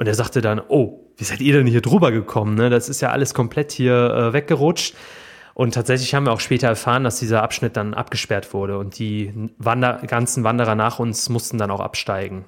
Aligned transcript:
Und 0.00 0.06
er 0.06 0.14
sagte 0.14 0.40
dann, 0.40 0.62
oh, 0.66 0.98
wie 1.18 1.24
seid 1.24 1.42
ihr 1.42 1.52
denn 1.52 1.66
hier 1.66 1.82
drüber 1.82 2.10
gekommen? 2.10 2.54
Ne? 2.54 2.70
Das 2.70 2.88
ist 2.88 3.02
ja 3.02 3.10
alles 3.10 3.34
komplett 3.34 3.70
hier 3.70 3.92
äh, 3.92 4.32
weggerutscht. 4.32 4.94
Und 5.52 5.74
tatsächlich 5.74 6.14
haben 6.14 6.24
wir 6.24 6.32
auch 6.32 6.40
später 6.40 6.68
erfahren, 6.68 7.04
dass 7.04 7.18
dieser 7.18 7.42
Abschnitt 7.42 7.76
dann 7.76 7.92
abgesperrt 7.92 8.54
wurde 8.54 8.78
und 8.78 8.98
die 8.98 9.50
Wander 9.58 10.00
ganzen 10.06 10.42
Wanderer 10.42 10.74
nach 10.74 11.00
uns 11.00 11.28
mussten 11.28 11.58
dann 11.58 11.70
auch 11.70 11.80
absteigen. 11.80 12.46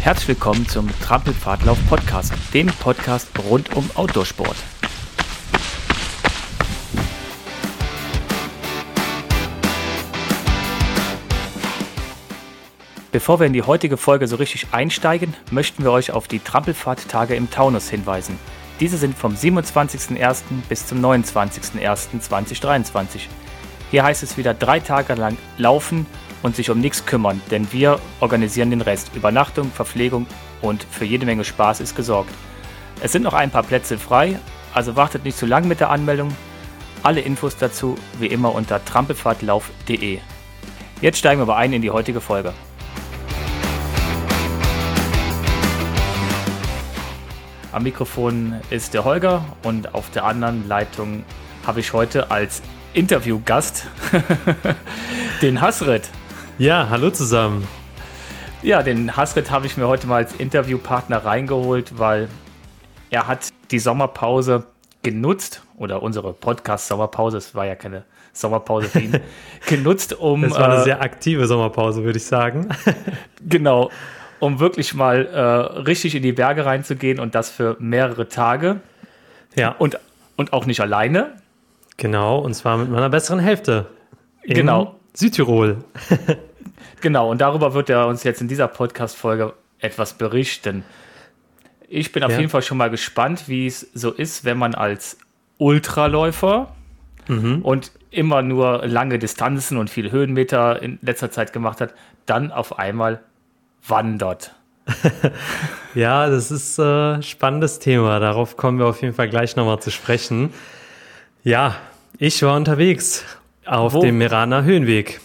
Herzlich 0.00 0.26
willkommen 0.26 0.66
zum 0.66 0.88
Trampelpfadlauf 1.00 1.78
Podcast, 1.88 2.32
dem 2.52 2.66
Podcast 2.66 3.28
rund 3.48 3.76
um 3.76 3.88
Outdoorsport. 3.94 4.56
Bevor 13.14 13.38
wir 13.38 13.46
in 13.46 13.52
die 13.52 13.62
heutige 13.62 13.96
Folge 13.96 14.26
so 14.26 14.34
richtig 14.34 14.66
einsteigen, 14.72 15.34
möchten 15.52 15.84
wir 15.84 15.92
euch 15.92 16.10
auf 16.10 16.26
die 16.26 16.40
Trampelpfad-Tage 16.40 17.36
im 17.36 17.48
Taunus 17.48 17.88
hinweisen. 17.88 18.36
Diese 18.80 18.96
sind 18.96 19.16
vom 19.16 19.36
27.01. 19.36 20.42
bis 20.68 20.88
zum 20.88 20.98
29.01.2023. 20.98 23.20
Hier 23.92 24.02
heißt 24.02 24.24
es 24.24 24.36
wieder 24.36 24.52
drei 24.52 24.80
Tage 24.80 25.14
lang 25.14 25.36
laufen 25.58 26.06
und 26.42 26.56
sich 26.56 26.70
um 26.70 26.80
nichts 26.80 27.06
kümmern, 27.06 27.40
denn 27.52 27.72
wir 27.72 28.00
organisieren 28.18 28.70
den 28.70 28.80
Rest. 28.80 29.12
Übernachtung, 29.14 29.70
Verpflegung 29.70 30.26
und 30.60 30.82
für 30.82 31.04
jede 31.04 31.24
Menge 31.24 31.44
Spaß 31.44 31.82
ist 31.82 31.94
gesorgt. 31.94 32.34
Es 33.00 33.12
sind 33.12 33.22
noch 33.22 33.34
ein 33.34 33.52
paar 33.52 33.62
Plätze 33.62 33.96
frei, 33.96 34.40
also 34.74 34.96
wartet 34.96 35.24
nicht 35.24 35.38
zu 35.38 35.46
lang 35.46 35.68
mit 35.68 35.78
der 35.78 35.90
Anmeldung. 35.90 36.34
Alle 37.04 37.20
Infos 37.20 37.56
dazu 37.56 37.94
wie 38.18 38.26
immer 38.26 38.52
unter 38.52 38.84
trampelpfadlauf.de. 38.84 40.18
Jetzt 41.00 41.18
steigen 41.18 41.38
wir 41.38 41.44
aber 41.44 41.58
ein 41.58 41.72
in 41.72 41.82
die 41.82 41.92
heutige 41.92 42.20
Folge. 42.20 42.52
Am 47.74 47.82
Mikrofon 47.82 48.54
ist 48.70 48.94
der 48.94 49.04
Holger 49.04 49.44
und 49.64 49.96
auf 49.96 50.08
der 50.10 50.24
anderen 50.26 50.68
Leitung 50.68 51.24
habe 51.66 51.80
ich 51.80 51.92
heute 51.92 52.30
als 52.30 52.62
Interviewgast 52.92 53.88
den 55.42 55.60
Hasret. 55.60 56.08
Ja, 56.56 56.86
hallo 56.88 57.10
zusammen. 57.10 57.66
Ja, 58.62 58.84
den 58.84 59.16
Hasret 59.16 59.50
habe 59.50 59.66
ich 59.66 59.76
mir 59.76 59.88
heute 59.88 60.06
mal 60.06 60.18
als 60.18 60.34
Interviewpartner 60.34 61.24
reingeholt, 61.24 61.98
weil 61.98 62.28
er 63.10 63.26
hat 63.26 63.48
die 63.72 63.80
Sommerpause 63.80 64.66
genutzt 65.02 65.64
oder 65.76 66.00
unsere 66.00 66.32
Podcast-Sommerpause, 66.32 67.38
es 67.38 67.56
war 67.56 67.66
ja 67.66 67.74
keine 67.74 68.04
Sommerpause 68.32 68.86
für 68.86 69.00
ihn, 69.00 69.18
genutzt, 69.66 70.12
um. 70.12 70.42
Das 70.42 70.52
war 70.52 70.70
eine 70.70 70.80
äh, 70.82 70.84
sehr 70.84 71.02
aktive 71.02 71.48
Sommerpause, 71.48 72.04
würde 72.04 72.18
ich 72.18 72.24
sagen. 72.24 72.68
genau, 73.48 73.90
um 74.40 74.60
wirklich 74.60 74.94
mal 74.94 75.26
äh, 75.26 75.40
richtig 75.80 76.14
in 76.14 76.22
die 76.22 76.32
Berge 76.32 76.66
reinzugehen 76.66 77.18
und 77.20 77.34
das 77.34 77.50
für 77.50 77.76
mehrere 77.78 78.28
Tage. 78.28 78.80
Ja. 79.54 79.74
Und, 79.78 79.98
und 80.36 80.52
auch 80.52 80.66
nicht 80.66 80.80
alleine. 80.80 81.32
Genau, 81.96 82.38
und 82.38 82.54
zwar 82.54 82.76
mit 82.76 82.90
meiner 82.90 83.08
besseren 83.08 83.38
Hälfte. 83.38 83.86
In 84.42 84.54
genau. 84.54 84.98
Südtirol. 85.14 85.78
genau, 87.00 87.30
und 87.30 87.40
darüber 87.40 87.72
wird 87.74 87.88
er 87.88 88.06
uns 88.06 88.24
jetzt 88.24 88.40
in 88.40 88.48
dieser 88.48 88.68
Podcast-Folge 88.68 89.54
etwas 89.78 90.14
berichten. 90.14 90.84
Ich 91.88 92.12
bin 92.12 92.24
auf 92.24 92.32
ja. 92.32 92.38
jeden 92.38 92.50
Fall 92.50 92.62
schon 92.62 92.78
mal 92.78 92.90
gespannt, 92.90 93.44
wie 93.48 93.66
es 93.66 93.80
so 93.94 94.10
ist, 94.10 94.44
wenn 94.44 94.58
man 94.58 94.74
als 94.74 95.18
Ultraläufer 95.58 96.74
mhm. 97.28 97.62
und 97.62 97.92
immer 98.10 98.42
nur 98.42 98.86
lange 98.86 99.18
Distanzen 99.18 99.76
und 99.76 99.90
viele 99.90 100.10
Höhenmeter 100.10 100.82
in 100.82 100.98
letzter 101.02 101.30
Zeit 101.30 101.52
gemacht 101.52 101.80
hat, 101.80 101.94
dann 102.26 102.50
auf 102.50 102.78
einmal 102.78 103.20
wandert. 103.86 104.54
ja, 105.94 106.28
das 106.28 106.50
ist 106.50 106.78
ein 106.78 107.20
äh, 107.20 107.22
spannendes 107.22 107.78
Thema. 107.78 108.20
Darauf 108.20 108.56
kommen 108.56 108.78
wir 108.78 108.86
auf 108.86 109.00
jeden 109.02 109.14
Fall 109.14 109.28
gleich 109.28 109.56
nochmal 109.56 109.80
zu 109.80 109.90
sprechen. 109.90 110.52
Ja, 111.42 111.76
ich 112.18 112.42
war 112.42 112.56
unterwegs 112.56 113.24
auf 113.66 113.94
Wo? 113.94 114.02
dem 114.02 114.18
Meraner 114.18 114.64
Höhenweg. 114.64 115.20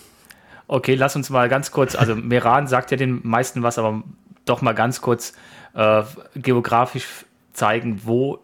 Okay, 0.68 0.96
lass 0.96 1.16
uns 1.16 1.30
mal 1.30 1.50
ganz 1.50 1.72
kurz, 1.72 1.96
also 1.96 2.16
Meran 2.16 2.68
sagt 2.68 2.92
ja 2.92 2.98
den 2.98 3.22
meisten 3.24 3.64
was, 3.64 3.78
aber 3.78 4.04
doch 4.46 4.62
mal 4.62 4.74
ganz 4.74 5.02
kurz 5.02 5.34
äh, 5.74 6.04
geografisch 6.36 7.26
zeigen, 7.54 8.02
wo 8.06 8.40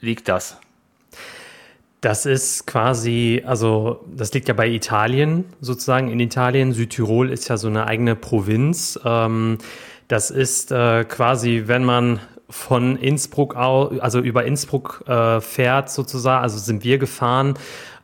liegt 0.00 0.28
das? 0.28 0.58
Das 2.06 2.24
ist 2.24 2.68
quasi, 2.68 3.42
also 3.44 4.04
das 4.06 4.32
liegt 4.32 4.46
ja 4.46 4.54
bei 4.54 4.68
Italien 4.68 5.44
sozusagen. 5.60 6.08
In 6.08 6.20
Italien, 6.20 6.72
Südtirol 6.72 7.30
ist 7.30 7.48
ja 7.48 7.56
so 7.56 7.66
eine 7.66 7.88
eigene 7.88 8.14
Provinz. 8.14 8.96
Ähm, 9.04 9.58
das 10.06 10.30
ist 10.30 10.70
äh, 10.70 11.02
quasi, 11.02 11.64
wenn 11.66 11.84
man 11.84 12.20
von 12.48 12.96
Innsbruck, 12.96 13.56
also 13.56 14.20
über 14.20 14.44
Innsbruck 14.44 15.02
äh, 15.08 15.40
fährt 15.40 15.90
sozusagen, 15.90 16.44
also 16.44 16.58
sind 16.58 16.84
wir 16.84 16.98
gefahren, 16.98 17.54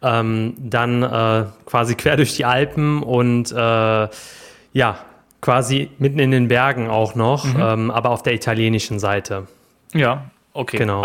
ähm, 0.02 0.54
dann 0.58 1.04
äh, 1.04 1.44
quasi 1.64 1.94
quer 1.96 2.16
durch 2.16 2.34
die 2.34 2.44
Alpen 2.44 3.04
und 3.04 3.52
äh, 3.52 3.54
ja, 3.54 4.98
quasi 5.40 5.90
mitten 5.98 6.18
in 6.18 6.32
den 6.32 6.48
Bergen 6.48 6.88
auch 6.90 7.14
noch, 7.14 7.44
mhm. 7.44 7.60
ähm, 7.60 7.90
aber 7.92 8.10
auf 8.10 8.24
der 8.24 8.34
italienischen 8.34 8.98
Seite. 8.98 9.46
Ja, 9.94 10.24
okay. 10.54 10.78
Genau. 10.78 11.04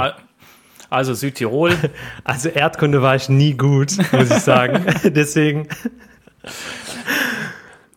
Also 0.90 1.14
Südtirol. 1.14 1.74
Also 2.24 2.50
Erdkunde 2.50 3.02
war 3.02 3.16
ich 3.16 3.30
nie 3.30 3.54
gut, 3.54 3.98
muss 4.12 4.30
ich 4.30 4.40
sagen. 4.40 4.86
Deswegen. 5.04 5.68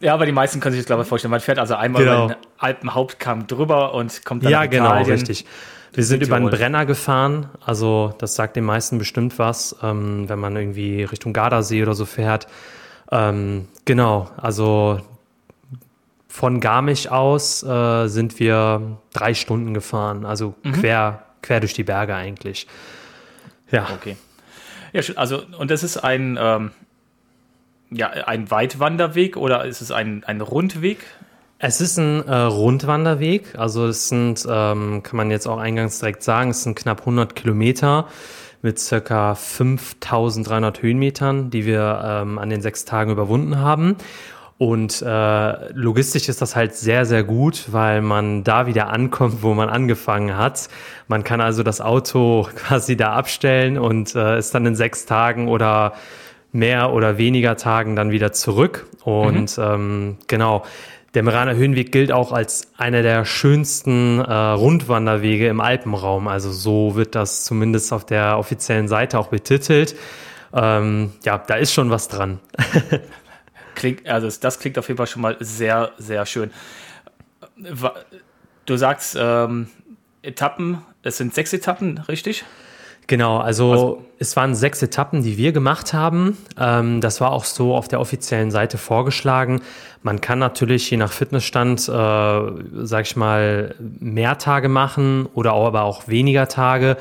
Ja, 0.01 0.15
aber 0.15 0.25
die 0.25 0.33
meisten 0.33 0.61
können 0.61 0.73
sich 0.73 0.83
das, 0.83 0.87
glaube 0.87 1.03
ich, 1.03 1.09
vorstellen. 1.09 1.31
Man 1.31 1.41
fährt 1.41 1.59
also 1.59 1.75
einmal 1.75 2.05
genau. 2.05 2.25
über 2.27 2.35
den 2.35 2.41
Alpenhauptkamm 2.59 3.47
drüber 3.47 3.95
und 3.95 4.25
kommt 4.25 4.45
dann 4.45 4.53
Ja, 4.53 4.67
genau, 4.67 5.03
richtig. 5.03 5.45
Wir 5.93 6.05
sind 6.05 6.23
über 6.23 6.37
einen 6.37 6.51
Brenner 6.51 6.87
gefahren, 6.87 7.49
also 7.65 8.15
das 8.19 8.37
sagt 8.37 8.55
den 8.55 8.65
meisten 8.65 8.99
bestimmt 8.99 9.41
was, 9.41 9.75
ähm, 9.83 10.29
wenn 10.29 10.39
man 10.39 10.55
irgendwie 10.55 11.03
Richtung 11.03 11.33
Gardasee 11.33 11.83
oder 11.83 11.95
so 11.95 12.07
fährt. 12.07 12.47
Ähm, 13.11 13.67
genau, 13.87 14.31
also 14.37 15.01
von 16.29 16.61
Garmisch 16.61 17.09
aus 17.09 17.65
äh, 17.65 18.07
sind 18.07 18.39
wir 18.39 18.99
drei 19.13 19.35
Stunden 19.35 19.75
gefahren, 19.75 20.25
also 20.25 20.55
mhm. 20.63 20.73
quer 20.73 21.25
quer 21.43 21.61
durch 21.61 21.75
die 21.75 21.85
Berge 21.85 22.15
eigentlich. 22.15 22.67
Ja. 23.71 23.89
Okay. 23.95 24.17
Ja, 24.93 25.03
also, 25.17 25.43
und 25.59 25.71
das 25.71 25.83
ist 25.83 25.99
ein, 25.99 26.39
ähm, 26.41 26.73
ja, 27.91 28.09
ein 28.09 28.51
Weitwanderweg 28.51 29.37
oder 29.37 29.65
ist 29.65 29.81
es 29.81 29.91
ein, 29.91 30.25
ein 30.25 30.41
Rundweg? 30.41 30.99
Es 31.59 31.81
ist 31.81 31.99
ein 31.99 32.27
äh, 32.27 32.35
Rundwanderweg, 32.35 33.55
also 33.59 33.87
es 33.87 34.09
sind, 34.09 34.47
ähm, 34.49 35.03
kann 35.03 35.17
man 35.17 35.31
jetzt 35.31 35.47
auch 35.47 35.59
eingangs 35.59 35.99
direkt 35.99 36.23
sagen, 36.23 36.51
es 36.51 36.63
sind 36.63 36.75
knapp 36.75 37.01
100 37.01 37.37
Kilometer 37.37 38.09
mit 38.63 38.79
circa 38.79 39.35
5300 39.35 40.83
Höhenmetern, 40.83 41.51
die 41.51 41.67
wir 41.67 42.03
ähm, 42.03 42.39
an 42.39 42.51
den 42.51 42.63
sechs 42.63 42.85
Tagen 42.85 43.11
überwunden 43.11 43.59
haben. 43.59 43.97
Und 44.61 45.01
äh, 45.01 45.73
logistisch 45.73 46.29
ist 46.29 46.43
das 46.43 46.55
halt 46.55 46.75
sehr, 46.75 47.07
sehr 47.07 47.25
gut, 47.25 47.73
weil 47.73 48.03
man 48.03 48.45
da 48.45 48.67
wieder 48.67 48.91
ankommt, 48.91 49.43
wo 49.43 49.55
man 49.55 49.71
angefangen 49.71 50.37
hat. 50.37 50.69
Man 51.09 51.25
kann 51.25 51.41
also 51.41 51.63
das 51.63 51.81
Auto 51.81 52.47
quasi 52.57 52.95
da 52.95 53.15
abstellen 53.15 53.79
und 53.79 54.15
äh, 54.15 54.39
ist 54.39 54.55
dann 54.55 54.67
in 54.67 54.77
sechs 54.77 55.07
Tagen 55.07 55.49
oder 55.49 55.95
mehr 56.53 56.93
oder 56.93 57.17
weniger 57.17 57.57
Tagen 57.57 57.97
dann 57.97 58.11
wieder 58.11 58.33
zurück. 58.33 58.87
Und 59.03 59.57
mhm. 59.57 59.65
ähm, 59.65 60.17
genau, 60.27 60.63
der 61.15 61.23
Meraner 61.23 61.55
Höhenweg 61.55 61.91
gilt 61.91 62.13
auch 62.13 62.31
als 62.31 62.71
einer 62.77 63.01
der 63.01 63.25
schönsten 63.25 64.19
äh, 64.19 64.31
Rundwanderwege 64.31 65.49
im 65.49 65.63
Alpenraum. 65.63 66.29
Also 66.29 66.53
so 66.53 66.97
wird 66.97 67.15
das 67.15 67.45
zumindest 67.45 67.95
auf 67.95 68.05
der 68.05 68.37
offiziellen 68.37 68.89
Seite 68.89 69.21
auch 69.21 69.29
betitelt. 69.29 69.97
Ähm, 70.53 71.13
ja, 71.25 71.39
da 71.39 71.55
ist 71.55 71.73
schon 71.73 71.89
was 71.89 72.09
dran. 72.09 72.41
Klingt, 73.81 74.07
also 74.07 74.29
das 74.43 74.59
klingt 74.59 74.79
auf 74.79 74.89
jeden 74.89 74.99
Fall 74.99 75.07
schon 75.07 75.23
mal 75.23 75.39
sehr, 75.41 75.93
sehr 75.97 76.27
schön. 76.27 76.51
Du 78.67 78.77
sagst 78.77 79.17
ähm, 79.19 79.69
Etappen, 80.21 80.83
es 81.03 81.17
sind 81.17 81.33
sechs 81.33 81.55
Etappen, 81.55 81.97
richtig? 82.07 82.45
Genau, 83.07 83.39
also, 83.39 83.73
also, 83.73 84.05
es 84.19 84.37
waren 84.37 84.55
sechs 84.55 84.83
Etappen, 84.83 85.23
die 85.23 85.39
wir 85.39 85.53
gemacht 85.53 85.95
haben. 85.95 86.37
Ähm, 86.59 87.01
das 87.01 87.23
war 87.23 87.33
auch 87.33 87.47
so 87.47 87.75
auf 87.75 87.89
der 87.89 88.01
offiziellen 88.01 88.51
Seite 88.51 88.77
vorgeschlagen. 88.77 89.63
Man 90.03 90.21
kann 90.21 90.39
natürlich 90.39 90.91
je 90.91 90.99
nach 90.99 91.11
Fitnessstand, 91.11 91.89
äh, 91.89 92.43
sag 92.85 93.07
ich 93.07 93.17
mal, 93.17 93.77
mehr 93.79 94.37
Tage 94.37 94.69
machen 94.69 95.27
oder 95.33 95.55
auch, 95.55 95.67
aber 95.67 95.85
auch 95.85 96.07
weniger 96.07 96.49
Tage. 96.49 96.99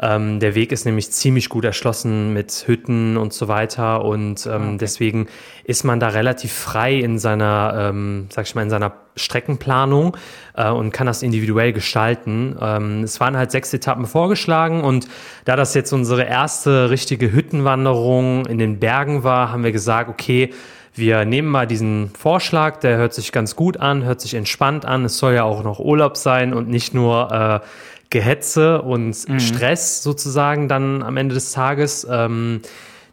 Ähm, 0.00 0.40
der 0.40 0.54
Weg 0.54 0.72
ist 0.72 0.84
nämlich 0.84 1.10
ziemlich 1.10 1.48
gut 1.48 1.64
erschlossen 1.64 2.32
mit 2.32 2.64
Hütten 2.66 3.16
und 3.16 3.32
so 3.32 3.48
weiter 3.48 4.04
und 4.04 4.46
ähm, 4.46 4.52
ah, 4.52 4.56
okay. 4.56 4.76
deswegen 4.80 5.26
ist 5.64 5.84
man 5.84 6.00
da 6.00 6.08
relativ 6.08 6.52
frei 6.52 6.94
in 6.94 7.18
seiner, 7.18 7.90
ähm, 7.90 8.26
sag 8.30 8.46
ich 8.46 8.54
mal, 8.54 8.62
in 8.62 8.70
seiner 8.70 8.92
Streckenplanung 9.16 10.16
äh, 10.56 10.68
und 10.68 10.90
kann 10.90 11.06
das 11.06 11.22
individuell 11.22 11.72
gestalten. 11.72 12.56
Ähm, 12.60 13.02
es 13.04 13.20
waren 13.20 13.36
halt 13.36 13.50
sechs 13.50 13.72
Etappen 13.72 14.06
vorgeschlagen 14.06 14.82
und 14.82 15.08
da 15.44 15.56
das 15.56 15.74
jetzt 15.74 15.92
unsere 15.92 16.24
erste 16.24 16.90
richtige 16.90 17.32
Hüttenwanderung 17.32 18.46
in 18.46 18.58
den 18.58 18.80
Bergen 18.80 19.22
war, 19.22 19.52
haben 19.52 19.64
wir 19.64 19.72
gesagt, 19.72 20.10
okay, 20.10 20.50
wir 20.96 21.24
nehmen 21.24 21.48
mal 21.48 21.66
diesen 21.66 22.10
Vorschlag, 22.16 22.78
der 22.78 22.96
hört 22.96 23.14
sich 23.14 23.32
ganz 23.32 23.56
gut 23.56 23.78
an, 23.78 24.04
hört 24.04 24.20
sich 24.20 24.34
entspannt 24.34 24.84
an. 24.84 25.04
Es 25.04 25.18
soll 25.18 25.34
ja 25.34 25.42
auch 25.42 25.64
noch 25.64 25.80
Urlaub 25.80 26.16
sein 26.16 26.54
und 26.54 26.68
nicht 26.68 26.94
nur 26.94 27.32
äh, 27.32 27.66
Gehetze 28.14 28.80
und 28.80 29.28
mhm. 29.28 29.40
Stress 29.40 30.04
sozusagen 30.04 30.68
dann 30.68 31.02
am 31.02 31.16
Ende 31.16 31.34
des 31.34 31.50
Tages. 31.50 32.06
Ähm, 32.08 32.60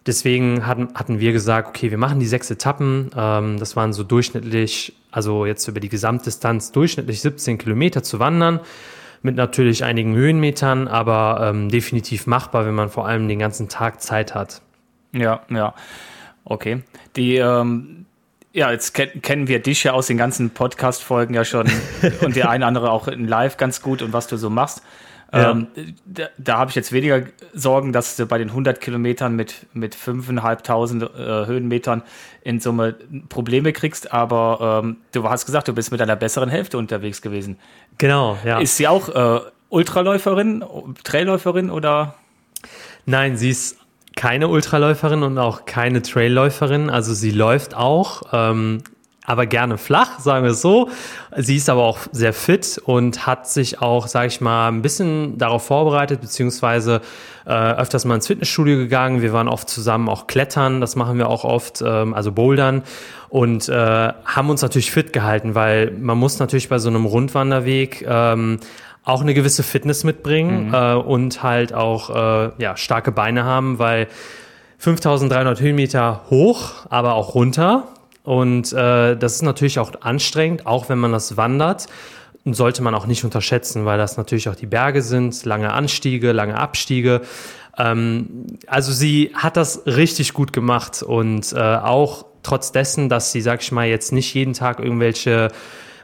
deswegen 0.06 0.68
hatten, 0.68 0.89
hatten 0.94 1.19
wir 1.19 1.31
gesagt, 1.31 1.69
okay, 1.69 1.89
wir 1.89 1.98
machen 1.98 2.19
die 2.19 2.27
sechs 2.27 2.51
Etappen. 2.51 3.09
Ähm, 3.18 3.57
das 3.57 3.75
waren 3.75 3.94
so 3.94 4.03
durchschnittlich, 4.03 4.94
also 5.09 5.48
jetzt 5.48 5.68
über 5.68 5.80
die 5.80 5.89
Gesamtdistanz 5.89 6.71
durchschnittlich 6.71 7.19
17 7.21 7.57
Kilometer 7.57 8.03
zu 8.03 8.19
wandern 8.19 8.59
mit 9.24 9.36
natürlich 9.36 9.83
einigen 9.83 10.13
Höhenmetern, 10.13 10.88
aber 10.88 11.50
ähm, 11.50 11.69
definitiv 11.69 12.27
machbar, 12.27 12.68
wenn 12.68 12.75
man 12.75 12.89
vor 12.89 13.07
allem 13.07 13.27
den 13.27 13.39
ganzen 13.39 13.69
Tag 13.69 14.03
Zeit 14.03 14.36
hat. 14.36 14.62
Ja, 15.13 15.42
ja. 15.50 15.74
Okay. 16.45 16.83
Die, 17.15 17.38
ähm, 17.38 18.00
ja, 18.53 18.71
jetzt 18.71 18.94
ken 18.94 19.21
kennen 19.21 19.48
wir 19.48 19.59
dich 19.62 19.83
ja 19.83 19.94
aus 19.94 20.07
den 20.07 20.18
ganzen 20.18 20.50
Podcast-Folgen 20.50 21.33
ja 21.33 21.45
schon 21.45 21.69
und 22.21 22.36
der 22.36 22.50
eine 22.50 22.65
andere 22.65 22.92
auch 22.92 23.07
in 23.07 23.27
Live 23.27 23.57
ganz 23.57 23.81
gut 23.81 24.01
und 24.01 24.13
was 24.13 24.27
du 24.27 24.38
so 24.38 24.50
machst. 24.50 24.81
Ja. 25.33 25.51
Ähm, 25.51 25.68
da, 26.06 26.25
da 26.38 26.57
habe 26.57 26.69
ich 26.69 26.75
jetzt 26.75 26.92
weniger 26.92 27.24
Sorgen, 27.53 27.94
dass 27.94 28.18
du 28.18 28.25
bei 28.25 28.38
den 28.38 28.50
100 28.50 28.81
Kilometern 28.81 29.33
mit, 29.33 29.65
mit 29.74 29.95
5.500 29.95 31.03
äh, 31.03 31.48
Höhenmetern 31.48 32.03
in 32.42 32.59
Summe 32.59 32.95
Probleme 33.30 33.71
kriegst, 33.71 34.12
aber 34.12 34.81
ähm, 34.83 34.98
du 35.13 35.30
hast 35.30 35.45
gesagt, 35.45 35.69
du 35.69 35.74
bist 35.74 35.89
mit 35.89 36.01
einer 36.01 36.18
besseren 36.18 36.50
Hälfte 36.50 36.77
unterwegs 36.77 37.21
gewesen. 37.21 37.57
Genau, 37.98 38.38
ja. 38.44 38.59
Ist 38.59 38.75
sie 38.75 38.89
auch 38.89 39.07
äh, 39.07 39.39
Ultraläuferin, 39.69 40.65
Trailläuferin 41.06 41.69
oder? 41.69 42.15
Nein, 43.06 43.38
sie 43.38 43.51
ist 43.51 43.77
keine 44.22 44.50
Ultraläuferin 44.50 45.24
und 45.24 45.40
auch 45.40 45.66
keine 45.66 46.04
Trailläuferin. 46.04 46.92
Also 46.92 47.12
sie 47.16 47.32
läuft 47.32 47.76
auch, 47.76 48.22
ähm, 48.32 48.84
aber 49.26 49.48
gerne 49.48 49.80
flach, 49.80 50.20
sagen 50.20 50.44
wir 50.44 50.52
es 50.52 50.62
so. 50.62 50.90
Sie 51.36 51.56
ist 51.56 51.72
aber 51.72 51.82
auch 51.82 51.98
sehr 52.12 52.32
fit 52.32 52.80
und 52.86 53.26
hat 53.26 53.48
sich 53.48 53.82
auch, 53.82 54.06
sage 54.06 54.28
ich 54.28 54.40
mal, 54.40 54.68
ein 54.68 54.84
bisschen 54.84 55.40
darauf 55.40 55.66
vorbereitet, 55.66 56.22
beziehungsweise 56.22 57.02
äh, 57.48 57.52
öfters 57.52 58.06
mal 58.06 58.14
ins 58.14 58.28
Fitnessstudio 58.28 58.78
gegangen. 58.78 59.24
Wir 59.24 59.34
waren 59.34 59.48
oft 59.48 59.68
zusammen 59.68 60.08
auch 60.08 60.28
klettern, 60.28 60.82
das 60.82 60.96
machen 60.96 61.18
wir 61.18 61.28
auch 61.28 61.44
oft, 61.44 61.82
ähm, 61.84 62.14
also 62.14 62.32
bouldern 62.32 62.84
und 63.30 63.70
äh, 63.70 63.74
haben 63.74 64.52
uns 64.52 64.62
natürlich 64.62 64.92
fit 64.92 65.14
gehalten, 65.14 65.56
weil 65.56 65.90
man 66.00 66.20
muss 66.20 66.38
natürlich 66.38 66.70
bei 66.70 66.78
so 66.78 66.90
einem 66.90 67.06
Rundwanderweg 67.06 68.06
ähm, 68.08 68.60
auch 69.03 69.21
eine 69.21 69.33
gewisse 69.33 69.63
Fitness 69.63 70.03
mitbringen 70.03 70.68
mhm. 70.68 70.74
äh, 70.74 70.94
und 70.94 71.44
halt 71.44 71.74
auch 71.74 72.09
äh, 72.09 72.51
ja, 72.57 72.77
starke 72.77 73.12
Beine 73.12 73.44
haben, 73.44 73.80
weil 73.80 74.07
5300 74.77 75.59
Höhenmeter 75.59 76.21
hoch, 76.30 76.86
aber 76.89 77.13
auch 77.13 77.36
runter. 77.36 77.88
Und 78.24 78.71
äh, 78.74 79.15
das 79.15 79.36
ist 79.36 79.42
natürlich 79.42 79.80
auch 79.80 79.92
anstrengend, 80.01 80.68
auch 80.68 80.89
wenn 80.89 81.00
man 81.00 81.12
das 81.12 81.38
wandert. 81.38 81.88
Und 82.44 82.56
sollte 82.56 82.81
man 82.81 82.95
auch 82.95 83.06
nicht 83.06 83.24
unterschätzen, 83.24 83.86
weil 83.86 84.00
das 84.00 84.18
natürlich 84.18 84.50
auch 84.50 84.56
die 84.56 84.65
Berge 84.65 85.03
sind, 85.03 85.45
lange 85.45 85.74
Anstiege, 85.74 86.31
lange 86.31 86.57
Abstiege. 86.57 87.21
Ähm, 87.77 88.48
also 88.65 88.92
sie 88.92 89.31
hat 89.36 89.57
das 89.57 89.83
richtig 89.86 90.33
gut 90.33 90.51
gemacht 90.51 91.03
und 91.03 91.53
äh, 91.53 91.59
auch 91.59 92.25
trotz 92.42 92.71
dessen, 92.71 93.09
dass 93.09 93.31
sie, 93.31 93.42
sag 93.42 93.62
ich 93.62 93.71
mal, 93.71 93.88
jetzt 93.88 94.12
nicht 94.12 94.33
jeden 94.33 94.53
Tag 94.53 94.80
irgendwelche 94.80 95.50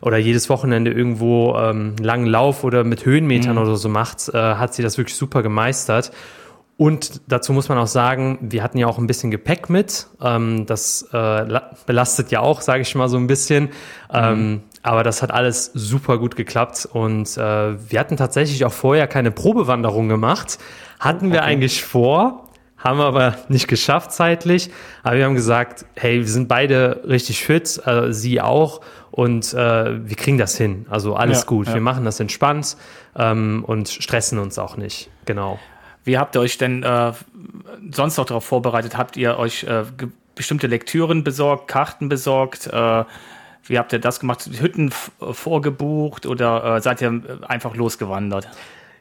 oder 0.01 0.17
jedes 0.17 0.49
Wochenende 0.49 0.91
irgendwo 0.91 1.55
ähm, 1.55 1.95
langen 1.99 2.27
Lauf 2.27 2.63
oder 2.63 2.83
mit 2.83 3.05
Höhenmetern 3.05 3.55
mhm. 3.55 3.61
oder 3.61 3.75
so 3.75 3.89
macht, 3.89 4.29
äh, 4.29 4.38
hat 4.38 4.73
sie 4.73 4.83
das 4.83 4.97
wirklich 4.97 5.15
super 5.15 5.44
gemeistert. 5.44 6.11
Und 6.77 7.21
dazu 7.27 7.53
muss 7.53 7.69
man 7.69 7.79
auch 7.79 7.88
sagen, 7.88 8.38
wir 8.39 8.61
hatten 8.61 8.77
ja 8.77 8.85
auch 8.85 8.99
ein 8.99 9.07
bisschen 9.07 9.31
Gepäck 9.31 9.67
mit. 9.67 10.07
Ähm, 10.21 10.67
das 10.67 11.09
äh, 11.11 11.59
belastet 11.88 12.29
ja 12.29 12.41
auch, 12.41 12.61
sage 12.61 12.81
ich 12.81 12.94
mal 12.94 13.09
so 13.09 13.17
ein 13.17 13.25
bisschen. 13.25 13.65
Mhm. 13.65 13.69
Ähm, 14.13 14.61
aber 14.83 15.03
das 15.03 15.23
hat 15.23 15.31
alles 15.31 15.71
super 15.73 16.19
gut 16.19 16.35
geklappt. 16.35 16.88
Und 16.91 17.35
äh, 17.35 17.41
wir 17.89 17.99
hatten 17.99 18.15
tatsächlich 18.15 18.63
auch 18.63 18.71
vorher 18.71 19.07
keine 19.07 19.31
Probewanderung 19.31 20.07
gemacht. 20.07 20.59
Hatten 20.99 21.31
wir 21.31 21.44
eigentlich 21.44 21.83
vor, 21.83 22.47
haben 22.77 22.99
wir 22.99 23.05
aber 23.05 23.35
nicht 23.49 23.67
geschafft 23.67 24.11
zeitlich. 24.11 24.69
Aber 25.01 25.17
wir 25.17 25.25
haben 25.25 25.35
gesagt, 25.35 25.85
hey, 25.95 26.19
wir 26.19 26.27
sind 26.27 26.47
beide 26.47 27.01
richtig 27.07 27.44
fit, 27.44 27.81
äh, 27.85 28.13
sie 28.13 28.39
auch. 28.39 28.81
Und 29.18 29.52
äh, 29.56 30.08
wir 30.08 30.16
kriegen 30.16 30.38
das 30.38 30.56
hin. 30.58 30.86
Also 30.92 31.16
alles 31.16 31.40
ja, 31.40 31.46
gut. 31.46 31.66
Ja. 31.66 31.74
Wir 31.74 31.81
machen 31.81 32.06
das 32.06 32.19
entspannt 32.19 32.78
ähm, 33.16 33.64
und 33.66 33.90
stressen 33.90 34.38
uns 34.38 34.60
auch 34.60 34.78
nicht. 34.78 35.10
Genau. 35.25 35.58
Wie 36.04 36.19
habt 36.19 36.36
ihr 36.36 36.40
euch 36.42 36.60
denn 36.60 36.84
äh, 36.84 37.14
sonst 37.92 38.18
noch 38.18 38.25
darauf 38.25 38.46
vorbereitet? 38.46 38.96
Habt 38.96 39.18
ihr 39.18 39.40
euch 39.40 39.64
äh, 39.64 39.86
bestimmte 40.36 40.68
Lektüren 40.68 41.24
besorgt, 41.24 41.68
Karten 41.68 42.10
besorgt? 42.10 42.68
Äh, 42.68 43.06
wie 43.64 43.80
habt 43.80 43.92
ihr 43.92 43.98
das 43.98 44.19
gemacht? 44.19 44.48
Hütten 44.60 44.92
vorgebucht 44.92 46.28
oder 46.28 46.75
äh, 46.75 46.81
seid 46.81 47.02
ihr 47.02 47.40
einfach 47.48 47.75
losgewandert? 47.75 48.48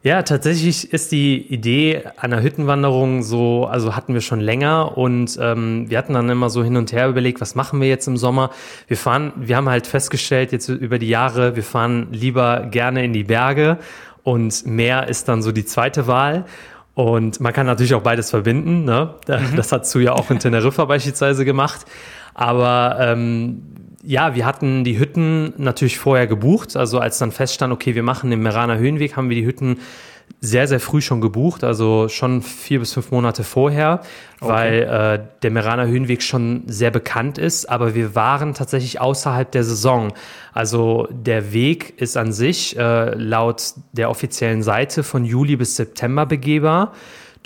Ja, 0.07 0.23
tatsächlich 0.23 0.93
ist 0.93 1.11
die 1.11 1.53
Idee 1.53 2.05
einer 2.17 2.41
Hüttenwanderung 2.41 3.25
so, 3.25 3.67
also 3.67 3.97
hatten 3.97 4.15
wir 4.15 4.21
schon 4.21 4.39
länger 4.39 4.97
und 4.97 5.37
ähm, 5.43 5.91
wir 5.91 5.99
hatten 5.99 6.15
dann 6.15 6.31
immer 6.31 6.49
so 6.49 6.63
hin 6.63 6.77
und 6.77 6.93
her 6.93 7.09
überlegt, 7.09 7.41
was 7.41 7.57
machen 7.57 7.81
wir 7.81 7.89
jetzt 7.89 8.07
im 8.07 8.17
Sommer? 8.17 8.51
Wir 8.87 8.97
fahren, 8.97 9.33
wir 9.35 9.57
haben 9.57 9.69
halt 9.69 9.89
festgestellt 9.89 10.53
jetzt 10.53 10.69
über 10.69 11.01
die 11.01 11.09
Jahre, 11.09 11.57
wir 11.57 11.65
fahren 11.65 12.07
lieber 12.13 12.69
gerne 12.71 13.05
in 13.05 13.15
die 13.15 13.25
Berge 13.25 13.79
und 14.23 14.65
Meer 14.65 15.09
ist 15.09 15.27
dann 15.27 15.43
so 15.43 15.51
die 15.51 15.65
zweite 15.65 16.07
Wahl. 16.07 16.45
Und 16.95 17.41
man 17.41 17.53
kann 17.53 17.67
natürlich 17.67 17.95
auch 17.95 18.03
beides 18.03 18.31
verbinden. 18.31 18.85
Ne? 18.85 19.13
Mhm. 19.27 19.57
Das 19.57 19.73
hat 19.73 19.89
Su 19.89 19.99
ja 19.99 20.13
auch 20.13 20.31
in 20.31 20.39
Teneriffa 20.39 20.85
beispielsweise 20.85 21.45
gemacht. 21.45 21.85
Aber 22.33 22.97
ähm, 23.01 23.61
ja, 24.07 24.37
wir 24.37 24.47
hatten 24.47 24.85
die 24.85 24.99
Hütten 24.99 25.53
natürlich 25.57 25.99
vorher 25.99 26.29
gebucht. 26.29 26.77
Also 26.77 27.01
als 27.01 27.19
dann 27.19 27.33
feststand, 27.33 27.73
okay, 27.73 27.97
wir 27.97 28.05
machen 28.05 28.31
den 28.31 28.41
Meraner 28.41 28.79
Höhenweg, 28.79 29.17
haben 29.17 29.29
wir 29.29 29.37
die 29.37 29.45
Hütten 29.45 29.81
sehr, 30.41 30.69
sehr 30.69 30.81
früh 30.81 31.01
schon 31.01 31.21
gebucht, 31.21 31.65
also 31.65 32.09
schon 32.09 32.43
vier 32.43 32.81
bis 32.81 32.93
fünf 32.93 33.11
Monate 33.11 33.43
vorher, 33.43 34.01
okay. 34.41 34.53
weil 34.53 34.83
äh, 34.83 35.25
der 35.43 35.51
Meraner 35.51 35.87
Höhenweg 35.87 36.23
schon 36.23 36.65
sehr 36.67 36.91
bekannt 36.91 37.39
ist, 37.39 37.67
aber 37.67 37.95
wir 37.95 38.15
waren 38.15 38.55
tatsächlich 38.55 39.01
außerhalb 39.01 39.51
der 39.51 39.65
Saison. 39.65 40.13
Also 40.53 41.09
der 41.11 41.53
Weg 41.53 42.01
ist 42.01 42.17
an 42.17 42.33
sich 42.33 42.77
äh, 42.77 43.15
laut 43.15 43.75
der 43.93 44.11
offiziellen 44.11 44.63
Seite 44.63 45.05
von 45.05 45.25
Juli 45.25 45.57
bis 45.57 45.77
September 45.77 46.27
begehbar 46.27 46.93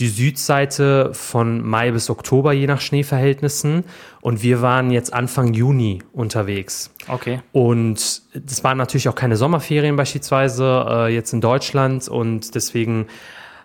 die 0.00 0.08
Südseite 0.08 1.10
von 1.12 1.62
Mai 1.62 1.90
bis 1.90 2.08
Oktober, 2.08 2.52
je 2.52 2.66
nach 2.66 2.80
Schneeverhältnissen. 2.80 3.84
Und 4.20 4.42
wir 4.42 4.60
waren 4.60 4.90
jetzt 4.90 5.14
Anfang 5.14 5.54
Juni 5.54 6.02
unterwegs. 6.12 6.90
Okay. 7.08 7.40
Und 7.52 8.22
das 8.34 8.62
waren 8.62 8.76
natürlich 8.76 9.08
auch 9.08 9.14
keine 9.14 9.36
Sommerferien 9.36 9.96
beispielsweise 9.96 10.86
äh, 10.88 11.14
jetzt 11.14 11.32
in 11.32 11.40
Deutschland. 11.40 12.08
Und 12.08 12.54
deswegen 12.54 13.06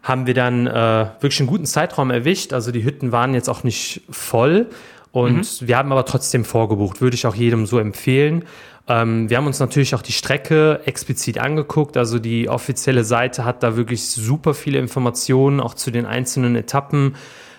haben 0.02 0.28
wir 0.28 0.34
dann 0.34 0.68
äh, 0.68 1.08
wirklich 1.20 1.40
einen 1.42 1.50
guten 1.50 1.66
Zeitraum 1.66 2.10
erwischt. 2.10 2.54
Also 2.54 2.72
die 2.72 2.84
Hütten 2.86 3.12
waren 3.12 3.34
jetzt 3.34 3.50
auch 3.50 3.64
nicht 3.64 4.02
voll. 4.10 4.68
Und 5.12 5.62
mhm. 5.62 5.68
wir 5.68 5.78
haben 5.78 5.92
aber 5.92 6.06
trotzdem 6.06 6.46
vorgebucht. 6.46 7.02
Würde 7.02 7.16
ich 7.16 7.28
auch 7.28 7.36
jedem 7.36 7.66
so 7.66 7.80
empfehlen. 7.80 8.46
Ähm, 8.88 9.30
wir 9.30 9.38
haben 9.38 9.48
uns 9.48 9.60
natürlich 9.60 9.96
auch 9.96 10.02
die 10.02 10.12
Strecke 10.12 10.82
explizit 10.86 11.40
angeguckt. 11.40 11.98
Also 11.98 12.20
die 12.20 12.50
offizielle 12.50 13.04
Seite 13.04 13.44
hat 13.46 13.64
da 13.64 13.76
wirklich 13.76 14.08
super 14.08 14.54
viele 14.54 14.80
Informationen, 14.80 15.60
auch 15.60 15.74
zu 15.74 15.92
den 15.92 16.06
einzelnen 16.06 16.56
Etappen, 16.56 17.16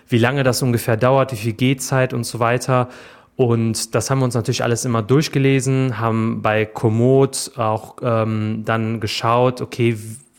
wie 0.09 0.19
lange 0.19 0.43
das 0.43 0.63
ungefähr 0.63 0.97
dauert, 0.97 1.33
wie 1.33 1.37
viel 1.37 1.53
Gehzeit 1.53 2.13
und 2.13 2.25
so 2.25 2.39
weiter. 2.39 2.89
Und 3.37 3.95
das 3.95 4.11
haben 4.11 4.21
wir 4.21 4.25
uns 4.25 4.35
natürlich 4.35 4.65
alles 4.65 4.85
immer 4.85 5.03
durchgelesen, 5.03 5.99
haben 5.99 6.41
bei 6.41 6.65
Komoot 6.65 7.53
auch 7.57 7.97
ähm, 8.03 8.63
dann 8.65 8.99
geschaut, 8.99 9.61
okay, 9.61 9.99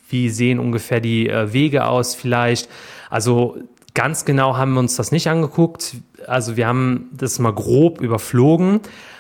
wie 0.10 0.30
sehen 0.30 0.60
ungefähr 0.60 1.00
die 1.00 1.30
äh, 1.30 1.54
Wege 1.54 1.86
aus 1.86 2.16
vielleicht. 2.16 2.70
Also 3.10 3.58
ganz 3.94 4.26
genau 4.26 4.58
haben 4.58 4.74
wir 4.74 4.80
uns 4.80 4.96
das 4.96 5.12
nicht 5.12 5.28
angeguckt. 5.28 5.98
Also 6.26 6.58
wir 6.58 6.68
haben 6.68 7.10
das 7.14 7.38
mal 7.40 7.54
grob 7.54 8.02
überflogen, 8.02 8.80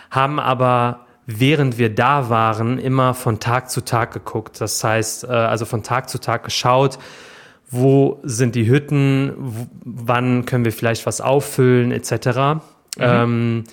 haben 0.10 0.40
aber 0.40 1.02
während 1.28 1.78
wir 1.78 1.94
da 1.94 2.30
waren, 2.30 2.80
immer 2.80 3.14
von 3.14 3.40
Tag 3.40 3.70
zu 3.70 3.82
Tag 3.82 4.14
geguckt. 4.14 4.60
Das 4.60 4.84
heißt, 4.84 5.26
äh, 5.26 5.28
also 5.28 5.66
von 5.66 5.84
Tag 5.84 6.10
zu 6.10 6.20
Tag 6.20 6.44
geschaut, 6.44 6.98
wo 7.70 8.20
sind 8.24 8.56
die 8.56 8.68
Hütten, 8.68 9.34
wann 9.84 10.46
können 10.46 10.66
wir 10.66 10.72
vielleicht 10.72 11.06
was 11.06 11.22
auffüllen, 11.22 11.92
etc. 11.92 12.12
Mhm. 12.16 12.62
Ähm, 13.00 13.64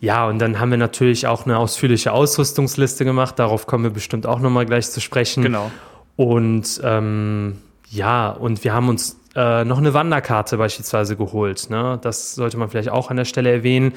ja, 0.00 0.26
und 0.26 0.38
dann 0.38 0.60
haben 0.60 0.70
wir 0.70 0.78
natürlich 0.78 1.26
auch 1.26 1.46
eine 1.46 1.58
ausführliche 1.58 2.12
Ausrüstungsliste 2.12 3.04
gemacht. 3.04 3.38
Darauf 3.38 3.66
kommen 3.66 3.84
wir 3.84 3.90
bestimmt 3.90 4.26
auch 4.26 4.40
nochmal 4.40 4.66
gleich 4.66 4.90
zu 4.90 5.00
sprechen. 5.00 5.42
Genau. 5.42 5.70
Und 6.16 6.80
ähm, 6.84 7.58
ja, 7.88 8.30
und 8.30 8.64
wir 8.64 8.72
haben 8.72 8.88
uns 8.88 9.18
äh, 9.34 9.64
noch 9.64 9.78
eine 9.78 9.94
Wanderkarte 9.94 10.56
beispielsweise 10.56 11.16
geholt. 11.16 11.68
Ne? 11.70 11.98
Das 12.02 12.34
sollte 12.34 12.56
man 12.56 12.70
vielleicht 12.70 12.90
auch 12.90 13.10
an 13.10 13.16
der 13.16 13.24
Stelle 13.26 13.50
erwähnen. 13.50 13.92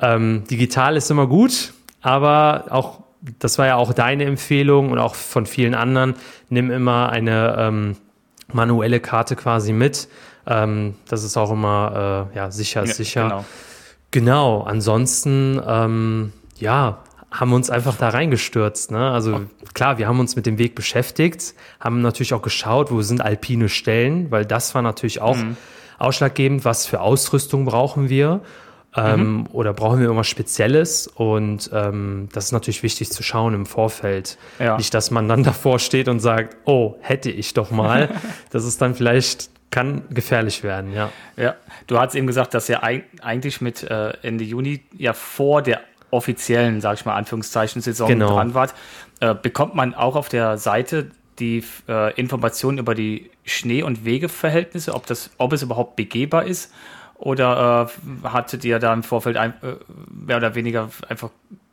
Ähm, 0.00 0.44
digital 0.50 0.96
ist 0.96 1.10
immer 1.10 1.26
gut, 1.26 1.72
aber 2.00 2.66
auch, 2.70 3.00
das 3.38 3.58
war 3.58 3.66
ja 3.66 3.76
auch 3.76 3.92
deine 3.92 4.24
Empfehlung 4.24 4.90
und 4.90 4.98
auch 4.98 5.14
von 5.14 5.44
vielen 5.46 5.74
anderen, 5.74 6.14
nimm 6.48 6.70
immer 6.70 7.10
eine 7.10 7.56
ähm, 7.58 7.96
manuelle 8.52 9.00
Karte 9.00 9.36
quasi 9.36 9.72
mit. 9.72 10.08
Ähm, 10.46 10.94
das 11.08 11.24
ist 11.24 11.36
auch 11.36 11.50
immer 11.50 12.28
äh, 12.32 12.36
ja, 12.36 12.50
sicher, 12.50 12.84
ja, 12.84 12.92
sicher. 12.92 13.22
Genau. 13.24 13.44
Genau, 14.10 14.62
ansonsten, 14.62 15.60
ähm, 15.66 16.32
ja, 16.58 17.04
haben 17.30 17.50
wir 17.50 17.56
uns 17.56 17.68
einfach 17.68 17.96
da 17.96 18.08
reingestürzt. 18.08 18.90
Ne? 18.90 19.10
Also 19.10 19.42
klar, 19.74 19.98
wir 19.98 20.08
haben 20.08 20.18
uns 20.18 20.34
mit 20.34 20.46
dem 20.46 20.56
Weg 20.56 20.74
beschäftigt, 20.74 21.54
haben 21.78 22.00
natürlich 22.00 22.32
auch 22.32 22.40
geschaut, 22.40 22.90
wo 22.90 23.02
sind 23.02 23.20
alpine 23.20 23.68
Stellen, 23.68 24.30
weil 24.30 24.46
das 24.46 24.74
war 24.74 24.80
natürlich 24.80 25.20
auch 25.20 25.36
mhm. 25.36 25.56
ausschlaggebend, 25.98 26.64
was 26.64 26.86
für 26.86 27.00
Ausrüstung 27.02 27.66
brauchen 27.66 28.08
wir. 28.08 28.40
Ähm, 28.96 29.32
mhm. 29.32 29.46
Oder 29.52 29.74
brauchen 29.74 29.98
wir 29.98 30.06
irgendwas 30.06 30.28
Spezielles? 30.28 31.06
Und 31.06 31.70
ähm, 31.72 32.28
das 32.32 32.46
ist 32.46 32.52
natürlich 32.52 32.82
wichtig 32.82 33.10
zu 33.10 33.22
schauen 33.22 33.54
im 33.54 33.66
Vorfeld. 33.66 34.38
Ja. 34.58 34.76
Nicht, 34.76 34.94
dass 34.94 35.10
man 35.10 35.28
dann 35.28 35.42
davor 35.44 35.78
steht 35.78 36.08
und 36.08 36.20
sagt, 36.20 36.56
oh, 36.64 36.96
hätte 37.00 37.30
ich 37.30 37.54
doch 37.54 37.70
mal. 37.70 38.08
das 38.50 38.64
ist 38.64 38.80
dann 38.80 38.94
vielleicht 38.94 39.50
kann 39.70 40.04
gefährlich 40.08 40.62
werden, 40.62 40.94
ja. 40.94 41.10
Ja, 41.36 41.54
du 41.86 41.98
hast 41.98 42.14
eben 42.14 42.26
gesagt, 42.26 42.54
dass 42.54 42.70
ihr 42.70 42.82
eigentlich 42.82 43.60
mit 43.60 43.82
äh, 43.82 44.14
Ende 44.22 44.42
Juni 44.44 44.80
ja 44.96 45.12
vor 45.12 45.60
der 45.60 45.80
offiziellen, 46.10 46.80
sage 46.80 46.94
ich 47.00 47.04
mal, 47.04 47.14
Anführungszeichen 47.14 47.82
Saison 47.82 48.08
genau. 48.08 48.30
dran 48.34 48.54
wart. 48.54 48.74
Äh, 49.20 49.34
bekommt 49.34 49.74
man 49.74 49.94
auch 49.94 50.16
auf 50.16 50.28
der 50.28 50.56
Seite 50.56 51.10
die 51.38 51.62
äh, 51.88 52.14
Informationen 52.14 52.78
über 52.78 52.94
die 52.94 53.30
Schnee- 53.44 53.82
und 53.82 54.04
Wegeverhältnisse, 54.04 54.94
ob, 54.94 55.06
das, 55.06 55.30
ob 55.38 55.52
es 55.52 55.62
überhaupt 55.62 55.96
begehbar 55.96 56.46
ist? 56.46 56.72
Oder 57.18 57.90
äh, 58.24 58.28
hattet 58.28 58.64
ihr 58.64 58.78
da 58.78 58.92
im 58.94 59.02
Vorfeld 59.02 59.36
ein, 59.36 59.50
äh, 59.62 59.74
mehr 60.10 60.36
oder 60.36 60.54
weniger 60.54 60.88
einfach 61.08 61.30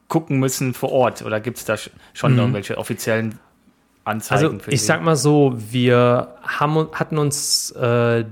gucken 0.07 0.39
müssen 0.39 0.73
vor 0.73 0.91
Ort? 0.91 1.21
Oder 1.23 1.39
gibt 1.39 1.57
es 1.57 1.65
da 1.65 1.75
schon 2.13 2.33
mhm. 2.33 2.39
irgendwelche 2.39 2.77
offiziellen 2.77 3.39
Anzeigen? 4.03 4.55
Also 4.57 4.71
ich 4.71 4.83
sag 4.83 5.03
mal 5.03 5.15
so, 5.15 5.55
wir 5.55 6.35
haben, 6.43 6.87
hatten 6.93 7.17
uns 7.17 7.71
äh, 7.71 8.25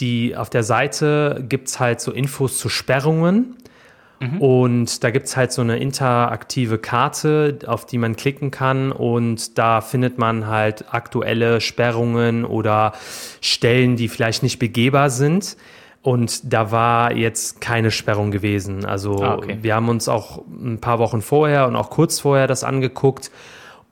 die 0.00 0.36
auf 0.36 0.50
der 0.50 0.64
Seite 0.64 1.44
gibt 1.48 1.68
es 1.68 1.78
halt 1.80 2.00
so 2.00 2.12
Infos 2.12 2.58
zu 2.58 2.68
Sperrungen. 2.68 3.56
Mhm. 4.20 4.40
Und 4.40 5.04
da 5.04 5.10
gibt 5.10 5.26
es 5.26 5.36
halt 5.36 5.52
so 5.52 5.62
eine 5.62 5.78
interaktive 5.78 6.78
Karte, 6.78 7.58
auf 7.66 7.86
die 7.86 7.98
man 7.98 8.16
klicken 8.16 8.50
kann. 8.50 8.92
Und 8.92 9.58
da 9.58 9.80
findet 9.80 10.18
man 10.18 10.46
halt 10.46 10.92
aktuelle 10.92 11.60
Sperrungen 11.60 12.44
oder 12.44 12.92
Stellen, 13.40 13.96
die 13.96 14.08
vielleicht 14.08 14.42
nicht 14.42 14.58
begehbar 14.58 15.10
sind. 15.10 15.56
Und 16.04 16.52
da 16.52 16.70
war 16.70 17.12
jetzt 17.14 17.62
keine 17.62 17.90
Sperrung 17.90 18.30
gewesen. 18.30 18.84
Also 18.84 19.22
ah, 19.22 19.36
okay. 19.36 19.56
wir 19.62 19.74
haben 19.74 19.88
uns 19.88 20.06
auch 20.06 20.42
ein 20.46 20.78
paar 20.78 20.98
Wochen 20.98 21.22
vorher 21.22 21.66
und 21.66 21.76
auch 21.76 21.88
kurz 21.88 22.20
vorher 22.20 22.46
das 22.46 22.62
angeguckt. 22.62 23.30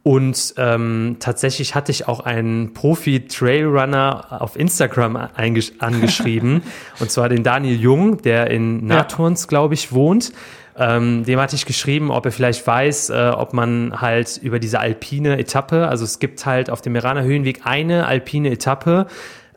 Und 0.03 0.53
ähm, 0.59 1.17
tatsächlich 1.21 1.75
hatte 1.75 1.91
ich 1.91 2.09
auch 2.09 2.21
einen 2.21 2.75
Profi-Trailrunner 2.75 4.43
auf 4.43 4.57
Instagram 4.57 5.17
angeschrieben. 5.79 6.63
und 7.01 7.11
zwar 7.11 7.31
den 7.31 7.45
Daniel 7.45 7.81
Jung, 7.81 8.21
der 8.21 8.51
in 8.51 8.87
Naturns, 8.87 9.45
ja. 9.45 9.49
glaube 9.49 9.73
ich, 9.73 9.93
wohnt. 9.93 10.35
Ähm, 10.77 11.25
dem 11.25 11.41
hatte 11.41 11.57
ich 11.57 11.65
geschrieben, 11.65 12.11
ob 12.11 12.27
er 12.27 12.33
vielleicht 12.33 12.67
weiß, 12.67 13.09
äh, 13.09 13.33
ob 13.35 13.55
man 13.55 14.03
halt 14.03 14.39
über 14.43 14.59
diese 14.59 14.81
alpine 14.81 15.39
Etappe, 15.39 15.89
also 15.89 16.05
es 16.05 16.19
gibt 16.19 16.45
halt 16.45 16.69
auf 16.69 16.83
dem 16.83 16.93
Meraner 16.93 17.23
Höhenweg 17.23 17.61
eine 17.65 18.07
alpine 18.07 18.51
Etappe, 18.51 19.07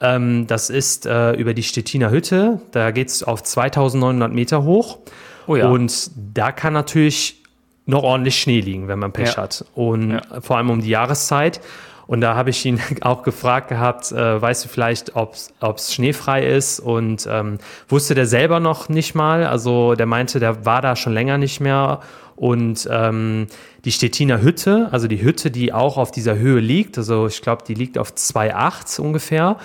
ähm, 0.06 0.48
das 0.48 0.70
ist 0.70 1.06
äh, 1.06 1.34
über 1.34 1.54
die 1.54 1.64
Stettiner 1.64 2.12
Hütte, 2.12 2.62
da 2.72 2.92
geht's 2.92 3.24
auf 3.24 3.44
2900 3.44 4.32
Meter 4.32 4.64
hoch. 4.64 5.00
Oh 5.48 5.56
ja. 5.56 5.70
Und 5.70 6.12
da 6.34 6.52
kann 6.52 6.74
natürlich 6.74 7.44
noch 7.86 8.04
ordentlich 8.04 8.40
Schnee 8.40 8.62
liegen, 8.62 8.88
wenn 8.88 9.00
man 9.00 9.12
Pech 9.12 9.36
ja. 9.36 9.38
hat. 9.38 9.66
Und 9.74 10.12
ja. 10.12 10.22
vor 10.42 10.58
allem 10.58 10.70
um 10.70 10.82
die 10.82 10.90
Jahreszeit. 10.90 11.62
Und 12.08 12.22
da 12.22 12.36
habe 12.36 12.52
ich 12.52 12.64
ihn 12.66 12.80
auch 13.02 13.24
gefragt 13.24 13.70
gehabt, 13.70 14.12
äh, 14.12 14.42
weißt 14.42 14.66
du 14.66 14.70
vielleicht, 14.70 15.16
ob 15.16 15.34
es 15.34 15.94
schneefrei 15.94 16.46
ist? 16.46 16.80
Und 16.80 17.28
ähm, 17.30 17.58
wusste 17.88 18.16
der 18.16 18.28
selber 18.28 18.60
noch 18.60 18.90
nicht 18.90 19.16
mal. 19.16 19.46
Also 19.46 19.96
der 19.96 20.06
meinte, 20.06 20.40
der 20.40 20.66
war 20.66 20.82
da 20.82 20.96
schon 20.96 21.14
länger 21.14 21.38
nicht 21.38 21.60
mehr. 21.60 22.02
Und 22.36 22.88
ähm, 22.92 23.48
die 23.86 23.92
Stettiner 23.92 24.42
Hütte, 24.42 24.90
also 24.92 25.08
die 25.08 25.22
Hütte, 25.22 25.52
die 25.52 25.72
auch 25.72 25.98
auf 25.98 26.12
dieser 26.12 26.38
Höhe 26.38 26.60
liegt, 26.60 26.98
also 26.98 27.28
ich 27.28 27.42
glaube, 27.42 27.64
die 27.66 27.76
liegt 27.76 27.98
auf 27.98 28.12
2,8 28.12 29.00
ungefähr, 29.00 29.58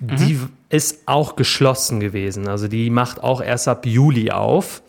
mhm. 0.00 0.16
die 0.16 0.38
ist 0.68 1.06
auch 1.06 1.36
geschlossen 1.36 2.00
gewesen. 2.00 2.48
Also 2.48 2.68
die 2.68 2.90
macht 2.90 3.22
auch 3.22 3.40
erst 3.40 3.68
ab 3.68 3.86
Juli 3.86 4.30
auf. 4.30 4.82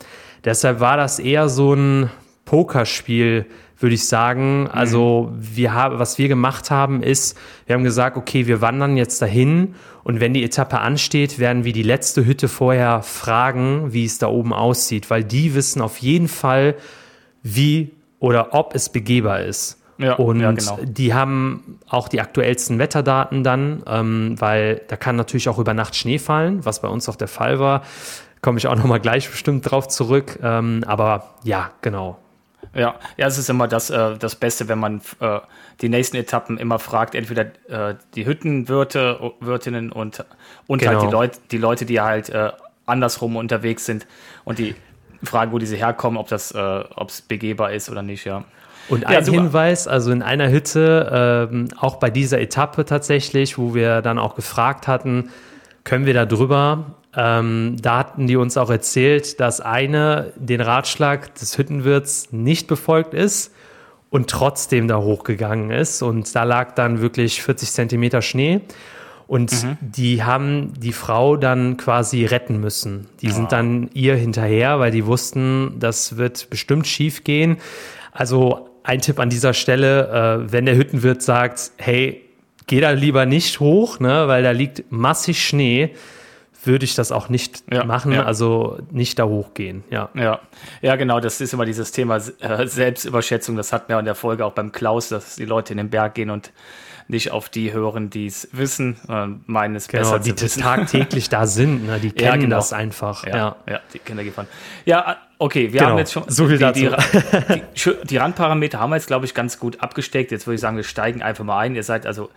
Deshalb 0.44 0.80
war 0.80 0.98
das 0.98 1.20
eher 1.20 1.50
so 1.50 1.74
ein 1.74 2.10
Pokerspiel, 2.46 3.46
würde 3.80 3.96
ich 3.96 4.08
sagen. 4.08 4.62
Mhm. 4.62 4.70
Also 4.72 5.32
wir 5.38 5.74
haben, 5.74 6.00
was 6.00 6.18
wir 6.18 6.28
gemacht 6.28 6.72
haben, 6.72 7.04
ist, 7.04 7.38
wir 7.66 7.76
haben 7.76 7.84
gesagt, 7.84 8.18
okay, 8.18 8.48
wir 8.48 8.62
wandern 8.62 8.98
jetzt 8.98 9.22
dahin 9.22 9.76
und 10.04 10.20
wenn 10.20 10.34
die 10.34 10.44
Etappe 10.44 10.80
ansteht, 10.80 11.40
werden 11.40 11.64
wir 11.64 11.74
die 11.74 11.84
letzte 11.84 12.26
Hütte 12.26 12.48
vorher 12.48 13.02
fragen, 13.02 13.92
wie 13.92 14.06
es 14.06 14.20
da 14.20 14.28
oben 14.28 14.54
aussieht, 14.54 15.10
weil 15.10 15.24
die 15.24 15.56
wissen 15.56 15.82
auf 15.82 15.98
jeden 15.98 16.28
Fall, 16.28 16.76
wie 17.42 17.92
oder 18.20 18.54
ob 18.54 18.76
es 18.76 18.90
begehbar 18.90 19.42
ist. 19.42 19.82
Ja, 19.98 20.16
und 20.16 20.42
ja, 20.42 20.52
genau. 20.52 20.80
die 20.84 21.14
haben 21.14 21.80
auch 21.88 22.10
die 22.10 22.20
aktuellsten 22.20 22.80
Wetterdaten 22.80 23.44
dann, 23.44 23.84
ähm, 23.88 24.36
weil 24.40 24.82
da 24.90 24.98
kann 24.98 25.16
natürlich 25.16 25.48
auch 25.48 25.58
über 25.58 25.74
Nacht 25.74 25.96
Schnee 25.96 26.20
fallen, 26.20 26.66
was 26.66 26.82
bei 26.82 26.90
uns 26.90 27.08
auch 27.08 27.16
der 27.16 27.30
Fall 27.30 27.60
war. 27.60 27.84
Komme 28.42 28.58
ich 28.58 28.68
auch 28.68 28.76
nochmal 28.76 29.00
gleich 29.00 29.30
bestimmt 29.30 29.70
drauf 29.70 29.88
zurück. 29.88 30.38
Ähm, 30.44 30.84
aber 30.86 31.36
ja, 31.44 31.72
genau. 31.82 32.20
Ja, 32.74 32.96
ja, 33.16 33.28
es 33.28 33.38
ist 33.38 33.50
immer 33.50 33.68
das, 33.68 33.90
äh, 33.90 34.18
das 34.18 34.36
Beste, 34.36 34.68
wenn 34.68 34.80
man 34.80 35.02
äh, 35.22 35.40
die 35.82 35.88
nächsten 35.88 36.18
Etappen 36.18 36.58
immer 36.58 36.78
fragt, 36.78 37.16
entweder 37.16 37.46
äh, 37.70 37.96
die 38.16 38.26
Hüttenwirte, 38.26 39.32
Wirtinnen 39.40 39.94
und, 39.94 40.26
und 40.68 40.80
genau. 40.80 40.92
halt 40.92 41.02
die, 41.02 41.06
genau. 41.06 41.22
Leut, 41.22 41.32
die 41.52 41.58
Leute, 41.58 41.86
die 41.86 42.02
halt 42.02 42.30
äh, 42.30 42.52
andersrum 42.86 43.38
unterwegs 43.38 43.86
sind 43.86 44.06
und 44.44 44.60
die 44.60 44.76
fragen, 45.24 45.54
wo 45.54 45.58
diese 45.58 45.78
herkommen, 45.78 46.18
ob 46.18 46.28
das, 46.28 46.52
äh, 46.52 46.84
ob 46.96 47.10
es 47.10 47.22
begehbar 47.22 47.72
ist 47.72 47.90
oder 47.90 48.02
nicht, 48.02 48.26
ja. 48.26 48.44
Und 48.90 49.06
ein 49.06 49.26
ja, 49.26 49.32
Hinweis, 49.32 49.88
also 49.88 50.12
in 50.12 50.22
einer 50.22 50.50
Hütte, 50.50 51.50
ähm, 51.52 51.68
auch 51.78 51.96
bei 51.98 52.10
dieser 52.10 52.40
Etappe 52.40 52.86
tatsächlich, 52.86 53.58
wo 53.58 53.74
wir 53.74 54.02
dann 54.02 54.20
auch 54.20 54.36
gefragt 54.36 54.88
hatten, 54.88 55.30
können 55.84 56.06
wir 56.06 56.14
da 56.14 56.26
drüber? 56.26 56.96
Ähm, 57.16 57.78
da 57.82 58.00
hatten 58.00 58.28
die 58.28 58.36
uns 58.36 58.58
auch 58.58 58.70
erzählt, 58.70 59.40
dass 59.40 59.62
eine 59.62 60.34
den 60.36 60.62
Ratschlag 60.62 61.34
des 61.36 61.58
Hüttenwirts 61.58 62.32
nicht 62.32 62.68
befolgt 62.68 63.14
ist 63.14 63.54
und 64.10 64.30
trotzdem 64.30 64.88
da 64.88 64.98
hochgegangen 64.98 65.72
ist. 65.72 66.02
Und 66.02 66.36
da 66.36 66.44
lag 66.44 66.76
dann 66.76 67.02
wirklich 67.02 67.42
40 67.42 67.72
Zentimeter 67.72 68.22
Schnee. 68.22 68.62
Und 69.28 69.52
mhm. 69.64 69.78
die 69.82 70.24
haben 70.24 70.74
die 70.78 70.94
Frau 70.94 71.36
dann 71.36 71.78
quasi 71.78 72.26
retten 72.26 72.60
müssen. 72.60 73.08
Die 73.22 73.28
ja. 73.28 73.34
sind 73.34 73.52
dann 73.52 73.90
ihr 73.94 74.16
hinterher, 74.16 74.80
weil 74.80 74.92
die 74.92 75.06
wussten, 75.06 75.78
das 75.80 76.18
wird 76.18 76.50
bestimmt 76.50 76.86
schief 76.86 77.24
gehen. 77.24 77.58
Also 78.12 78.70
ein 78.86 79.02
Tipp 79.02 79.20
an 79.20 79.30
dieser 79.30 79.54
Stelle, 79.54 80.46
äh, 80.46 80.52
wenn 80.52 80.66
der 80.66 80.76
Hüttenwirt 80.76 81.22
sagt, 81.22 81.72
hey, 81.78 82.22
geh 82.68 82.80
da 82.80 82.92
lieber 82.92 83.26
nicht 83.26 83.60
hoch, 83.60 84.00
ne, 84.00 84.28
weil 84.28 84.44
da 84.44 84.52
liegt 84.52 84.92
massig 84.92 85.44
Schnee, 85.44 85.96
würde 86.64 86.86
ich 86.86 86.96
das 86.96 87.12
auch 87.12 87.30
nicht 87.30 87.64
ja, 87.72 87.84
machen, 87.84 88.12
ja. 88.12 88.24
also 88.24 88.78
nicht 88.92 89.20
da 89.20 89.26
hochgehen, 89.26 89.84
ja. 89.90 90.10
Ja, 90.14 90.40
ja 90.82 90.96
genau, 90.96 91.20
das 91.20 91.42
ist 91.42 91.54
immer 91.54 91.66
dieses 91.66 91.92
Thema 91.92 92.18
äh, 92.18 92.68
Selbstüberschätzung, 92.68 93.56
das 93.56 93.74
hatten 93.74 93.90
wir 93.90 94.00
in 94.00 94.06
der 94.06 94.16
Folge 94.16 94.46
auch 94.46 94.54
beim 94.54 94.72
Klaus, 94.72 95.10
dass 95.10 95.36
die 95.36 95.46
Leute 95.46 95.74
in 95.74 95.78
den 95.78 95.90
Berg 95.90 96.16
gehen 96.16 96.30
und 96.30 96.52
nicht 97.08 97.32
auf 97.32 97.50
die 97.50 97.72
hören, 97.72 98.10
die 98.10 98.26
es 98.26 98.50
wissen, 98.52 98.98
äh, 99.08 99.28
meinen 99.46 99.76
es 99.76 99.88
genau, 99.88 100.04
besser 100.04 100.20
die 100.20 100.36
zu 100.36 100.46
wissen. 100.46 100.62
tagtäglich 100.62 101.30
da 101.30 101.46
sind, 101.46 101.86
ne? 101.86 102.00
die 102.00 102.12
kennen 102.12 102.26
ja, 102.26 102.36
genau. 102.38 102.56
das 102.56 102.74
einfach. 102.74 103.26
Ja, 103.26 103.36
ja. 103.36 103.56
ja 103.70 103.80
die 103.94 104.00
Kinder 104.00 104.24
gefahren. 104.24 104.48
Ja, 104.86 105.18
okay, 105.38 105.72
wir 105.72 105.80
genau. 105.80 105.92
haben 105.92 105.98
jetzt 106.00 106.14
schon 106.14 106.24
so 106.28 106.48
viel 106.48 106.58
die, 106.58 106.64
dazu. 106.64 106.80
Die, 107.50 107.62
die, 107.76 108.08
die 108.08 108.18
Randparameter 108.18 108.80
haben 108.80 108.90
wir 108.90 108.96
jetzt, 108.96 109.08
glaube 109.08 109.26
ich, 109.26 109.34
ganz 109.34 109.60
gut 109.60 109.82
abgesteckt. 109.82 110.32
Jetzt 110.32 110.48
würde 110.48 110.56
ich 110.56 110.62
sagen, 110.62 110.78
wir 110.78 110.84
steigen 110.84 111.22
einfach 111.22 111.44
mal 111.44 111.60
ein. 111.60 111.76
Ihr 111.76 111.84
seid 111.84 112.06
also 112.06 112.30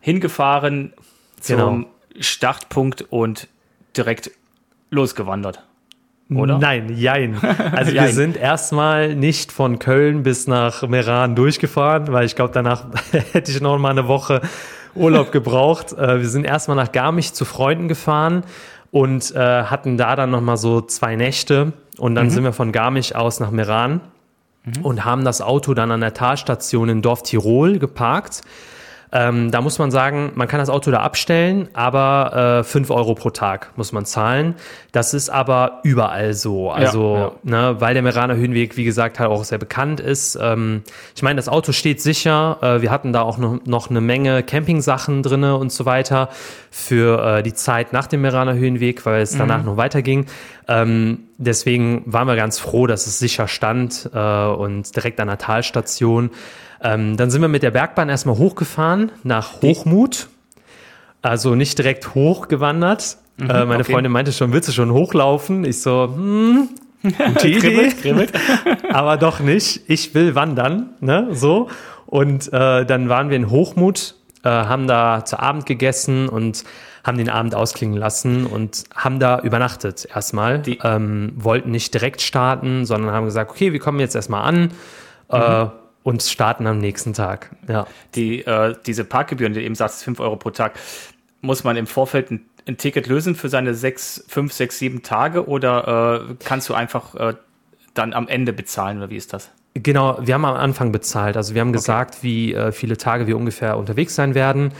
hingefahren 0.00 0.92
zum 1.40 1.56
genau. 1.56 1.86
Startpunkt 2.20 3.02
und 3.02 3.48
direkt 3.96 4.30
losgewandert. 4.90 5.62
Oder? 6.28 6.58
Nein, 6.58 6.96
jein. 6.96 7.38
Also 7.72 7.92
jein. 7.92 8.06
wir 8.06 8.12
sind 8.12 8.36
erstmal 8.36 9.14
nicht 9.14 9.52
von 9.52 9.78
Köln 9.78 10.24
bis 10.24 10.46
nach 10.46 10.86
Meran 10.88 11.36
durchgefahren, 11.36 12.12
weil 12.12 12.26
ich 12.26 12.34
glaube, 12.34 12.52
danach 12.52 12.86
hätte 13.32 13.50
ich 13.50 13.60
noch 13.60 13.78
mal 13.78 13.90
eine 13.90 14.08
Woche 14.08 14.40
Urlaub 14.94 15.30
gebraucht. 15.30 15.92
Äh, 15.92 16.20
wir 16.20 16.28
sind 16.28 16.44
erstmal 16.44 16.76
nach 16.76 16.90
Garmisch 16.90 17.32
zu 17.32 17.44
Freunden 17.44 17.86
gefahren 17.86 18.42
und 18.90 19.34
äh, 19.34 19.38
hatten 19.38 19.96
da 19.96 20.16
dann 20.16 20.30
noch 20.30 20.40
mal 20.40 20.56
so 20.56 20.80
zwei 20.80 21.16
Nächte 21.16 21.72
und 21.98 22.14
dann 22.14 22.26
mhm. 22.26 22.30
sind 22.30 22.44
wir 22.44 22.52
von 22.52 22.72
Garmisch 22.72 23.14
aus 23.14 23.38
nach 23.38 23.50
Meran 23.50 24.00
mhm. 24.64 24.84
und 24.84 25.04
haben 25.04 25.24
das 25.24 25.40
Auto 25.40 25.74
dann 25.74 25.92
an 25.92 26.00
der 26.00 26.14
Talstation 26.14 26.88
in 26.88 27.02
Dorf 27.02 27.22
Tirol 27.22 27.78
geparkt 27.78 28.42
Ähm, 29.16 29.50
da 29.50 29.62
muss 29.62 29.78
man 29.78 29.90
sagen, 29.90 30.32
man 30.34 30.46
kann 30.46 30.60
das 30.60 30.68
Auto 30.68 30.90
da 30.90 31.00
abstellen, 31.00 31.68
aber 31.72 32.60
äh, 32.60 32.64
5 32.64 32.90
Euro 32.90 33.14
pro 33.14 33.30
Tag 33.30 33.72
muss 33.76 33.90
man 33.92 34.04
zahlen. 34.04 34.56
Das 34.92 35.14
ist 35.14 35.30
aber 35.30 35.80
überall 35.84 36.34
so. 36.34 36.70
Also, 36.70 37.14
ja, 37.14 37.20
ja. 37.20 37.32
Ne, 37.70 37.80
weil 37.80 37.94
der 37.94 38.02
Meraner 38.02 38.36
Höhenweg, 38.36 38.76
wie 38.76 38.84
gesagt, 38.84 39.18
halt 39.18 39.30
auch 39.30 39.42
sehr 39.44 39.56
bekannt 39.56 40.00
ist. 40.00 40.38
Ähm, 40.38 40.82
ich 41.14 41.22
meine, 41.22 41.36
das 41.36 41.48
Auto 41.48 41.72
steht 41.72 42.02
sicher. 42.02 42.58
Äh, 42.60 42.82
wir 42.82 42.90
hatten 42.90 43.14
da 43.14 43.22
auch 43.22 43.38
noch, 43.38 43.64
noch 43.64 43.88
eine 43.88 44.02
Menge 44.02 44.42
Campingsachen 44.42 45.22
drinne 45.22 45.56
und 45.56 45.72
so 45.72 45.86
weiter 45.86 46.28
für 46.70 47.38
äh, 47.38 47.42
die 47.42 47.54
Zeit 47.54 47.94
nach 47.94 48.08
dem 48.08 48.20
Meraner 48.20 48.52
Höhenweg, 48.52 49.06
weil 49.06 49.22
es 49.22 49.34
danach 49.38 49.60
mhm. 49.60 49.64
noch 49.64 49.76
weiterging. 49.78 50.26
Ähm, 50.68 51.20
deswegen 51.38 52.02
waren 52.04 52.28
wir 52.28 52.36
ganz 52.36 52.58
froh, 52.58 52.86
dass 52.86 53.06
es 53.06 53.18
sicher 53.18 53.48
stand 53.48 54.10
äh, 54.12 54.18
und 54.18 54.94
direkt 54.94 55.20
an 55.20 55.28
der 55.28 55.38
Talstation. 55.38 56.30
Ähm, 56.82 57.16
dann 57.16 57.30
sind 57.30 57.40
wir 57.42 57.48
mit 57.48 57.62
der 57.62 57.70
Bergbahn 57.70 58.08
erstmal 58.08 58.36
hochgefahren 58.36 59.12
nach 59.22 59.62
Hochmut. 59.62 60.28
Also 61.22 61.54
nicht 61.54 61.78
direkt 61.78 62.14
hochgewandert. 62.14 63.18
Mhm, 63.38 63.50
äh, 63.50 63.64
meine 63.64 63.82
okay. 63.82 63.92
Freundin 63.92 64.12
meinte 64.12 64.32
schon, 64.32 64.52
willst 64.52 64.68
du 64.68 64.72
schon 64.72 64.92
hochlaufen? 64.92 65.64
Ich 65.64 65.82
so, 65.82 66.12
hm, 66.14 66.68
gute 67.02 67.48
Idee. 67.48 67.58
kribbelt, 67.58 68.00
kribbelt. 68.00 68.32
Aber 68.92 69.16
doch 69.16 69.40
nicht. 69.40 69.82
Ich 69.88 70.14
will 70.14 70.34
wandern, 70.34 70.90
ne, 71.00 71.28
so. 71.32 71.68
Und 72.06 72.52
äh, 72.52 72.84
dann 72.86 73.08
waren 73.08 73.30
wir 73.30 73.36
in 73.36 73.50
Hochmut, 73.50 74.14
äh, 74.44 74.48
haben 74.48 74.86
da 74.86 75.24
zu 75.24 75.38
Abend 75.40 75.66
gegessen 75.66 76.28
und 76.28 76.64
haben 77.02 77.18
den 77.18 77.28
Abend 77.28 77.54
ausklingen 77.54 77.96
lassen 77.96 78.46
und 78.46 78.84
haben 78.94 79.20
da 79.20 79.40
übernachtet 79.40 80.08
erstmal. 80.12 80.58
Die 80.58 80.78
ähm, 80.82 81.32
wollten 81.36 81.70
nicht 81.70 81.94
direkt 81.94 82.20
starten, 82.20 82.84
sondern 82.84 83.12
haben 83.12 83.26
gesagt, 83.26 83.50
okay, 83.50 83.72
wir 83.72 83.78
kommen 83.78 84.00
jetzt 84.00 84.16
erstmal 84.16 84.42
an. 84.42 84.70
Äh, 85.30 85.64
mhm. 85.64 85.70
Und 86.06 86.22
starten 86.22 86.68
am 86.68 86.78
nächsten 86.78 87.14
Tag. 87.14 87.50
Ja. 87.66 87.88
Die, 88.14 88.46
äh, 88.46 88.76
diese 88.86 89.02
Parkgebühren, 89.02 89.54
die 89.54 89.62
eben 89.62 89.74
sagst, 89.74 90.04
5 90.04 90.20
Euro 90.20 90.36
pro 90.36 90.50
Tag, 90.50 90.78
muss 91.40 91.64
man 91.64 91.76
im 91.76 91.88
Vorfeld 91.88 92.30
ein, 92.30 92.46
ein, 92.68 92.76
Ticket 92.76 93.08
lösen 93.08 93.34
für 93.34 93.48
seine 93.48 93.74
6, 93.74 94.26
5, 94.28 94.52
6, 94.52 94.78
7 94.78 95.02
Tage 95.02 95.48
oder 95.48 96.28
äh, 96.30 96.34
kannst 96.44 96.68
du 96.68 96.74
einfach 96.74 97.16
äh, 97.16 97.34
dann 97.94 98.12
am 98.12 98.28
Ende 98.28 98.52
bezahlen 98.52 98.98
oder 98.98 99.10
wie 99.10 99.16
ist 99.16 99.32
das? 99.32 99.50
Genau, 99.74 100.20
wir 100.22 100.34
haben 100.34 100.44
am 100.44 100.54
Anfang 100.54 100.92
bezahlt. 100.92 101.36
Also 101.36 101.54
wir 101.54 101.60
haben 101.60 101.70
okay. 101.70 101.78
gesagt, 101.78 102.22
wie 102.22 102.54
äh, 102.54 102.70
viele 102.70 102.96
Tage 102.96 103.26
wir 103.26 103.36
ungefähr 103.36 103.76
unterwegs 103.76 104.14
sein 104.14 104.36
werden 104.36 104.70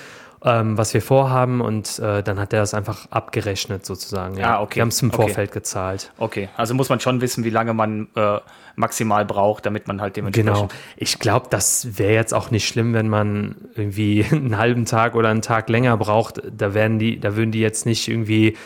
ähm, 0.45 0.77
was 0.77 0.93
wir 0.95 1.03
vorhaben 1.03 1.61
und 1.61 1.99
äh, 1.99 2.23
dann 2.23 2.39
hat 2.39 2.53
er 2.53 2.61
das 2.61 2.75
einfach 2.75 3.11
abgerechnet 3.11 3.87
sozusagen. 3.87 4.37
Ja, 4.37 4.57
ah, 4.59 4.63
okay. 4.63 4.77
Wir 4.77 4.83
haben 4.83 4.89
es 4.89 5.01
im 5.03 5.11
Vorfeld 5.11 5.51
okay. 5.51 5.59
gezahlt. 5.59 6.13
Okay, 6.19 6.49
also 6.57 6.75
muss 6.75 6.89
man 6.89 7.01
schon 7.01 7.21
wissen, 7.21 7.45
wie 7.45 7.51
lange 7.51 7.75
man 7.75 8.09
äh, 8.15 8.39
maximal 8.77 9.25
braucht, 9.25 9.67
damit 9.67 9.89
man 9.89 10.01
halt 10.01 10.17
dementsprechend. 10.17 10.55
Genau. 10.55 10.69
Ich 10.97 11.19
glaube, 11.19 11.47
das 11.51 11.99
wäre 11.99 12.13
jetzt 12.13 12.35
auch 12.35 12.51
nicht 12.51 12.69
schlimm, 12.69 12.93
wenn 12.95 13.09
man 13.09 13.57
irgendwie 13.75 14.25
einen 14.31 14.59
halben 14.59 14.85
Tag 14.85 15.15
oder 15.15 15.31
einen 15.31 15.43
Tag 15.43 15.69
länger 15.69 15.97
braucht. 15.97 16.43
Da 16.57 16.75
werden 16.75 16.99
die, 16.99 17.19
da 17.19 17.37
würden 17.37 17.53
die 17.53 17.61
jetzt 17.61 17.87
nicht 17.87 18.07
irgendwie 18.09 18.57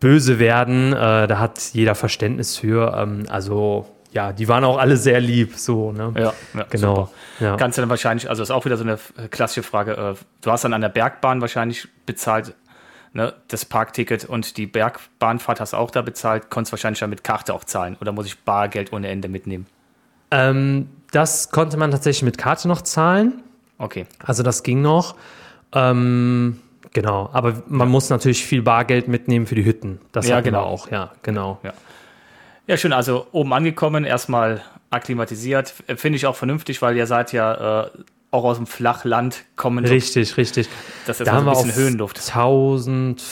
böse 0.00 0.38
werden. 0.38 0.92
Äh, 0.92 1.26
da 1.26 1.38
hat 1.38 1.70
jeder 1.72 1.94
Verständnis 1.94 2.56
für. 2.56 2.94
Ähm, 2.96 3.24
also 3.28 3.86
ja, 4.16 4.32
die 4.32 4.48
waren 4.48 4.64
auch 4.64 4.78
alle 4.78 4.96
sehr 4.96 5.20
lieb, 5.20 5.56
so, 5.56 5.92
ne? 5.92 6.10
Ja, 6.16 6.32
ja 6.54 6.66
genau. 6.70 7.10
Ja. 7.38 7.56
Kannst 7.56 7.76
du 7.76 7.82
dann 7.82 7.90
wahrscheinlich, 7.90 8.30
also 8.30 8.42
ist 8.42 8.50
auch 8.50 8.64
wieder 8.64 8.78
so 8.78 8.82
eine 8.82 8.98
klassische 9.30 9.62
Frage, 9.62 9.92
äh, 9.92 10.14
du 10.40 10.50
hast 10.50 10.64
dann 10.64 10.72
an 10.72 10.80
der 10.80 10.88
Bergbahn 10.88 11.42
wahrscheinlich 11.42 11.86
bezahlt, 12.06 12.54
ne, 13.12 13.34
das 13.48 13.66
Parkticket 13.66 14.24
und 14.24 14.56
die 14.56 14.66
Bergbahnfahrt 14.66 15.60
hast 15.60 15.74
du 15.74 15.76
auch 15.76 15.90
da 15.90 16.00
bezahlt, 16.00 16.48
konntest 16.48 16.72
wahrscheinlich 16.72 17.00
dann 17.00 17.10
mit 17.10 17.24
Karte 17.24 17.52
auch 17.52 17.64
zahlen 17.64 17.98
oder 18.00 18.12
muss 18.12 18.24
ich 18.24 18.38
Bargeld 18.38 18.90
ohne 18.90 19.08
Ende 19.08 19.28
mitnehmen? 19.28 19.66
Ähm, 20.30 20.88
das 21.12 21.50
konnte 21.50 21.76
man 21.76 21.90
tatsächlich 21.90 22.22
mit 22.22 22.38
Karte 22.38 22.68
noch 22.68 22.80
zahlen. 22.80 23.42
Okay. 23.76 24.06
Also 24.24 24.42
das 24.42 24.62
ging 24.62 24.80
noch. 24.80 25.14
Ähm, 25.74 26.58
genau, 26.94 27.28
aber 27.34 27.62
man 27.68 27.88
ja. 27.88 27.92
muss 27.92 28.08
natürlich 28.08 28.46
viel 28.46 28.62
Bargeld 28.62 29.08
mitnehmen 29.08 29.46
für 29.46 29.56
die 29.56 29.66
Hütten. 29.66 30.00
Das 30.12 30.26
ja, 30.26 30.40
genau. 30.40 30.62
auch, 30.62 30.90
ja, 30.90 31.12
genau. 31.22 31.58
Ja. 31.62 31.74
Ja, 32.66 32.76
schön. 32.76 32.92
Also 32.92 33.26
oben 33.32 33.52
angekommen, 33.52 34.04
erstmal 34.04 34.62
akklimatisiert. 34.90 35.74
Finde 35.96 36.16
ich 36.16 36.26
auch 36.26 36.36
vernünftig, 36.36 36.82
weil 36.82 36.96
ihr 36.96 37.06
seid 37.06 37.32
ja 37.32 37.84
äh, 37.84 37.90
auch 38.30 38.44
aus 38.44 38.56
dem 38.56 38.66
Flachland 38.66 39.44
kommen. 39.56 39.84
Richtig, 39.84 40.36
richtig. 40.36 40.68
Das 41.06 41.20
ist 41.20 41.26
da 41.26 41.36
also 41.36 41.48
ein 41.48 41.56
bisschen 41.56 41.74
Höhenluft. 41.74 42.18
1000, 42.18 43.22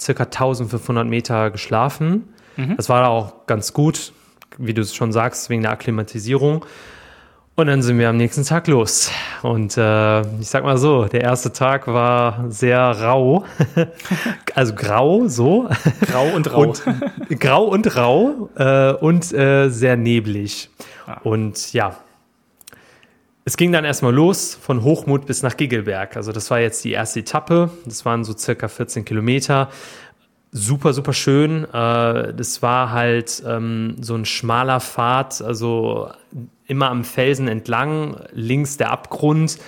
circa 0.00 0.24
1500 0.24 1.06
Meter 1.06 1.50
geschlafen. 1.50 2.32
Mhm. 2.56 2.76
Das 2.76 2.88
war 2.88 3.08
auch 3.08 3.46
ganz 3.46 3.72
gut, 3.72 4.12
wie 4.56 4.74
du 4.74 4.82
es 4.82 4.94
schon 4.94 5.12
sagst, 5.12 5.50
wegen 5.50 5.62
der 5.62 5.72
Akklimatisierung. 5.72 6.64
Und 7.58 7.66
dann 7.66 7.82
sind 7.82 7.98
wir 7.98 8.08
am 8.08 8.16
nächsten 8.16 8.44
Tag 8.44 8.68
los. 8.68 9.10
Und 9.42 9.76
äh, 9.76 10.20
ich 10.38 10.48
sag 10.48 10.62
mal 10.62 10.78
so, 10.78 11.06
der 11.06 11.22
erste 11.22 11.52
Tag 11.52 11.88
war 11.88 12.44
sehr 12.50 12.78
rau. 12.78 13.46
also 14.54 14.74
grau, 14.76 15.26
so. 15.26 15.68
Grau 16.02 16.36
und 16.36 16.52
rau. 16.52 16.60
Und, 16.60 16.84
grau 17.40 17.64
und 17.64 17.96
rau 17.96 18.48
äh, 18.54 18.92
und 18.92 19.32
äh, 19.32 19.70
sehr 19.70 19.96
neblig. 19.96 20.70
Ah. 21.04 21.18
Und 21.24 21.72
ja, 21.72 21.96
es 23.44 23.56
ging 23.56 23.72
dann 23.72 23.84
erstmal 23.84 24.14
los 24.14 24.54
von 24.54 24.84
Hochmut 24.84 25.26
bis 25.26 25.42
nach 25.42 25.56
Giggelberg. 25.56 26.16
Also 26.16 26.30
das 26.30 26.52
war 26.52 26.60
jetzt 26.60 26.84
die 26.84 26.92
erste 26.92 27.18
Etappe. 27.18 27.70
Das 27.86 28.04
waren 28.04 28.22
so 28.22 28.36
circa 28.38 28.68
14 28.68 29.04
Kilometer 29.04 29.68
super, 30.52 30.92
super 30.92 31.12
schön. 31.12 31.64
Äh, 31.64 32.34
das 32.34 32.62
war 32.62 32.90
halt 32.90 33.42
ähm, 33.46 33.96
so 34.00 34.14
ein 34.14 34.24
schmaler 34.24 34.80
Pfad, 34.80 35.42
also 35.42 36.10
immer 36.66 36.90
am 36.90 37.04
Felsen 37.04 37.48
entlang, 37.48 38.16
links 38.32 38.76
der 38.76 38.90
Abgrund. 38.90 39.58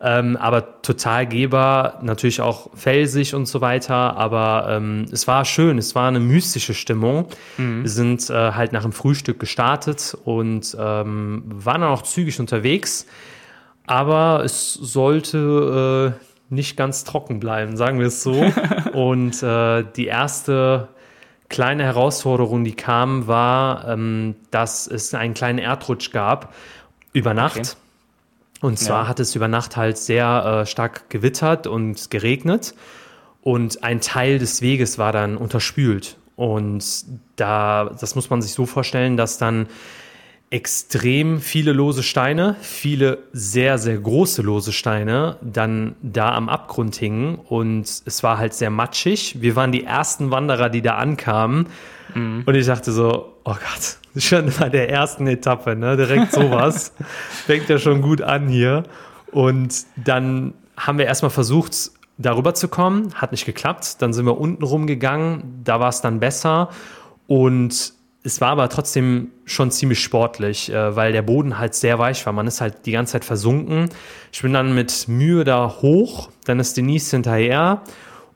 Ähm, 0.00 0.36
aber 0.36 0.80
total 0.82 1.26
geber, 1.26 1.98
natürlich 2.02 2.40
auch 2.40 2.70
felsig 2.74 3.34
und 3.34 3.46
so 3.46 3.60
weiter. 3.60 4.16
Aber 4.16 4.68
ähm, 4.70 5.06
es 5.10 5.26
war 5.26 5.44
schön, 5.44 5.76
es 5.76 5.94
war 5.94 6.06
eine 6.06 6.20
mystische 6.20 6.74
Stimmung. 6.74 7.26
Mhm. 7.56 7.82
Wir 7.82 7.90
sind 7.90 8.30
äh, 8.30 8.52
halt 8.52 8.72
nach 8.72 8.82
dem 8.82 8.92
Frühstück 8.92 9.40
gestartet 9.40 10.16
und 10.24 10.76
ähm, 10.78 11.42
waren 11.46 11.80
dann 11.80 11.90
auch 11.90 12.02
zügig 12.02 12.38
unterwegs. 12.38 13.06
Aber 13.86 14.42
es 14.44 14.74
sollte 14.74 16.14
äh, 16.20 16.27
nicht 16.50 16.76
ganz 16.76 17.04
trocken 17.04 17.40
bleiben, 17.40 17.76
sagen 17.76 17.98
wir 17.98 18.06
es 18.06 18.22
so. 18.22 18.32
und 18.92 19.42
äh, 19.42 19.84
die 19.96 20.06
erste 20.06 20.88
kleine 21.48 21.84
Herausforderung, 21.84 22.64
die 22.64 22.74
kam, 22.74 23.26
war, 23.26 23.88
ähm, 23.88 24.36
dass 24.50 24.86
es 24.86 25.14
einen 25.14 25.34
kleinen 25.34 25.58
Erdrutsch 25.58 26.10
gab 26.12 26.54
über 27.12 27.34
Nacht. 27.34 27.58
Okay. 27.58 27.68
Und 28.60 28.78
zwar 28.78 29.04
ja. 29.04 29.08
hat 29.08 29.20
es 29.20 29.34
über 29.34 29.48
Nacht 29.48 29.76
halt 29.76 29.98
sehr 29.98 30.62
äh, 30.62 30.66
stark 30.66 31.10
gewittert 31.10 31.66
und 31.66 32.10
geregnet. 32.10 32.74
Und 33.40 33.84
ein 33.84 34.00
Teil 34.00 34.38
des 34.38 34.62
Weges 34.62 34.98
war 34.98 35.12
dann 35.12 35.36
unterspült. 35.36 36.16
Und 36.36 36.84
da, 37.36 37.90
das 37.98 38.14
muss 38.14 38.30
man 38.30 38.42
sich 38.42 38.52
so 38.52 38.66
vorstellen, 38.66 39.16
dass 39.16 39.38
dann 39.38 39.68
extrem 40.50 41.40
viele 41.40 41.72
lose 41.72 42.02
Steine, 42.02 42.56
viele 42.60 43.18
sehr, 43.32 43.76
sehr 43.76 43.98
große 43.98 44.40
lose 44.40 44.72
Steine 44.72 45.36
dann 45.42 45.94
da 46.02 46.34
am 46.34 46.48
Abgrund 46.48 46.96
hingen 46.96 47.34
und 47.36 47.82
es 47.82 48.22
war 48.22 48.38
halt 48.38 48.54
sehr 48.54 48.70
matschig. 48.70 49.36
Wir 49.40 49.56
waren 49.56 49.72
die 49.72 49.84
ersten 49.84 50.30
Wanderer, 50.30 50.70
die 50.70 50.80
da 50.80 50.96
ankamen 50.96 51.66
mhm. 52.14 52.44
und 52.46 52.54
ich 52.54 52.66
dachte 52.66 52.92
so, 52.92 53.34
oh 53.44 53.54
Gott, 53.54 53.98
schon 54.22 54.50
bei 54.58 54.70
der 54.70 54.88
ersten 54.90 55.26
Etappe, 55.26 55.76
ne, 55.76 55.96
direkt 55.96 56.32
sowas. 56.32 56.94
Fängt 57.46 57.68
ja 57.68 57.78
schon 57.78 58.00
gut 58.00 58.22
an 58.22 58.48
hier. 58.48 58.84
Und 59.30 59.84
dann 59.96 60.54
haben 60.78 60.96
wir 60.96 61.04
erstmal 61.04 61.30
versucht, 61.30 61.90
darüber 62.16 62.54
zu 62.54 62.68
kommen, 62.68 63.14
hat 63.14 63.32
nicht 63.32 63.44
geklappt. 63.44 64.00
Dann 64.00 64.14
sind 64.14 64.24
wir 64.24 64.38
unten 64.38 64.64
rumgegangen, 64.64 65.60
da 65.62 65.78
war 65.78 65.90
es 65.90 66.00
dann 66.00 66.20
besser 66.20 66.70
und 67.26 67.92
es 68.28 68.42
war 68.42 68.50
aber 68.50 68.68
trotzdem 68.68 69.30
schon 69.46 69.70
ziemlich 69.70 70.00
sportlich, 70.00 70.70
äh, 70.70 70.94
weil 70.94 71.12
der 71.12 71.22
Boden 71.22 71.58
halt 71.58 71.74
sehr 71.74 71.98
weich 71.98 72.24
war. 72.26 72.34
Man 72.34 72.46
ist 72.46 72.60
halt 72.60 72.84
die 72.84 72.92
ganze 72.92 73.12
Zeit 73.12 73.24
versunken. 73.24 73.88
Ich 74.32 74.42
bin 74.42 74.52
dann 74.52 74.74
mit 74.74 75.08
Mühe 75.08 75.44
da 75.44 75.76
hoch, 75.80 76.28
dann 76.44 76.60
ist 76.60 76.76
Denise 76.76 77.10
hinterher 77.10 77.82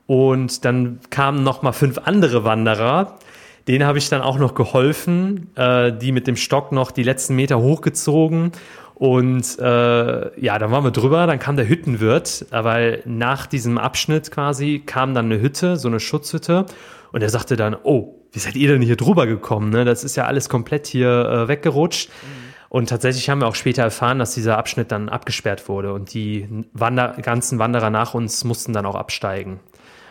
und 0.07 0.65
dann 0.65 0.99
kamen 1.11 1.43
noch 1.43 1.61
mal 1.61 1.73
fünf 1.73 1.99
andere 1.99 2.43
Wanderer. 2.43 3.19
Denen 3.67 3.85
habe 3.85 3.99
ich 3.99 4.09
dann 4.09 4.21
auch 4.21 4.39
noch 4.39 4.55
geholfen, 4.55 5.51
äh, 5.55 5.93
die 5.93 6.11
mit 6.11 6.25
dem 6.25 6.37
Stock 6.37 6.71
noch 6.71 6.89
die 6.89 7.03
letzten 7.03 7.35
Meter 7.35 7.59
hochgezogen. 7.59 8.51
Und 8.95 9.59
äh, 9.59 10.41
ja, 10.41 10.57
dann 10.57 10.71
waren 10.71 10.83
wir 10.83 10.91
drüber, 10.91 11.27
dann 11.27 11.37
kam 11.37 11.55
der 11.55 11.69
Hüttenwirt, 11.69 12.47
weil 12.49 13.03
nach 13.05 13.45
diesem 13.45 13.77
Abschnitt 13.77 14.31
quasi 14.31 14.81
kam 14.83 15.13
dann 15.13 15.25
eine 15.25 15.39
Hütte, 15.39 15.77
so 15.77 15.87
eine 15.87 15.99
Schutzhütte. 15.99 16.65
Und 17.11 17.21
er 17.21 17.29
sagte 17.29 17.55
dann, 17.55 17.75
oh, 17.83 18.22
wie 18.33 18.39
seid 18.39 18.55
ihr 18.55 18.67
denn 18.67 18.81
hier 18.81 18.97
drüber 18.97 19.27
gekommen? 19.27 19.69
Ne? 19.69 19.85
Das 19.85 20.03
ist 20.03 20.15
ja 20.15 20.25
alles 20.25 20.49
komplett 20.49 20.87
hier 20.87 21.07
äh, 21.09 21.47
weggerutscht. 21.47 22.09
Mhm. 22.09 22.43
Und 22.67 22.89
tatsächlich 22.89 23.29
haben 23.29 23.39
wir 23.39 23.47
auch 23.47 23.55
später 23.55 23.83
erfahren, 23.83 24.17
dass 24.17 24.33
dieser 24.33 24.57
Abschnitt 24.57 24.91
dann 24.91 25.07
abgesperrt 25.07 25.69
wurde 25.69 25.93
und 25.93 26.11
die 26.15 26.65
Wander 26.73 27.15
ganzen 27.21 27.59
Wanderer 27.59 27.91
nach 27.91 28.15
uns 28.15 28.43
mussten 28.43 28.73
dann 28.73 28.87
auch 28.87 28.95
absteigen. 28.95 29.59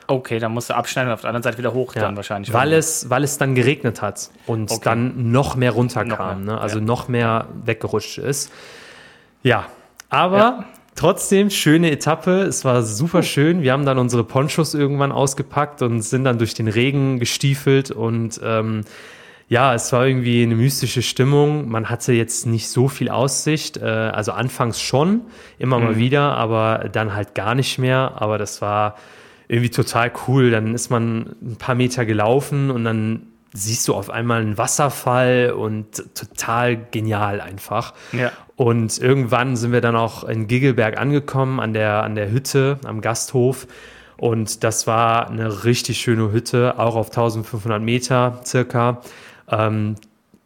Okay, 0.06 0.38
dann 0.38 0.52
musst 0.52 0.70
du 0.70 0.74
abschneiden 0.74 1.08
und 1.10 1.14
auf 1.14 1.22
der 1.22 1.30
anderen 1.30 1.42
Seite 1.42 1.58
wieder 1.58 1.74
hoch 1.74 1.94
ja, 1.96 2.02
dann 2.02 2.14
wahrscheinlich. 2.14 2.52
Weil 2.52 2.72
es, 2.72 3.10
weil 3.10 3.24
es 3.24 3.36
dann 3.36 3.56
geregnet 3.56 4.00
hat 4.00 4.30
und 4.46 4.70
okay. 4.70 4.80
dann 4.84 5.32
noch 5.32 5.56
mehr 5.56 5.72
runterkam, 5.72 6.40
noch 6.40 6.44
mehr, 6.44 6.54
ne? 6.54 6.60
also 6.60 6.78
ja. 6.78 6.84
noch 6.84 7.08
mehr 7.08 7.48
weggerutscht 7.64 8.18
ist. 8.18 8.52
Ja, 9.42 9.66
aber 10.08 10.38
ja. 10.38 10.64
Trotzdem 10.94 11.50
schöne 11.50 11.90
Etappe. 11.90 12.42
Es 12.42 12.64
war 12.64 12.82
super 12.82 13.22
schön. 13.22 13.62
Wir 13.62 13.72
haben 13.72 13.86
dann 13.86 13.98
unsere 13.98 14.24
Ponchos 14.24 14.74
irgendwann 14.74 15.12
ausgepackt 15.12 15.82
und 15.82 16.02
sind 16.02 16.24
dann 16.24 16.38
durch 16.38 16.54
den 16.54 16.68
Regen 16.68 17.18
gestiefelt 17.18 17.90
und 17.90 18.40
ähm, 18.42 18.82
ja, 19.52 19.74
es 19.74 19.92
war 19.92 20.06
irgendwie 20.06 20.42
eine 20.44 20.54
mystische 20.54 21.02
Stimmung. 21.02 21.68
Man 21.68 21.90
hatte 21.90 22.14
jetzt 22.14 22.46
nicht 22.46 22.70
so 22.70 22.88
viel 22.88 23.10
Aussicht. 23.10 23.76
Äh, 23.76 23.84
also 23.84 24.32
anfangs 24.32 24.80
schon, 24.80 25.26
immer 25.58 25.78
mhm. 25.78 25.84
mal 25.84 25.96
wieder, 25.96 26.38
aber 26.38 26.88
dann 26.90 27.14
halt 27.14 27.34
gar 27.34 27.54
nicht 27.54 27.78
mehr. 27.78 28.14
Aber 28.16 28.38
das 28.38 28.62
war 28.62 28.96
irgendwie 29.48 29.68
total 29.68 30.10
cool. 30.26 30.50
Dann 30.50 30.74
ist 30.74 30.88
man 30.88 31.36
ein 31.42 31.56
paar 31.56 31.74
Meter 31.74 32.06
gelaufen 32.06 32.70
und 32.70 32.84
dann 32.84 33.31
siehst 33.52 33.86
du 33.88 33.94
auf 33.94 34.10
einmal 34.10 34.40
einen 34.40 34.58
Wasserfall 34.58 35.52
und 35.56 36.14
total 36.14 36.76
genial 36.76 37.40
einfach. 37.40 37.94
Ja. 38.12 38.32
Und 38.56 38.98
irgendwann 38.98 39.56
sind 39.56 39.72
wir 39.72 39.80
dann 39.80 39.96
auch 39.96 40.24
in 40.24 40.46
Giggelberg 40.46 40.98
angekommen, 40.98 41.60
an 41.60 41.72
der, 41.72 42.02
an 42.02 42.14
der 42.14 42.30
Hütte, 42.30 42.78
am 42.84 43.00
Gasthof. 43.00 43.66
Und 44.16 44.62
das 44.62 44.86
war 44.86 45.28
eine 45.28 45.64
richtig 45.64 45.98
schöne 46.00 46.32
Hütte, 46.32 46.78
auch 46.78 46.94
auf 46.94 47.08
1500 47.08 47.82
Meter 47.82 48.40
circa. 48.44 49.00
Ähm, 49.50 49.96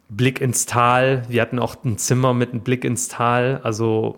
Blick 0.09 0.41
ins 0.41 0.65
Tal. 0.65 1.23
Wir 1.27 1.41
hatten 1.41 1.59
auch 1.59 1.75
ein 1.83 1.97
Zimmer 1.97 2.33
mit 2.33 2.51
einem 2.51 2.61
Blick 2.61 2.83
ins 2.83 3.07
Tal. 3.07 3.59
Also 3.63 4.17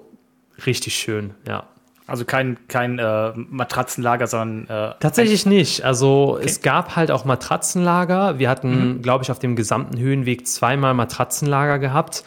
richtig 0.66 0.96
schön, 0.96 1.34
ja. 1.48 1.66
Also 2.10 2.26
kein, 2.26 2.58
kein 2.68 3.00
äh, 3.00 3.32
Matratzenlager, 3.36 4.28
sondern. 4.28 4.92
Äh, 4.92 4.94
Tatsächlich 5.00 5.46
nicht. 5.46 5.84
Also 5.84 6.36
okay. 6.36 6.46
es 6.46 6.62
gab 6.62 6.96
halt 6.96 7.12
auch 7.12 7.26
Matratzenlager. 7.26 8.40
Wir 8.40 8.50
hatten, 8.50 8.98
mhm. 8.98 9.02
glaube 9.02 9.24
ich, 9.24 9.32
auf 9.32 9.40
dem 9.40 9.56
gesamten 9.56 9.98
Höhenweg 9.98 10.48
zweimal 10.48 10.94
Matratzenlager 10.94 11.80
gehabt, 11.80 12.24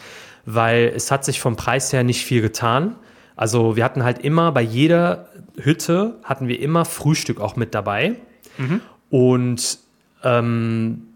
weil 0.47 0.93
es 0.95 1.11
hat 1.11 1.25
sich 1.25 1.41
vom 1.41 1.57
Preis 1.57 1.93
her 1.93 2.05
nicht 2.05 2.25
viel 2.25 2.43
getan. 2.43 2.97
Also 3.37 3.77
wir 3.77 3.85
hatten 3.85 4.05
halt 4.05 4.19
immer 4.19 4.53
bei 4.53 4.63
jeder 4.63 5.29
Hütte 5.57 6.17
hatten 6.25 6.49
wir 6.49 6.61
immer 6.61 6.85
Frühstück 6.85 7.41
auch 7.41 7.57
mit 7.57 7.75
dabei. 7.75 8.17
Mhm. 8.59 8.81
Und 9.11 9.79
ähm, 10.25 11.09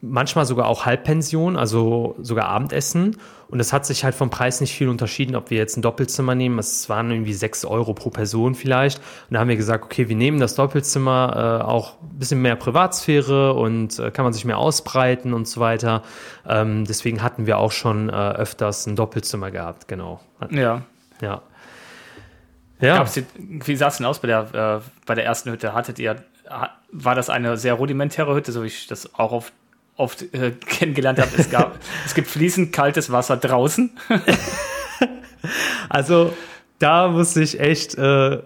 manchmal 0.00 0.46
sogar 0.46 0.66
auch 0.66 0.86
Halbpension, 0.86 1.56
also 1.56 2.16
sogar 2.20 2.48
Abendessen. 2.48 3.16
Und 3.48 3.60
es 3.60 3.72
hat 3.72 3.86
sich 3.86 4.04
halt 4.04 4.14
vom 4.14 4.28
Preis 4.28 4.60
nicht 4.60 4.74
viel 4.74 4.88
unterschieden, 4.88 5.34
ob 5.34 5.50
wir 5.50 5.56
jetzt 5.56 5.76
ein 5.76 5.82
Doppelzimmer 5.82 6.34
nehmen. 6.34 6.58
Es 6.58 6.88
waren 6.88 7.10
irgendwie 7.10 7.32
sechs 7.32 7.64
Euro 7.64 7.94
pro 7.94 8.10
Person 8.10 8.54
vielleicht. 8.54 8.98
Und 8.98 9.34
da 9.34 9.40
haben 9.40 9.48
wir 9.48 9.56
gesagt, 9.56 9.84
okay, 9.84 10.08
wir 10.08 10.16
nehmen 10.16 10.38
das 10.38 10.54
Doppelzimmer, 10.54 11.60
äh, 11.62 11.64
auch 11.64 11.94
ein 12.02 12.18
bisschen 12.18 12.42
mehr 12.42 12.56
Privatsphäre 12.56 13.54
und 13.54 13.98
äh, 13.98 14.10
kann 14.10 14.24
man 14.24 14.34
sich 14.34 14.44
mehr 14.44 14.58
ausbreiten 14.58 15.32
und 15.32 15.48
so 15.48 15.60
weiter. 15.60 16.02
Ähm, 16.46 16.84
deswegen 16.84 17.22
hatten 17.22 17.46
wir 17.46 17.58
auch 17.58 17.72
schon 17.72 18.10
äh, 18.10 18.12
öfters 18.12 18.86
ein 18.86 18.96
Doppelzimmer 18.96 19.50
gehabt, 19.50 19.88
genau. 19.88 20.20
Ja. 20.50 20.82
Ja. 21.22 21.42
Ja. 22.80 23.04
Die, 23.04 23.24
wie 23.38 23.76
sah 23.76 23.88
es 23.88 23.96
denn 23.96 24.06
aus 24.06 24.20
bei 24.20 24.28
der, 24.28 24.82
äh, 24.82 24.90
bei 25.06 25.14
der 25.14 25.24
ersten 25.24 25.50
Hütte? 25.50 25.72
Hattet 25.72 25.98
ihr, 25.98 26.16
war 26.92 27.14
das 27.14 27.30
eine 27.30 27.56
sehr 27.56 27.74
rudimentäre 27.74 28.34
Hütte, 28.34 28.52
so 28.52 28.62
wie 28.62 28.68
ich 28.68 28.86
das 28.86 29.14
auch 29.14 29.32
auf 29.32 29.52
oft 29.98 30.32
äh, 30.32 30.52
kennengelernt 30.66 31.20
habe, 31.20 31.30
es, 31.36 31.50
gab, 31.50 31.78
es 32.06 32.14
gibt 32.14 32.28
fließend 32.28 32.72
kaltes 32.72 33.12
Wasser 33.12 33.36
draußen. 33.36 33.90
also 35.88 36.32
da 36.78 37.08
muss 37.08 37.36
ich 37.36 37.60
echt 37.60 37.96
äh, 37.96 38.38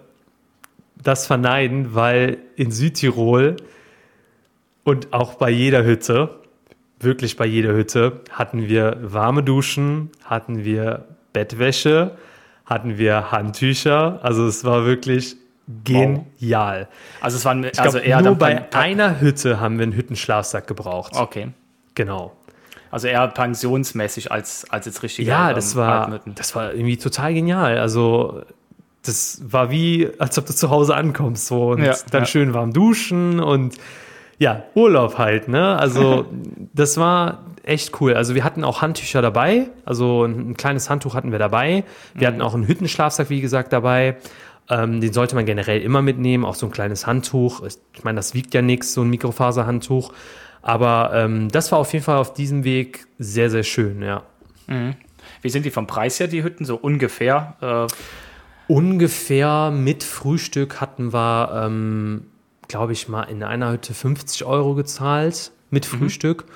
das 1.00 1.26
verneiden, 1.26 1.94
weil 1.94 2.38
in 2.56 2.72
Südtirol 2.72 3.56
und 4.84 5.12
auch 5.12 5.34
bei 5.34 5.50
jeder 5.50 5.84
Hütte, 5.84 6.40
wirklich 6.98 7.36
bei 7.36 7.46
jeder 7.46 7.72
Hütte, 7.74 8.20
hatten 8.30 8.68
wir 8.68 8.98
warme 9.02 9.42
Duschen, 9.42 10.10
hatten 10.24 10.64
wir 10.64 11.04
Bettwäsche, 11.32 12.16
hatten 12.64 12.98
wir 12.98 13.30
Handtücher. 13.30 14.20
Also 14.22 14.46
es 14.46 14.64
war 14.64 14.84
wirklich 14.86 15.36
Genial. 15.84 16.88
Also 17.20 17.36
es 17.36 17.44
waren 17.44 17.64
ich 17.64 17.78
also 17.80 17.98
glaub, 17.98 18.08
eher 18.08 18.22
nur 18.22 18.34
bei 18.34 18.72
einer 18.72 19.20
Hütte 19.20 19.60
haben 19.60 19.78
wir 19.78 19.84
einen 19.84 19.92
Hüttenschlafsack 19.92 20.66
gebraucht. 20.66 21.12
Okay. 21.14 21.48
Genau. 21.94 22.32
Also 22.90 23.08
eher 23.08 23.26
pensionsmäßig 23.28 24.30
als, 24.30 24.70
als 24.70 24.86
jetzt 24.86 25.02
richtig. 25.02 25.26
Ja, 25.26 25.54
das 25.54 25.76
war, 25.76 26.20
das 26.26 26.54
war 26.54 26.74
irgendwie 26.74 26.98
total 26.98 27.32
genial. 27.32 27.78
Also 27.78 28.42
das 29.02 29.40
war 29.44 29.70
wie, 29.70 30.10
als 30.18 30.38
ob 30.38 30.46
du 30.46 30.54
zu 30.54 30.70
Hause 30.70 30.94
ankommst 30.94 31.46
so 31.46 31.70
und 31.70 31.82
ja, 31.82 31.94
dann 32.10 32.22
ja. 32.22 32.26
schön 32.26 32.54
warm 32.54 32.72
duschen 32.72 33.40
und 33.40 33.76
ja, 34.38 34.64
Urlaub 34.74 35.18
halt, 35.18 35.48
ne? 35.48 35.78
Also 35.78 36.26
das 36.74 36.98
war 36.98 37.44
echt 37.64 38.00
cool. 38.00 38.14
Also 38.14 38.34
wir 38.34 38.44
hatten 38.44 38.64
auch 38.64 38.82
Handtücher 38.82 39.22
dabei, 39.22 39.68
also 39.84 40.24
ein, 40.24 40.50
ein 40.50 40.56
kleines 40.56 40.90
Handtuch 40.90 41.14
hatten 41.14 41.32
wir 41.32 41.38
dabei. 41.38 41.84
Wir 42.14 42.28
mhm. 42.28 42.32
hatten 42.32 42.42
auch 42.42 42.54
einen 42.54 42.66
Hüttenschlafsack, 42.66 43.30
wie 43.30 43.40
gesagt, 43.40 43.72
dabei. 43.72 44.16
Ähm, 44.70 45.00
den 45.00 45.12
sollte 45.12 45.34
man 45.34 45.44
generell 45.44 45.80
immer 45.80 46.02
mitnehmen, 46.02 46.44
auch 46.44 46.54
so 46.54 46.66
ein 46.66 46.72
kleines 46.72 47.06
Handtuch. 47.06 47.62
Ich 47.94 48.04
meine, 48.04 48.16
das 48.16 48.34
wiegt 48.34 48.54
ja 48.54 48.62
nichts, 48.62 48.94
so 48.94 49.02
ein 49.02 49.10
Mikrofaserhandtuch. 49.10 50.12
Aber 50.62 51.10
ähm, 51.14 51.48
das 51.50 51.72
war 51.72 51.78
auf 51.78 51.92
jeden 51.92 52.04
Fall 52.04 52.18
auf 52.18 52.34
diesem 52.34 52.64
Weg 52.64 53.06
sehr, 53.18 53.50
sehr 53.50 53.64
schön, 53.64 54.02
ja. 54.02 54.22
Mhm. 54.68 54.94
Wie 55.40 55.50
sind 55.50 55.64
die 55.66 55.70
vom 55.70 55.86
Preis 55.86 56.20
her, 56.20 56.28
die 56.28 56.42
Hütten, 56.44 56.64
so 56.64 56.76
ungefähr? 56.76 57.88
Äh 57.90 57.92
ungefähr 58.72 59.70
mit 59.70 60.02
Frühstück 60.02 60.80
hatten 60.80 61.12
wir, 61.12 61.64
ähm, 61.66 62.26
glaube 62.68 62.92
ich, 62.92 63.08
mal 63.08 63.24
in 63.24 63.42
einer 63.42 63.72
Hütte 63.72 63.92
50 63.92 64.44
Euro 64.44 64.74
gezahlt 64.74 65.52
mit 65.70 65.90
mhm. 65.92 65.98
Frühstück. 65.98 66.44
Mhm. 66.46 66.52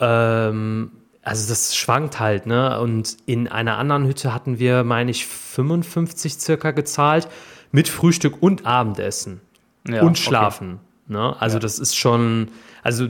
Ähm, 0.00 0.90
also 1.24 1.48
das 1.48 1.74
schwankt 1.74 2.20
halt, 2.20 2.46
ne? 2.46 2.78
Und 2.80 3.16
in 3.26 3.48
einer 3.48 3.78
anderen 3.78 4.06
Hütte 4.06 4.34
hatten 4.34 4.58
wir, 4.58 4.84
meine 4.84 5.10
ich, 5.10 5.26
55 5.26 6.34
circa 6.38 6.70
gezahlt 6.70 7.28
mit 7.72 7.88
Frühstück 7.88 8.42
und 8.42 8.66
Abendessen 8.66 9.40
ja, 9.88 10.02
und 10.02 10.18
Schlafen. 10.18 10.74
Okay. 10.74 11.14
Ne? 11.14 11.36
Also 11.40 11.56
ja. 11.56 11.60
das 11.60 11.78
ist 11.78 11.96
schon, 11.96 12.48
also 12.82 13.08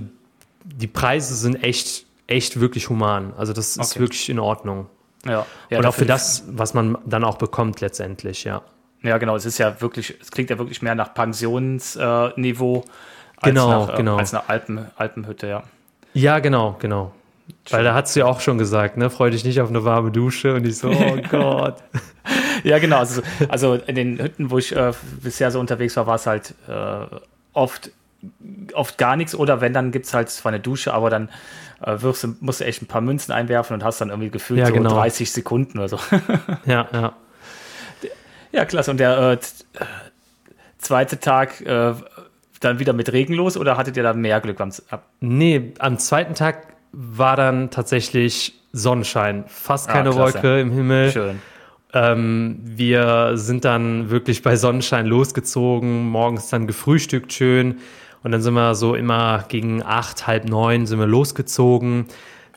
die 0.65 0.87
Preise 0.87 1.35
sind 1.35 1.63
echt, 1.63 2.07
echt 2.27 2.61
wirklich 2.61 2.89
human. 2.89 3.35
Also 3.37 3.53
das 3.53 3.77
ist 3.77 3.93
okay. 3.93 4.01
wirklich 4.01 4.29
in 4.29 4.39
Ordnung. 4.39 4.87
Ja. 5.27 5.45
ja 5.71 5.79
und 5.79 5.87
auch 5.87 5.95
für 5.95 6.07
das, 6.07 6.45
was 6.49 6.73
man 6.75 6.97
dann 7.05 7.25
auch 7.25 7.37
bekommt 7.37 7.81
letztendlich, 7.81 8.45
ja. 8.45 8.63
Ja, 9.03 9.19
genau. 9.19 9.37
Es 9.37 9.45
ist 9.45 9.59
ja 9.59 9.81
wirklich, 9.83 10.15
es 10.21 10.31
klingt 10.31 10.49
ja 10.51 10.59
wirklich 10.59 10.81
mehr 10.81 10.95
nach 10.95 11.13
Pensionsniveau 11.13 12.77
äh, 12.77 12.91
als 13.37 13.55
genau, 13.55 13.69
nach, 13.69 13.95
äh, 13.95 13.97
genau. 13.97 14.17
als 14.17 14.33
nach 14.33 14.49
Alpen, 14.49 14.87
Alpenhütte, 14.97 15.47
ja. 15.47 15.63
Ja, 16.15 16.39
genau, 16.39 16.77
genau. 16.79 17.13
Weil 17.71 17.85
da 17.85 17.95
hat 17.95 18.09
sie 18.09 18.21
ja 18.21 18.27
auch 18.27 18.41
schon 18.41 18.59
gesagt, 18.59 18.97
ne, 18.97 19.11
freu 19.11 19.31
dich 19.31 19.45
nicht 19.45 19.61
auf 19.61 19.69
eine 19.69 19.85
warme 19.85 20.11
Dusche 20.11 20.55
und 20.55 20.67
ich 20.67 20.79
so, 20.79 20.91
oh 20.91 21.19
Gott. 21.31 21.77
ja, 22.63 22.79
genau. 22.79 22.99
Also, 22.99 23.23
also 23.49 23.75
in 23.75 23.95
den 23.95 24.19
Hütten, 24.19 24.51
wo 24.51 24.59
ich 24.59 24.75
äh, 24.75 24.93
bisher 25.23 25.51
so 25.51 25.61
unterwegs 25.61 25.97
war, 25.97 26.07
war 26.07 26.17
es 26.17 26.27
halt 26.27 26.55
äh, 26.69 27.07
oft, 27.53 27.91
oft 28.75 28.99
gar 28.99 29.17
nichts 29.17 29.35
oder 29.35 29.61
wenn, 29.61 29.73
dann 29.73 29.93
gibt 29.93 30.07
es 30.07 30.15
halt 30.15 30.31
zwar 30.31 30.53
eine 30.53 30.61
Dusche, 30.61 30.93
aber 30.95 31.11
dann 31.11 31.29
äh, 31.83 32.01
wirfst 32.01 32.27
musst 32.41 32.61
du 32.61 32.65
echt 32.65 32.83
ein 32.83 32.87
paar 32.87 33.01
Münzen 33.01 33.33
einwerfen 33.33 33.75
und 33.75 33.85
hast 33.85 34.01
dann 34.01 34.11
irgendwie 34.11 34.31
gefühlt 34.31 34.61
ja, 34.61 34.71
genau. 34.71 34.91
so 34.91 34.97
30 34.97 35.33
Sekunden 35.33 35.79
oder 35.79 35.89
so. 35.89 35.99
ja, 36.67 36.89
ja. 36.93 37.13
Ja, 38.53 38.65
klasse. 38.65 38.91
Und 38.91 38.99
der 38.99 39.33
äh, 39.33 39.39
zweite 40.79 41.19
Tag 41.19 41.61
äh, 41.63 41.95
dann 42.61 42.79
wieder 42.79 42.93
mit 42.93 43.13
Regen 43.13 43.35
los 43.35 43.57
oder 43.57 43.77
hattet 43.77 43.97
ihr 43.97 44.03
da 44.03 44.13
mehr 44.13 44.41
Glück? 44.41 44.61
Am, 44.61 44.71
nee, 45.21 45.73
am 45.79 45.99
zweiten 45.99 46.35
Tag 46.35 46.74
war 46.97 47.37
dann 47.37 47.71
tatsächlich 47.71 48.55
Sonnenschein. 48.73 49.45
Fast 49.47 49.89
keine 49.89 50.11
ah, 50.11 50.15
Wolke 50.17 50.61
im 50.61 50.71
Himmel. 50.73 51.11
Schön. 51.11 51.41
Ähm, 51.93 52.59
wir 52.65 53.33
sind 53.35 53.65
dann 53.65 54.11
wirklich 54.11 54.43
bei 54.43 54.57
Sonnenschein 54.57 55.07
losgezogen, 55.07 56.09
morgens 56.09 56.49
dann 56.49 56.67
gefrühstückt 56.67 57.33
schön 57.33 57.77
und 58.25 58.33
dann 58.33 58.43
sind 58.43 58.55
wir 58.55 58.75
so 58.75 58.97
immer 58.97 59.45
gegen 59.49 59.83
acht, 59.83 60.27
halb 60.27 60.49
neun 60.49 60.87
sind 60.87 60.99
wir 60.99 61.07
losgezogen. 61.07 62.07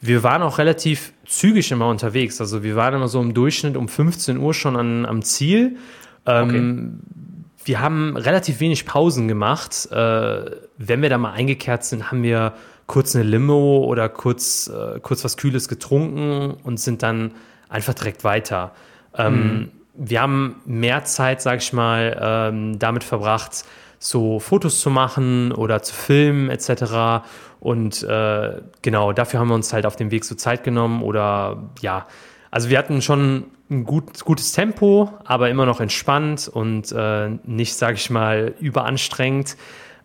Wir 0.02 0.24
waren 0.24 0.42
auch 0.42 0.58
relativ 0.58 1.14
zügig 1.26 1.72
immer 1.72 1.88
unterwegs. 1.88 2.42
Also 2.42 2.64
wir 2.64 2.76
waren 2.76 2.96
immer 2.96 3.08
so 3.08 3.22
im 3.22 3.34
Durchschnitt 3.34 3.78
um 3.78 3.88
15 3.88 4.38
Uhr 4.38 4.54
schon 4.54 4.76
an, 4.76 5.06
am 5.06 5.22
Ziel. 5.22 5.78
Ähm, 6.26 6.48
okay. 6.48 7.58
Wir 7.66 7.82
haben 7.82 8.16
relativ 8.16 8.60
wenig 8.60 8.86
Pausen 8.86 9.28
gemacht. 9.28 9.90
Äh, 9.92 10.52
wenn 10.78 11.02
wir 11.02 11.10
da 11.10 11.18
mal 11.18 11.34
eingekehrt 11.34 11.84
sind, 11.84 12.12
haben 12.12 12.24
wir 12.24 12.54
kurz 12.88 13.16
eine 13.16 13.24
Limo 13.24 13.84
oder 13.86 14.10
kurz, 14.10 14.68
äh, 14.68 15.00
kurz 15.02 15.24
was 15.24 15.38
Kühles 15.38 15.68
getrunken 15.68 16.56
und 16.64 16.80
sind 16.80 17.04
dann 17.04 17.32
einfach 17.70 17.94
direkt 17.94 18.24
weiter. 18.24 18.72
Ähm, 19.16 19.34
mhm. 19.34 19.72
Wir 19.94 20.22
haben 20.22 20.62
mehr 20.66 21.04
Zeit, 21.04 21.42
sag 21.42 21.60
ich 21.60 21.74
mal, 21.74 22.18
ähm, 22.20 22.80
damit 22.80 23.04
verbracht, 23.04 23.66
so 24.00 24.40
Fotos 24.40 24.80
zu 24.80 24.90
machen 24.90 25.52
oder 25.52 25.82
zu 25.82 25.94
filmen 25.94 26.50
etc. 26.50 27.26
Und 27.60 28.04
äh, 28.04 28.62
genau, 28.82 29.12
dafür 29.12 29.40
haben 29.40 29.50
wir 29.50 29.56
uns 29.56 29.74
halt 29.74 29.86
auf 29.86 29.96
dem 29.96 30.12
Weg 30.12 30.24
so 30.24 30.36
Zeit 30.36 30.64
genommen 30.64 31.02
oder 31.02 31.64
ja, 31.82 32.06
also 32.52 32.70
wir 32.70 32.78
hatten 32.78 33.02
schon 33.02 33.46
ein 33.70 33.84
gut, 33.84 34.24
gutes 34.24 34.54
Tempo, 34.54 35.12
aber 35.26 35.50
immer 35.50 35.66
noch 35.66 35.82
entspannt 35.82 36.48
und 36.48 36.92
äh, 36.92 37.30
nicht, 37.44 37.76
sag 37.76 37.96
ich 37.96 38.10
mal, 38.10 38.54
überanstrengend. 38.60 39.58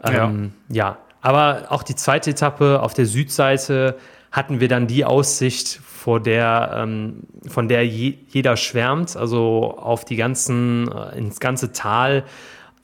Ähm, 0.03 0.53
ja. 0.68 0.75
ja, 0.75 0.99
aber 1.23 1.67
auch 1.71 1.83
die 1.83 1.95
zweite 1.95 2.31
Etappe 2.31 2.83
auf 2.83 2.95
der 2.95 3.07
Südseite 3.07 3.97
hatten 4.31 4.61
wir 4.61 4.69
dann 4.69 4.87
die 4.87 5.05
Aussicht, 5.05 5.81
vor 6.03 6.19
der, 6.19 6.75
ähm, 6.77 7.23
von 7.47 7.69
der 7.69 7.87
je, 7.87 8.19
jeder 8.29 8.57
schwärmt, 8.57 9.17
also 9.17 9.79
auf 9.79 10.05
die 10.05 10.17
ganzen, 10.17 10.91
äh, 10.91 11.17
ins 11.17 11.39
ganze 11.39 11.73
Tal, 11.73 12.25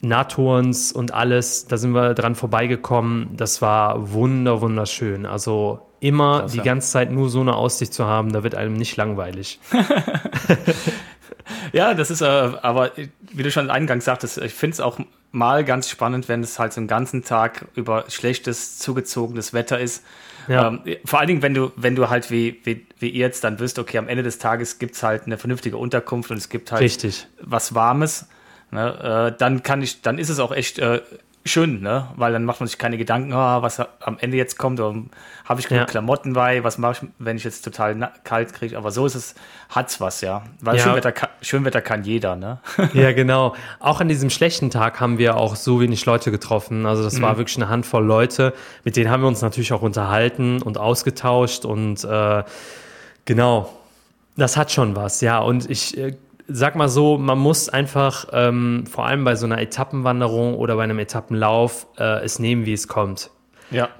Naturens 0.01 0.92
und 0.92 1.12
alles, 1.12 1.66
da 1.66 1.77
sind 1.77 1.90
wir 1.90 2.14
dran 2.14 2.37
vorbeigekommen. 2.37 3.37
Das 3.37 3.61
war 3.61 4.12
wunder, 4.12 4.61
wunderschön. 4.61 5.27
Also 5.27 5.81
immer 5.98 6.40
Klasse. 6.40 6.57
die 6.57 6.62
ganze 6.62 6.92
Zeit 6.92 7.11
nur 7.11 7.29
so 7.29 7.40
eine 7.40 7.57
Aussicht 7.57 7.92
zu 7.92 8.07
haben, 8.07 8.33
da 8.33 8.44
wird 8.44 8.55
einem 8.55 8.74
nicht 8.74 8.96
langweilig. 8.96 9.59
ja, 11.72 11.94
das 11.94 12.12
ist 12.12 12.20
äh, 12.20 12.24
aber, 12.24 12.92
wie 13.33 13.42
du 13.42 13.51
schon 13.51 13.70
eingangs 13.70 14.05
sagtest, 14.05 14.38
ich 14.38 14.55
finde 14.55 14.74
es 14.74 14.81
auch 14.81 15.01
mal 15.30 15.64
ganz 15.64 15.88
spannend, 15.88 16.28
wenn 16.28 16.42
es 16.42 16.58
halt 16.58 16.72
so 16.72 16.80
einen 16.80 16.88
ganzen 16.88 17.24
Tag 17.24 17.66
über 17.74 18.04
schlechtes, 18.08 18.78
zugezogenes 18.78 19.52
Wetter 19.52 19.78
ist. 19.78 20.04
Ja. 20.48 20.68
Ähm, 20.68 20.80
vor 21.04 21.18
allen 21.18 21.28
Dingen, 21.28 21.42
wenn 21.42 21.54
du, 21.54 21.72
wenn 21.76 21.94
du 21.94 22.08
halt 22.08 22.30
wie, 22.30 22.60
wie, 22.64 22.86
wie 22.98 23.10
ihr 23.10 23.26
jetzt 23.26 23.44
dann 23.44 23.58
wirst, 23.58 23.78
okay, 23.78 23.98
am 23.98 24.08
Ende 24.08 24.22
des 24.22 24.38
Tages 24.38 24.78
gibt 24.78 24.94
es 24.94 25.02
halt 25.02 25.26
eine 25.26 25.36
vernünftige 25.36 25.76
Unterkunft 25.76 26.30
und 26.30 26.38
es 26.38 26.48
gibt 26.48 26.72
halt 26.72 26.82
Richtig. 26.82 27.26
was 27.40 27.74
Warmes. 27.74 28.26
Ne? 28.70 29.32
Äh, 29.34 29.38
dann 29.38 29.62
kann 29.62 29.82
ich, 29.82 30.00
dann 30.00 30.18
ist 30.18 30.30
es 30.30 30.38
auch 30.38 30.52
echt 30.52 30.78
äh, 30.78 31.02
schön, 31.48 31.80
ne? 31.80 32.08
Weil 32.16 32.32
dann 32.32 32.44
macht 32.44 32.61
man 32.61 32.66
sich 32.66 32.78
keine 32.78 32.96
Gedanken, 32.98 33.32
oh, 33.32 33.62
was 33.62 33.80
am 34.00 34.18
Ende 34.20 34.37
jetzt 34.37 34.58
kommt, 34.58 34.78
oder 34.78 34.94
habe 35.44 35.61
ich 35.61 35.68
genug 35.68 35.80
ja. 35.80 35.87
Klamotten 35.87 36.34
bei, 36.34 36.62
was 36.62 36.78
mache 36.78 36.92
ich, 37.04 37.11
wenn 37.18 37.37
ich 37.37 37.44
jetzt 37.44 37.62
total 37.62 38.12
kalt 38.24 38.52
kriege. 38.52 38.76
Aber 38.76 38.90
so 38.90 39.06
ist 39.06 39.14
es, 39.14 39.34
hat's 39.70 40.00
was, 40.00 40.20
ja. 40.20 40.44
Weil 40.61 40.76
ja. 40.76 40.84
Schönwetter, 40.84 41.12
Schönwetter 41.42 41.80
kann 41.80 42.04
jeder, 42.04 42.37
ne? 42.37 42.61
Ja, 42.92 43.12
genau. 43.12 43.54
Auch 43.80 44.00
an 44.00 44.08
diesem 44.08 44.30
schlechten 44.30 44.70
Tag 44.70 45.00
haben 45.00 45.18
wir 45.18 45.37
auch 45.37 45.56
so 45.56 45.80
wenig 45.80 46.04
Leute 46.06 46.30
getroffen. 46.30 46.87
Also 46.87 47.02
das 47.02 47.14
mhm. 47.14 47.22
war 47.22 47.38
wirklich 47.38 47.56
eine 47.56 47.68
Handvoll 47.68 48.04
Leute, 48.04 48.54
mit 48.84 48.96
denen 48.96 49.11
haben 49.11 49.22
wir 49.22 49.28
uns 49.28 49.42
natürlich 49.42 49.72
auch 49.72 49.82
unterhalten 49.82 50.62
und 50.62 50.78
ausgetauscht 50.78 51.64
und 51.64 52.04
äh, 52.04 52.44
genau. 53.24 53.74
Das 54.37 54.56
hat 54.56 54.70
schon 54.70 54.94
was, 54.94 55.20
ja. 55.20 55.40
Und 55.40 55.68
ich 55.68 55.98
äh, 55.98 56.16
sag 56.48 56.74
mal 56.76 56.88
so, 56.88 57.18
man 57.18 57.38
muss 57.38 57.68
einfach 57.68 58.26
ähm, 58.32 58.84
vor 58.90 59.06
allem 59.06 59.24
bei 59.24 59.37
so 59.37 59.46
einer 59.46 59.61
Etappenwanderung 59.61 60.54
oder 60.54 60.76
bei 60.76 60.84
einem 60.84 60.98
Etappenlauf 60.98 61.87
äh, 61.98 62.24
es 62.24 62.38
nehmen, 62.38 62.64
wie 62.64 62.72
es 62.72 62.88
kommt. 62.88 63.30
Ja. 63.70 63.90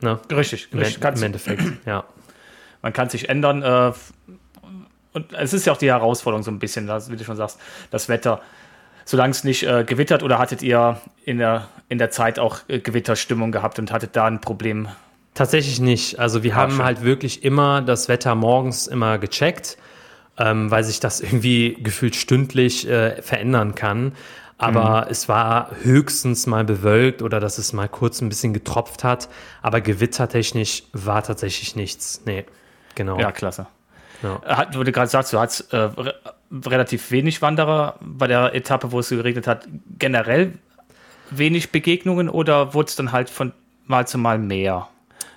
Ne? 0.00 0.18
Richtig, 0.30 0.68
Im, 0.72 0.80
richtig. 0.80 1.02
Im 1.02 1.22
Endeffekt, 1.22 1.62
ja. 1.86 2.04
Man 2.82 2.92
kann 2.92 3.08
sich 3.08 3.28
ändern. 3.28 3.62
Äh, 3.62 3.92
und 5.12 5.32
es 5.32 5.54
ist 5.54 5.64
ja 5.64 5.72
auch 5.72 5.78
die 5.78 5.90
Herausforderung 5.90 6.42
so 6.42 6.50
ein 6.50 6.58
bisschen, 6.58 6.88
wie 6.88 7.16
du 7.16 7.24
schon 7.24 7.36
sagst, 7.36 7.58
das 7.90 8.08
Wetter. 8.08 8.42
Solange 9.04 9.30
es 9.30 9.44
nicht 9.44 9.62
äh, 9.62 9.84
gewittert 9.84 10.24
oder 10.24 10.38
hattet 10.38 10.62
ihr 10.62 11.00
in 11.24 11.38
der, 11.38 11.68
in 11.88 11.98
der 11.98 12.10
Zeit 12.10 12.40
auch 12.40 12.58
äh, 12.66 12.80
Gewitterstimmung 12.80 13.52
gehabt 13.52 13.78
und 13.78 13.92
hattet 13.92 14.16
da 14.16 14.26
ein 14.26 14.40
Problem? 14.40 14.88
Tatsächlich 15.34 15.78
nicht. 15.78 16.18
Also 16.18 16.42
wir 16.42 16.54
ah, 16.54 16.56
haben 16.56 16.72
schön. 16.72 16.84
halt 16.84 17.02
wirklich 17.02 17.44
immer 17.44 17.80
das 17.80 18.08
Wetter 18.08 18.34
morgens 18.34 18.88
immer 18.88 19.18
gecheckt 19.18 19.78
ähm, 20.38 20.70
weil 20.70 20.84
sich 20.84 21.00
das 21.00 21.20
irgendwie 21.20 21.76
gefühlt 21.80 22.16
stündlich 22.16 22.88
äh, 22.88 23.20
verändern 23.22 23.74
kann. 23.74 24.12
Aber 24.58 25.02
mhm. 25.02 25.10
es 25.10 25.28
war 25.28 25.70
höchstens 25.82 26.46
mal 26.46 26.64
bewölkt 26.64 27.20
oder 27.20 27.40
dass 27.40 27.58
es 27.58 27.72
mal 27.72 27.88
kurz 27.88 28.22
ein 28.22 28.28
bisschen 28.28 28.54
getropft 28.54 29.04
hat. 29.04 29.28
Aber 29.62 29.80
gewittertechnisch 29.80 30.84
war 30.92 31.22
tatsächlich 31.22 31.76
nichts. 31.76 32.22
Nee, 32.24 32.44
genau. 32.94 33.18
Ja, 33.18 33.32
klasse. 33.32 33.66
Ja. 34.22 34.40
Hat, 34.44 34.76
wo 34.78 34.82
du 34.82 34.92
gerade 34.92 35.08
sagst, 35.08 35.32
du 35.32 35.38
hattest 35.38 35.72
äh, 35.72 35.76
re 35.76 36.14
relativ 36.64 37.10
wenig 37.10 37.42
Wanderer 37.42 37.96
bei 38.00 38.28
der 38.28 38.54
Etappe, 38.54 38.92
wo 38.92 39.00
es 39.00 39.08
geregnet 39.08 39.46
hat. 39.46 39.68
Generell 39.98 40.52
wenig 41.30 41.72
Begegnungen 41.72 42.28
oder 42.28 42.72
wurde 42.72 42.88
es 42.88 42.96
dann 42.96 43.12
halt 43.12 43.28
von 43.28 43.52
Mal 43.84 44.06
zu 44.06 44.16
Mal 44.16 44.38
mehr? 44.38 44.88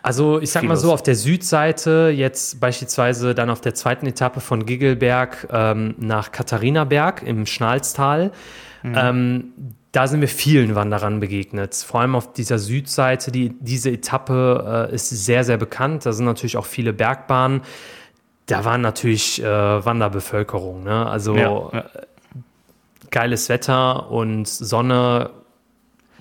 Also 0.01 0.39
ich 0.39 0.51
sag 0.51 0.63
mal 0.63 0.77
so, 0.77 0.93
auf 0.93 1.03
der 1.03 1.15
Südseite, 1.15 2.13
jetzt 2.15 2.59
beispielsweise 2.59 3.35
dann 3.35 3.49
auf 3.49 3.61
der 3.61 3.75
zweiten 3.75 4.07
Etappe 4.07 4.39
von 4.39 4.65
Giggelberg 4.65 5.47
ähm, 5.51 5.95
nach 5.97 6.31
Katharinaberg 6.31 7.23
im 7.23 7.45
Schnalztal, 7.45 8.31
mhm. 8.81 8.95
ähm, 8.95 9.53
da 9.91 10.07
sind 10.07 10.21
wir 10.21 10.27
vielen 10.27 10.75
Wanderern 10.75 11.19
begegnet. 11.19 11.73
Vor 11.75 12.01
allem 12.01 12.15
auf 12.15 12.31
dieser 12.33 12.59
Südseite, 12.59 13.31
die, 13.31 13.55
diese 13.59 13.89
Etappe 13.89 14.87
äh, 14.91 14.95
ist 14.95 15.09
sehr, 15.09 15.43
sehr 15.43 15.57
bekannt. 15.57 16.05
Da 16.05 16.13
sind 16.13 16.25
natürlich 16.25 16.57
auch 16.57 16.67
viele 16.67 16.93
Bergbahnen. 16.93 17.61
Da 18.45 18.65
waren 18.65 18.81
natürlich 18.81 19.41
äh, 19.41 19.45
Wanderbevölkerung. 19.45 20.83
Ne? 20.83 21.07
Also 21.07 21.35
ja, 21.35 21.69
ja. 21.73 21.85
Geiles 23.09 23.49
Wetter 23.49 24.11
und 24.11 24.47
Sonne 24.47 25.31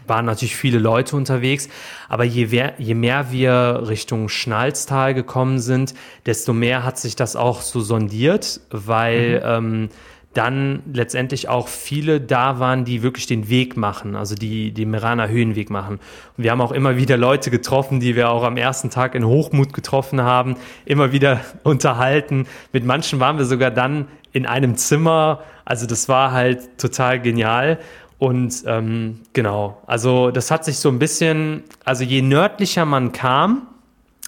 waren 0.09 0.25
natürlich 0.25 0.57
viele 0.57 0.79
Leute 0.79 1.17
unterwegs, 1.17 1.69
aber 2.09 2.25
je, 2.25 2.71
je 2.79 2.95
mehr 2.95 3.31
wir 3.31 3.85
Richtung 3.89 4.29
Schnalztal 4.29 5.15
gekommen 5.15 5.59
sind, 5.59 5.95
desto 6.27 6.53
mehr 6.53 6.85
hat 6.85 6.99
sich 6.99 7.17
das 7.17 7.37
auch 7.37 7.61
so 7.61 7.81
sondiert, 7.81 8.61
weil 8.71 9.39
mhm. 9.39 9.43
ähm, 9.45 9.89
dann 10.35 10.83
letztendlich 10.93 11.49
auch 11.49 11.69
viele 11.69 12.21
da 12.21 12.61
waren, 12.61 12.85
die 12.85 13.03
wirklich 13.03 13.27
den 13.27 13.49
Weg 13.49 13.77
machen, 13.77 14.15
also 14.15 14.35
die 14.35 14.73
die 14.73 14.85
Meraner 14.85 15.29
Höhenweg 15.29 15.71
machen. 15.71 15.99
Und 16.37 16.45
wir 16.45 16.51
haben 16.51 16.61
auch 16.61 16.71
immer 16.71 16.97
wieder 16.97 17.17
Leute 17.17 17.51
getroffen, 17.51 17.99
die 17.99 18.15
wir 18.15 18.31
auch 18.31 18.45
am 18.45 18.57
ersten 18.57 18.91
Tag 18.91 19.15
in 19.15 19.25
Hochmut 19.25 19.73
getroffen 19.73 20.23
haben, 20.23 20.57
immer 20.85 21.13
wieder 21.13 21.41
unterhalten. 21.65 22.47
Mit 22.73 22.85
manchen 22.85 23.21
waren 23.21 23.39
wir 23.39 23.47
sogar 23.47 23.71
dann 23.71 24.07
in 24.33 24.47
einem 24.47 24.77
Zimmer. 24.77 25.43
Also 25.65 25.87
das 25.87 26.09
war 26.09 26.33
halt 26.33 26.79
total 26.79 27.21
genial. 27.21 27.79
Und 28.19 28.65
ähm, 28.67 29.21
genau, 29.33 29.81
also 29.87 30.31
das 30.31 30.51
hat 30.51 30.65
sich 30.65 30.79
so 30.79 30.89
ein 30.89 30.99
bisschen, 30.99 31.63
also 31.85 32.03
je 32.03 32.21
nördlicher 32.21 32.85
man 32.85 33.13
kam, 33.13 33.69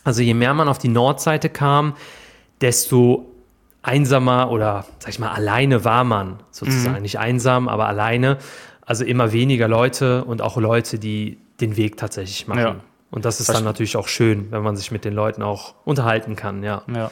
also 0.05 0.23
je 0.23 0.35
mehr 0.35 0.55
man 0.55 0.69
auf 0.69 0.79
die 0.79 0.89
Nordseite 0.89 1.49
kam, 1.49 1.95
desto 2.61 3.27
einsamer 3.83 4.51
oder 4.51 4.85
sag 4.99 5.11
ich 5.11 5.19
mal 5.19 5.31
alleine 5.31 5.85
war 5.85 6.05
man 6.05 6.41
sozusagen. 6.51 6.97
Mhm. 6.97 7.03
Nicht 7.03 7.19
einsam, 7.19 7.69
aber 7.69 7.87
alleine. 7.87 8.39
Also 8.85 9.05
immer 9.05 9.33
weniger 9.33 9.69
Leute 9.69 10.25
und 10.25 10.43
auch 10.43 10.57
Leute, 10.57 10.99
die 10.99 11.39
den 11.61 11.77
Weg 11.77 11.97
tatsächlich 11.97 12.49
machen. 12.49 12.61
Ja. 12.61 12.77
Und 13.11 13.25
das 13.25 13.41
ist 13.41 13.49
dann 13.49 13.65
natürlich 13.65 13.97
auch 13.97 14.09
schön, 14.09 14.51
wenn 14.51 14.63
man 14.63 14.77
sich 14.77 14.91
mit 14.91 15.05
den 15.05 15.15
Leuten 15.15 15.43
auch 15.43 15.75
unterhalten 15.85 16.37
kann, 16.37 16.63
ja. 16.63 16.83
Ja. 16.93 17.11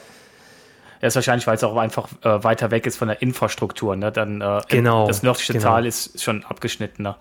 Ja, 1.01 1.07
ist 1.07 1.15
wahrscheinlich, 1.15 1.47
weil 1.47 1.55
es 1.55 1.63
auch 1.63 1.77
einfach 1.77 2.07
äh, 2.23 2.43
weiter 2.43 2.71
weg 2.71 2.85
ist 2.85 2.97
von 2.97 3.07
der 3.07 3.21
Infrastruktur. 3.21 3.95
Ne? 3.95 4.11
Dann, 4.11 4.41
äh, 4.41 4.61
genau, 4.67 5.07
das 5.07 5.23
nördliche 5.23 5.53
genau. 5.53 5.65
Tal 5.65 5.85
ist 5.85 6.21
schon 6.21 6.43
abgeschnittener. 6.43 7.17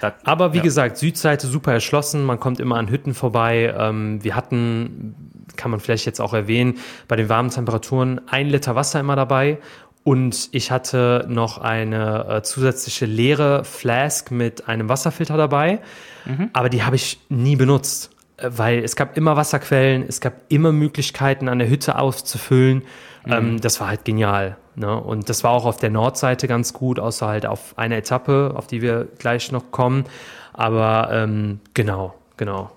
Da, 0.00 0.14
Aber 0.24 0.52
wie 0.52 0.58
ja. 0.58 0.62
gesagt, 0.62 0.96
Südseite 0.98 1.46
super 1.46 1.72
erschlossen, 1.72 2.24
man 2.24 2.38
kommt 2.38 2.60
immer 2.60 2.76
an 2.76 2.88
Hütten 2.88 3.14
vorbei. 3.14 3.74
Ähm, 3.76 4.22
wir 4.22 4.36
hatten, 4.36 5.46
kann 5.56 5.70
man 5.70 5.80
vielleicht 5.80 6.06
jetzt 6.06 6.20
auch 6.20 6.34
erwähnen, 6.34 6.78
bei 7.08 7.16
den 7.16 7.28
warmen 7.28 7.50
Temperaturen 7.50 8.20
ein 8.28 8.48
Liter 8.48 8.74
Wasser 8.76 9.00
immer 9.00 9.16
dabei. 9.16 9.58
Und 10.04 10.48
ich 10.52 10.70
hatte 10.70 11.26
noch 11.28 11.58
eine 11.58 12.26
äh, 12.28 12.42
zusätzliche 12.42 13.04
leere 13.06 13.64
Flask 13.64 14.30
mit 14.30 14.68
einem 14.68 14.88
Wasserfilter 14.88 15.36
dabei. 15.36 15.80
Mhm. 16.24 16.50
Aber 16.52 16.68
die 16.68 16.82
habe 16.82 16.96
ich 16.96 17.20
nie 17.28 17.56
benutzt 17.56 18.10
weil 18.40 18.84
es 18.84 18.96
gab 18.96 19.16
immer 19.16 19.36
Wasserquellen, 19.36 20.04
es 20.06 20.20
gab 20.20 20.34
immer 20.48 20.72
Möglichkeiten, 20.72 21.48
an 21.48 21.58
der 21.58 21.68
Hütte 21.68 21.98
auszufüllen. 21.98 22.82
Mhm. 23.26 23.32
Ähm, 23.32 23.60
das 23.60 23.80
war 23.80 23.88
halt 23.88 24.04
genial. 24.04 24.56
Ne? 24.74 24.98
Und 24.98 25.28
das 25.28 25.42
war 25.44 25.50
auch 25.50 25.64
auf 25.64 25.78
der 25.78 25.90
Nordseite 25.90 26.46
ganz 26.46 26.72
gut, 26.72 27.00
außer 27.00 27.26
halt 27.26 27.46
auf 27.46 27.76
einer 27.76 27.96
Etappe, 27.96 28.52
auf 28.54 28.66
die 28.66 28.80
wir 28.80 29.08
gleich 29.18 29.50
noch 29.50 29.70
kommen. 29.70 30.04
Aber 30.52 31.10
ähm, 31.12 31.60
genau, 31.74 32.14
genau. 32.36 32.70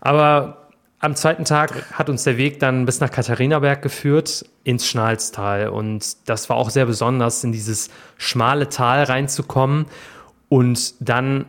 Aber 0.00 0.68
am 0.98 1.14
zweiten 1.14 1.44
Tag 1.44 1.90
hat 1.92 2.10
uns 2.10 2.24
der 2.24 2.36
Weg 2.36 2.60
dann 2.60 2.84
bis 2.84 3.00
nach 3.00 3.10
Katharinaberg 3.10 3.80
geführt, 3.80 4.44
ins 4.64 4.86
Schnalztal. 4.86 5.68
Und 5.68 6.28
das 6.28 6.50
war 6.50 6.56
auch 6.56 6.70
sehr 6.70 6.86
besonders, 6.86 7.42
in 7.42 7.52
dieses 7.52 7.90
schmale 8.18 8.68
Tal 8.68 9.04
reinzukommen 9.04 9.86
und 10.48 10.94
dann 11.00 11.46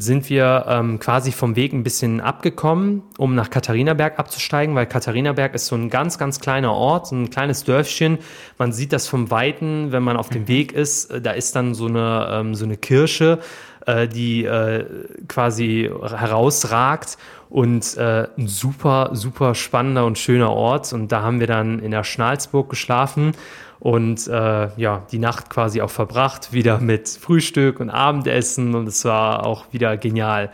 sind 0.00 0.28
wir 0.30 0.64
ähm, 0.68 0.98
quasi 0.98 1.32
vom 1.32 1.56
Weg 1.56 1.72
ein 1.72 1.82
bisschen 1.82 2.20
abgekommen, 2.20 3.02
um 3.18 3.34
nach 3.34 3.50
Katharinaberg 3.50 4.18
abzusteigen, 4.18 4.74
weil 4.74 4.86
Katharinaberg 4.86 5.54
ist 5.54 5.66
so 5.66 5.76
ein 5.76 5.90
ganz, 5.90 6.18
ganz 6.18 6.40
kleiner 6.40 6.72
Ort, 6.72 7.08
so 7.08 7.16
ein 7.16 7.30
kleines 7.30 7.64
Dörfchen. 7.64 8.18
Man 8.58 8.72
sieht 8.72 8.92
das 8.92 9.06
vom 9.06 9.30
Weiten, 9.30 9.92
wenn 9.92 10.02
man 10.02 10.16
auf 10.16 10.28
dem 10.28 10.42
mhm. 10.42 10.48
Weg 10.48 10.72
ist. 10.72 11.10
Äh, 11.10 11.20
da 11.20 11.32
ist 11.32 11.54
dann 11.56 11.74
so 11.74 11.86
eine, 11.86 12.28
ähm, 12.32 12.54
so 12.54 12.64
eine 12.64 12.76
Kirche, 12.76 13.38
äh, 13.86 14.08
die 14.08 14.44
äh, 14.44 14.84
quasi 15.28 15.90
herausragt 16.02 17.18
und 17.50 17.96
äh, 17.96 18.28
ein 18.38 18.46
super, 18.46 19.10
super 19.12 19.54
spannender 19.54 20.06
und 20.06 20.18
schöner 20.18 20.52
Ort. 20.52 20.92
Und 20.92 21.08
da 21.12 21.22
haben 21.22 21.40
wir 21.40 21.48
dann 21.48 21.80
in 21.80 21.90
der 21.90 22.04
Schnalzburg 22.04 22.70
geschlafen 22.70 23.32
und 23.80 24.28
äh, 24.28 24.68
ja, 24.76 25.02
die 25.10 25.18
Nacht 25.18 25.50
quasi 25.50 25.82
auch 25.82 25.90
verbracht, 25.90 26.52
wieder 26.52 26.78
mit 26.78 27.08
Frühstück 27.08 27.80
und 27.80 27.90
Abendessen 27.90 28.74
und 28.74 28.86
es 28.86 29.04
war 29.04 29.44
auch 29.44 29.66
wieder 29.72 29.96
genial. 29.96 30.50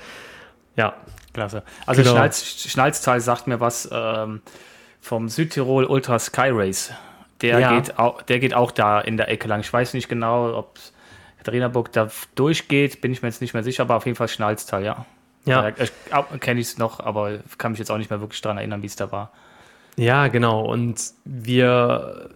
Ja. 0.76 0.94
Klasse. 1.34 1.62
Also 1.84 2.02
genau. 2.02 2.14
Schnalz, 2.14 2.44
Schnalztal 2.66 3.20
sagt 3.20 3.46
mir 3.46 3.60
was 3.60 3.88
ähm, 3.92 4.40
vom 5.00 5.28
Südtirol 5.28 5.84
Ultra 5.84 6.18
Sky 6.18 6.48
Race. 6.50 6.92
Der, 7.42 7.58
ja. 7.58 7.78
geht 7.78 7.98
auch, 7.98 8.22
der 8.22 8.38
geht 8.38 8.54
auch 8.54 8.70
da 8.70 9.00
in 9.00 9.18
der 9.18 9.28
Ecke 9.28 9.46
lang. 9.46 9.60
Ich 9.60 9.70
weiß 9.70 9.92
nicht 9.92 10.08
genau, 10.08 10.56
ob 10.56 10.78
Katharinaburg 11.38 11.92
da 11.92 12.08
durchgeht, 12.36 13.02
bin 13.02 13.12
ich 13.12 13.20
mir 13.20 13.28
jetzt 13.28 13.42
nicht 13.42 13.52
mehr 13.52 13.62
sicher, 13.62 13.82
aber 13.82 13.96
auf 13.96 14.06
jeden 14.06 14.16
Fall 14.16 14.28
Schnalztal, 14.28 14.82
ja. 14.82 15.04
Ja. 15.46 15.70
Kenne 16.40 16.60
ich 16.60 16.68
es 16.68 16.78
noch, 16.78 17.00
aber 17.00 17.38
kann 17.56 17.72
mich 17.72 17.78
jetzt 17.78 17.90
auch 17.90 17.98
nicht 17.98 18.10
mehr 18.10 18.20
wirklich 18.20 18.40
daran 18.40 18.58
erinnern, 18.58 18.82
wie 18.82 18.86
es 18.86 18.96
da 18.96 19.10
war. 19.12 19.30
Ja, 19.96 20.28
genau. 20.28 20.60
Und 20.60 21.00
wir 21.24 22.28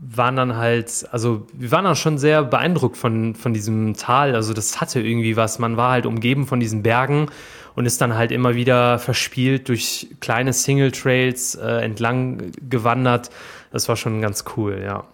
waren 0.00 0.36
dann 0.36 0.56
halt, 0.56 1.06
also 1.12 1.46
wir 1.52 1.70
waren 1.70 1.84
dann 1.84 1.96
schon 1.96 2.16
sehr 2.16 2.42
beeindruckt 2.42 2.96
von, 2.96 3.34
von 3.34 3.52
diesem 3.52 3.94
Tal. 3.94 4.34
Also 4.34 4.54
das 4.54 4.80
hatte 4.80 5.00
irgendwie 5.00 5.36
was. 5.36 5.58
Man 5.58 5.76
war 5.76 5.90
halt 5.90 6.06
umgeben 6.06 6.46
von 6.46 6.58
diesen 6.58 6.82
Bergen 6.82 7.28
und 7.74 7.84
ist 7.84 8.00
dann 8.00 8.14
halt 8.14 8.32
immer 8.32 8.54
wieder 8.54 8.98
verspielt 8.98 9.68
durch 9.68 10.08
kleine 10.20 10.52
Single 10.52 10.90
Trails 10.90 11.54
äh, 11.54 11.84
entlang 11.84 12.52
gewandert. 12.68 13.30
Das 13.72 13.88
war 13.88 13.96
schon 13.96 14.22
ganz 14.22 14.44
cool, 14.56 14.80
ja. 14.82 15.04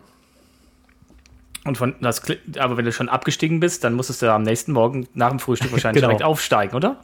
Und 1.68 1.76
von 1.76 1.94
das, 2.00 2.22
aber 2.58 2.76
wenn 2.76 2.84
du 2.84 2.92
schon 2.92 3.08
abgestiegen 3.08 3.60
bist, 3.60 3.84
dann 3.84 3.94
musstest 3.94 4.22
du 4.22 4.32
am 4.32 4.42
nächsten 4.42 4.72
Morgen 4.72 5.06
nach 5.14 5.28
dem 5.28 5.38
Frühstück 5.38 5.70
wahrscheinlich 5.70 6.00
genau. 6.00 6.08
direkt 6.08 6.24
aufsteigen, 6.24 6.74
oder? 6.74 6.96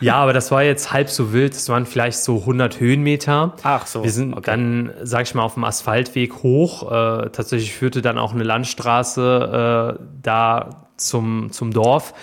ja, 0.00 0.14
aber 0.14 0.32
das 0.32 0.50
war 0.50 0.62
jetzt 0.62 0.92
halb 0.92 1.10
so 1.10 1.32
wild. 1.32 1.54
Es 1.54 1.68
waren 1.68 1.86
vielleicht 1.86 2.18
so 2.18 2.38
100 2.38 2.80
Höhenmeter. 2.80 3.54
Ach 3.62 3.86
so. 3.86 4.04
Wir 4.04 4.12
sind 4.12 4.32
okay. 4.32 4.42
dann, 4.44 4.92
sag 5.02 5.22
ich 5.22 5.34
mal, 5.34 5.42
auf 5.42 5.54
dem 5.54 5.64
Asphaltweg 5.64 6.42
hoch. 6.42 6.84
Äh, 6.84 7.30
tatsächlich 7.30 7.74
führte 7.74 8.00
dann 8.00 8.16
auch 8.16 8.32
eine 8.32 8.44
Landstraße 8.44 9.98
äh, 9.98 10.04
da 10.22 10.86
zum, 10.96 11.50
zum 11.52 11.72
Dorf. 11.72 12.14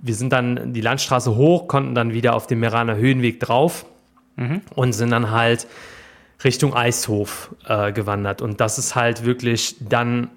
Wir 0.00 0.14
sind 0.14 0.32
dann 0.32 0.72
die 0.72 0.80
Landstraße 0.80 1.36
hoch, 1.36 1.68
konnten 1.68 1.94
dann 1.94 2.12
wieder 2.12 2.34
auf 2.34 2.46
den 2.46 2.60
Meraner 2.60 2.96
Höhenweg 2.96 3.40
drauf 3.40 3.84
mhm. 4.36 4.62
und 4.74 4.92
sind 4.92 5.10
dann 5.10 5.30
halt 5.30 5.66
Richtung 6.44 6.74
Eishof 6.74 7.54
äh, 7.66 7.92
gewandert. 7.92 8.42
Und 8.42 8.60
das 8.60 8.78
ist 8.78 8.94
halt 8.94 9.24
wirklich 9.24 9.76
dann 9.80 10.30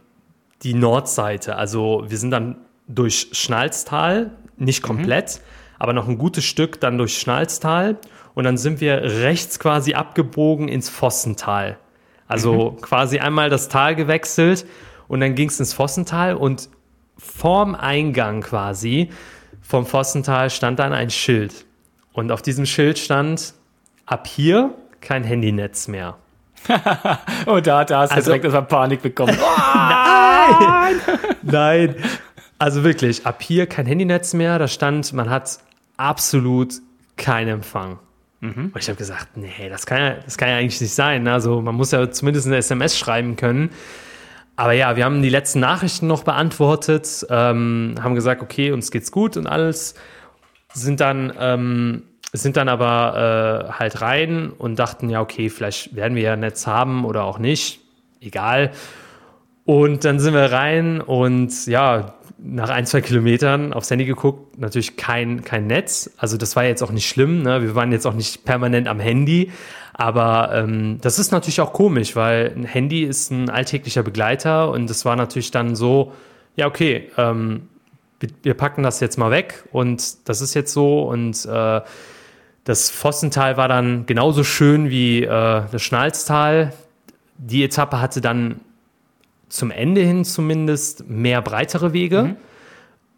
die 0.63 0.73
Nordseite. 0.73 1.55
Also 1.55 2.05
wir 2.07 2.17
sind 2.17 2.31
dann 2.31 2.57
durch 2.87 3.29
Schnalztal, 3.31 4.31
nicht 4.57 4.83
mhm. 4.83 4.87
komplett, 4.87 5.35
mhm. 5.35 5.75
aber 5.79 5.93
noch 5.93 6.07
ein 6.07 6.17
gutes 6.17 6.45
Stück 6.45 6.79
dann 6.79 6.97
durch 6.97 7.17
Schnalztal 7.17 7.97
und 8.33 8.43
dann 8.43 8.57
sind 8.57 8.81
wir 8.81 9.01
rechts 9.01 9.59
quasi 9.59 9.93
abgebogen 9.93 10.67
ins 10.67 10.89
Vossental. 10.89 11.77
Also 12.27 12.71
mhm. 12.71 12.81
quasi 12.81 13.19
einmal 13.19 13.49
das 13.49 13.69
Tal 13.69 13.95
gewechselt 13.95 14.65
und 15.07 15.19
dann 15.19 15.35
ging 15.35 15.49
es 15.49 15.59
ins 15.59 15.73
Vossental 15.73 16.35
und 16.35 16.69
vorm 17.17 17.75
Eingang 17.75 18.41
quasi 18.41 19.09
vom 19.61 19.85
Vossental 19.85 20.49
stand 20.49 20.79
dann 20.79 20.93
ein 20.93 21.09
Schild. 21.09 21.65
Und 22.13 22.31
auf 22.31 22.41
diesem 22.41 22.65
Schild 22.65 22.99
stand, 22.99 23.55
ab 24.05 24.27
hier 24.27 24.75
kein 25.01 25.23
Handynetz 25.23 25.87
mehr. 25.87 26.17
und 27.45 27.67
da, 27.67 27.83
da 27.83 28.01
hast 28.01 28.11
du 28.11 28.15
also, 28.15 28.29
direkt 28.29 28.45
erstmal 28.45 28.65
Panik 28.65 29.01
bekommen. 29.01 29.37
Nein! 30.51 31.01
Nein. 31.41 31.95
Also 32.57 32.83
wirklich, 32.83 33.25
ab 33.25 33.41
hier 33.41 33.67
kein 33.67 33.85
Handynetz 33.85 34.33
mehr. 34.33 34.59
Da 34.59 34.67
stand, 34.67 35.13
man 35.13 35.29
hat 35.29 35.59
absolut 35.97 36.75
keinen 37.17 37.49
Empfang. 37.49 37.99
Mhm. 38.39 38.71
Und 38.73 38.77
ich 38.77 38.87
habe 38.87 38.97
gesagt, 38.97 39.37
nee, 39.37 39.69
das 39.69 39.85
kann, 39.85 39.99
ja, 39.99 40.13
das 40.23 40.37
kann 40.37 40.49
ja 40.49 40.57
eigentlich 40.57 40.79
nicht 40.81 40.93
sein. 40.93 41.27
Also 41.27 41.61
man 41.61 41.75
muss 41.75 41.91
ja 41.91 42.09
zumindest 42.11 42.47
eine 42.47 42.57
SMS 42.57 42.97
schreiben 42.97 43.35
können. 43.35 43.71
Aber 44.55 44.71
ja, 44.71 44.95
wir 44.95 45.03
haben 45.03 45.21
die 45.21 45.29
letzten 45.29 45.59
Nachrichten 45.59 46.07
noch 46.07 46.23
beantwortet, 46.23 47.25
ähm, 47.29 47.95
haben 48.01 48.15
gesagt, 48.15 48.41
okay, 48.41 48.71
uns 48.71 48.89
geht's 48.89 49.11
gut 49.11 49.35
und 49.35 49.47
alles. 49.47 49.95
Sind 50.73 51.01
dann 51.01 51.33
ähm, 51.37 52.03
sind 52.37 52.57
dann 52.57 52.69
aber 52.69 53.69
äh, 53.69 53.71
halt 53.73 54.01
rein 54.01 54.51
und 54.51 54.77
dachten, 54.77 55.09
ja, 55.09 55.21
okay, 55.21 55.49
vielleicht 55.49 55.95
werden 55.95 56.15
wir 56.15 56.23
ja 56.23 56.35
Netz 56.35 56.67
haben 56.67 57.05
oder 57.05 57.23
auch 57.23 57.39
nicht. 57.39 57.79
Egal. 58.21 58.71
Und 59.65 60.05
dann 60.05 60.19
sind 60.19 60.33
wir 60.33 60.51
rein 60.51 61.01
und 61.01 61.65
ja, 61.65 62.13
nach 62.37 62.69
ein, 62.69 62.85
zwei 62.85 63.01
Kilometern 63.01 63.73
aufs 63.73 63.89
Handy 63.89 64.05
geguckt, 64.05 64.59
natürlich 64.59 64.97
kein, 64.97 65.43
kein 65.43 65.65
Netz. 65.65 66.11
Also 66.17 66.37
das 66.37 66.55
war 66.55 66.63
jetzt 66.63 66.83
auch 66.83 66.91
nicht 66.91 67.07
schlimm, 67.09 67.41
ne? 67.41 67.63
wir 67.63 67.73
waren 67.73 67.91
jetzt 67.91 68.05
auch 68.05 68.13
nicht 68.13 68.45
permanent 68.45 68.87
am 68.87 68.99
Handy. 68.99 69.51
Aber 69.93 70.51
ähm, 70.53 70.99
das 71.01 71.17
ist 71.17 71.31
natürlich 71.31 71.61
auch 71.61 71.73
komisch, 71.73 72.15
weil 72.15 72.53
ein 72.55 72.65
Handy 72.65 73.03
ist 73.03 73.31
ein 73.31 73.49
alltäglicher 73.49 74.03
Begleiter 74.03 74.69
und 74.69 74.89
das 74.89 75.05
war 75.05 75.15
natürlich 75.15 75.51
dann 75.51 75.75
so, 75.75 76.11
ja, 76.55 76.67
okay, 76.67 77.09
ähm, 77.17 77.69
wir, 78.43 78.53
packen 78.53 78.83
das 78.83 78.99
jetzt 78.99 79.17
mal 79.17 79.31
weg 79.31 79.63
und 79.71 80.27
das 80.27 80.41
ist 80.41 80.53
jetzt 80.53 80.73
so 80.73 81.03
und 81.03 81.45
äh, 81.45 81.81
das 82.65 82.89
Vossental 82.89 83.57
war 83.57 83.67
dann 83.67 84.05
genauso 84.05 84.43
schön 84.43 84.89
wie 84.89 85.23
äh, 85.23 85.27
das 85.71 85.81
Schnalztal. 85.81 86.73
Die 87.37 87.63
Etappe 87.63 88.01
hatte 88.01 88.21
dann 88.21 88.59
zum 89.49 89.71
Ende 89.71 90.01
hin 90.01 90.25
zumindest 90.25 91.07
mehr 91.07 91.41
breitere 91.41 91.93
Wege. 91.93 92.23
Mhm. 92.23 92.35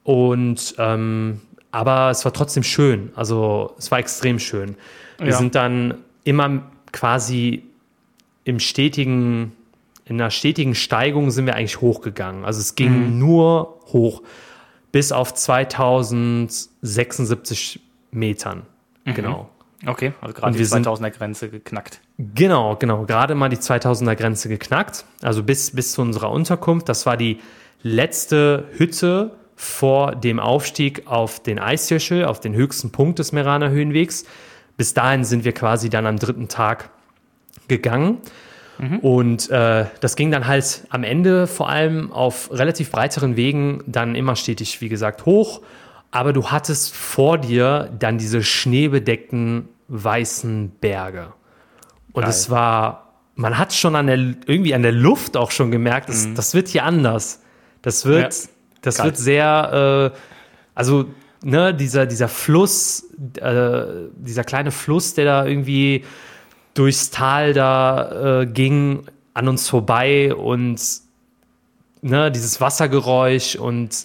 Und 0.03 0.75
ähm, 0.77 1.41
aber 1.71 2.09
es 2.09 2.25
war 2.25 2.33
trotzdem 2.33 2.63
schön. 2.63 3.11
Also 3.15 3.75
es 3.77 3.91
war 3.91 3.99
extrem 3.99 4.39
schön. 4.39 4.75
Wir 5.17 5.29
ja. 5.29 5.37
sind 5.37 5.55
dann 5.55 5.95
immer 6.23 6.71
quasi 6.91 7.63
im 8.45 8.59
stetigen, 8.59 9.53
in 10.05 10.21
einer 10.21 10.31
stetigen 10.31 10.73
Steigung 10.75 11.31
sind 11.31 11.45
wir 11.45 11.55
eigentlich 11.55 11.81
hochgegangen. 11.81 12.45
Also 12.45 12.61
es 12.61 12.75
ging 12.75 13.13
mhm. 13.13 13.19
nur 13.19 13.81
hoch 13.87 14.21
bis 14.91 15.11
auf 15.11 15.33
2076 15.33 17.81
Metern. 18.11 18.61
Mhm. 19.05 19.13
Genau. 19.13 19.49
Okay, 19.87 20.11
also 20.19 20.33
gerade 20.33 20.57
die 20.57 20.65
2000er 20.65 21.11
Grenze 21.11 21.49
geknackt. 21.49 22.01
Genau, 22.17 22.75
genau. 22.75 23.05
Gerade 23.05 23.35
mal 23.35 23.47
die 23.47 23.57
2000er 23.57 24.15
Grenze 24.15 24.49
geknackt. 24.49 25.05
Also 25.21 25.43
bis, 25.43 25.71
bis 25.71 25.93
zu 25.93 26.01
unserer 26.01 26.29
Unterkunft. 26.29 26.89
Das 26.89 27.05
war 27.05 27.15
die 27.15 27.39
letzte 27.83 28.65
Hütte 28.73 29.31
vor 29.55 30.13
dem 30.15 30.39
Aufstieg 30.39 31.07
auf 31.07 31.41
den 31.41 31.57
Eisjöschel, 31.57 32.25
auf 32.25 32.41
den 32.41 32.53
höchsten 32.53 32.91
Punkt 32.91 33.19
des 33.19 33.31
Meraner 33.31 33.69
Höhenwegs. 33.69 34.25
Bis 34.75 34.93
dahin 34.93 35.23
sind 35.23 35.45
wir 35.45 35.53
quasi 35.53 35.89
dann 35.89 36.05
am 36.05 36.19
dritten 36.19 36.49
Tag 36.49 36.89
gegangen. 37.69 38.17
Mhm. 38.77 38.99
Und 38.99 39.49
äh, 39.49 39.85
das 40.01 40.17
ging 40.17 40.31
dann 40.31 40.47
halt 40.47 40.83
am 40.89 41.03
Ende 41.03 41.47
vor 41.47 41.69
allem 41.69 42.11
auf 42.11 42.51
relativ 42.51 42.91
breiteren 42.91 43.37
Wegen 43.37 43.83
dann 43.87 44.15
immer 44.15 44.35
stetig, 44.35 44.81
wie 44.81 44.89
gesagt, 44.89 45.25
hoch 45.25 45.61
aber 46.11 46.33
du 46.33 46.47
hattest 46.47 46.95
vor 46.95 47.37
dir 47.37 47.89
dann 47.99 48.17
diese 48.17 48.43
schneebedeckten 48.43 49.69
weißen 49.87 50.71
Berge. 50.79 51.33
Und 52.13 52.23
Geil. 52.23 52.29
es 52.29 52.49
war, 52.49 53.13
man 53.35 53.57
hat 53.57 53.73
schon 53.73 53.95
an 53.95 54.07
der, 54.07 54.17
irgendwie 54.17 54.73
an 54.73 54.81
der 54.81 54.91
Luft 54.91 55.37
auch 55.37 55.51
schon 55.51 55.71
gemerkt, 55.71 56.09
das, 56.09 56.27
mhm. 56.27 56.35
das 56.35 56.53
wird 56.53 56.67
hier 56.67 56.83
anders. 56.83 57.41
Das 57.81 58.05
wird, 58.05 58.33
ja. 58.33 58.49
das 58.81 59.03
wird 59.03 59.17
sehr, 59.17 60.13
äh, 60.13 60.17
also, 60.75 61.05
ne, 61.43 61.73
dieser, 61.73 62.05
dieser 62.05 62.27
Fluss, 62.27 63.05
äh, 63.39 63.85
dieser 64.15 64.43
kleine 64.43 64.71
Fluss, 64.71 65.13
der 65.13 65.25
da 65.25 65.45
irgendwie 65.45 66.03
durchs 66.73 67.09
Tal 67.09 67.53
da 67.53 68.41
äh, 68.41 68.45
ging, 68.45 69.03
an 69.33 69.47
uns 69.47 69.69
vorbei 69.69 70.33
und 70.33 70.81
ne, 72.01 72.31
dieses 72.31 72.59
Wassergeräusch 72.59 73.55
und 73.55 74.03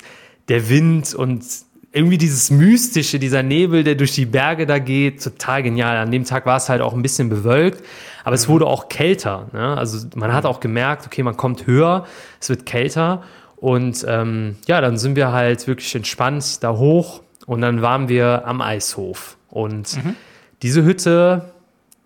der 0.48 0.68
Wind 0.68 1.14
und 1.14 1.44
irgendwie 1.92 2.16
dieses 2.18 2.50
Mystische, 2.50 3.18
dieser 3.18 3.42
Nebel, 3.42 3.84
der 3.84 3.94
durch 3.94 4.12
die 4.12 4.24
Berge 4.24 4.66
da 4.66 4.78
geht, 4.78 5.22
total 5.22 5.62
genial. 5.62 5.98
An 5.98 6.10
dem 6.10 6.24
Tag 6.24 6.46
war 6.46 6.56
es 6.56 6.68
halt 6.68 6.80
auch 6.80 6.94
ein 6.94 7.02
bisschen 7.02 7.28
bewölkt, 7.28 7.84
aber 8.24 8.34
es 8.34 8.48
mhm. 8.48 8.52
wurde 8.52 8.66
auch 8.66 8.88
kälter. 8.88 9.48
Ne? 9.52 9.76
Also 9.76 10.06
man 10.14 10.32
hat 10.32 10.46
auch 10.46 10.60
gemerkt, 10.60 11.06
okay, 11.06 11.22
man 11.22 11.36
kommt 11.36 11.66
höher, 11.66 12.06
es 12.40 12.48
wird 12.48 12.64
kälter. 12.64 13.22
Und 13.56 14.04
ähm, 14.08 14.56
ja, 14.66 14.80
dann 14.80 14.96
sind 14.96 15.16
wir 15.16 15.32
halt 15.32 15.66
wirklich 15.66 15.94
entspannt 15.94 16.62
da 16.64 16.72
hoch 16.76 17.20
und 17.46 17.60
dann 17.60 17.82
waren 17.82 18.08
wir 18.08 18.46
am 18.46 18.62
Eishof. 18.62 19.36
Und 19.50 20.02
mhm. 20.02 20.16
diese 20.62 20.84
Hütte, 20.84 21.52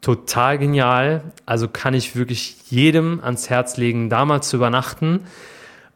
total 0.00 0.58
genial. 0.58 1.22
Also 1.46 1.68
kann 1.68 1.94
ich 1.94 2.16
wirklich 2.16 2.56
jedem 2.70 3.20
ans 3.22 3.50
Herz 3.50 3.76
legen, 3.76 4.10
da 4.10 4.24
mal 4.24 4.42
zu 4.42 4.56
übernachten. 4.56 5.20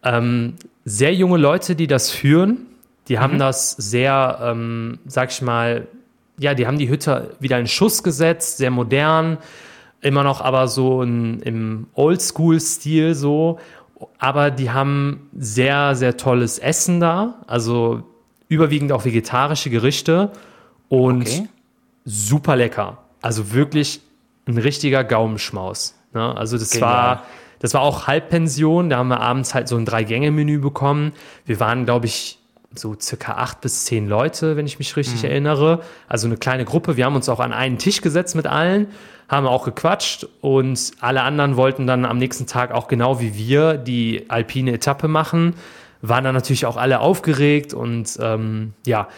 Ähm, 0.05 0.55
sehr 0.85 1.13
junge 1.13 1.39
Leute, 1.39 1.75
die 1.75 1.87
das 1.87 2.11
führen, 2.11 2.67
die 3.11 3.19
haben 3.19 3.35
mhm. 3.35 3.39
das 3.39 3.73
sehr, 3.73 4.39
ähm, 4.41 5.01
sag 5.05 5.33
ich 5.33 5.43
mal, 5.43 5.89
ja, 6.39 6.55
die 6.55 6.67
haben 6.67 6.79
die 6.79 6.89
Hütte 6.89 7.37
wieder 7.41 7.59
in 7.59 7.67
Schuss 7.67 8.03
gesetzt, 8.03 8.59
sehr 8.59 8.71
modern, 8.71 9.37
immer 10.01 10.23
noch 10.23 10.41
aber 10.41 10.69
so 10.69 11.03
in, 11.03 11.41
im 11.41 11.89
Oldschool-Stil 11.95 13.15
so. 13.15 13.59
Aber 14.19 14.51
die 14.51 14.71
haben 14.71 15.29
sehr, 15.37 15.95
sehr 15.97 16.17
tolles 16.17 16.59
Essen 16.59 17.01
da, 17.01 17.35
also 17.47 18.05
überwiegend 18.49 18.93
auch 18.93 19.05
vegetarische 19.05 19.71
Gerichte 19.71 20.31
und 20.89 21.23
okay. 21.23 21.49
super 22.05 22.57
lecker. 22.57 22.99
Also 23.21 23.53
wirklich 23.53 24.01
ein 24.47 24.57
richtiger 24.57 25.03
Gaumenschmaus. 25.05 25.97
Ne? 26.15 26.37
Also 26.37 26.57
das 26.57 26.71
Genial. 26.71 26.91
war, 26.91 27.23
das 27.59 27.75
war 27.75 27.83
auch 27.83 28.07
Halbpension. 28.07 28.89
Da 28.89 28.99
haben 28.99 29.09
wir 29.09 29.21
abends 29.21 29.53
halt 29.53 29.69
so 29.69 29.77
ein 29.77 29.85
Drei-Gänge-Menü 29.85 30.59
bekommen. 30.59 31.13
Wir 31.45 31.61
waren, 31.61 31.85
glaube 31.85 32.07
ich, 32.07 32.40
so 32.75 32.97
circa 33.01 33.35
acht 33.35 33.61
bis 33.61 33.85
zehn 33.85 34.09
Leute, 34.09 34.57
wenn 34.57 34.67
ich 34.67 34.79
mich 34.79 34.97
richtig 34.97 35.23
mhm. 35.23 35.29
erinnere. 35.29 35.81
Also 36.09 36.27
eine 36.27 36.37
kleine 36.37 36.65
Gruppe. 36.65 36.97
Wir 36.97 37.05
haben 37.05 37.17
uns 37.17 37.29
auch 37.29 37.41
an 37.41 37.53
einen 37.53 37.79
Tisch 37.79 38.01
gesetzt 38.01 38.37
mit 38.37 38.47
allen, 38.47 38.89
haben 39.29 39.47
auch 39.47 39.65
gequatscht 39.65 40.27
und 40.41 40.93
alle 41.01 41.23
anderen 41.23 41.57
wollten 41.57 41.87
dann 41.87 42.05
am 42.05 42.19
nächsten 42.19 42.47
Tag 42.47 42.73
auch 42.73 42.89
genau 42.89 43.21
wie 43.21 43.35
wir 43.37 43.75
die 43.75 44.27
alpine 44.29 44.73
Etappe 44.73 45.09
machen. 45.09 45.55
Waren 46.03 46.25
dann 46.25 46.35
natürlich 46.35 46.65
auch 46.65 46.77
alle 46.77 47.01
aufgeregt 47.01 47.75
und 47.75 48.19
ähm, 48.23 48.73
ja, 48.87 49.09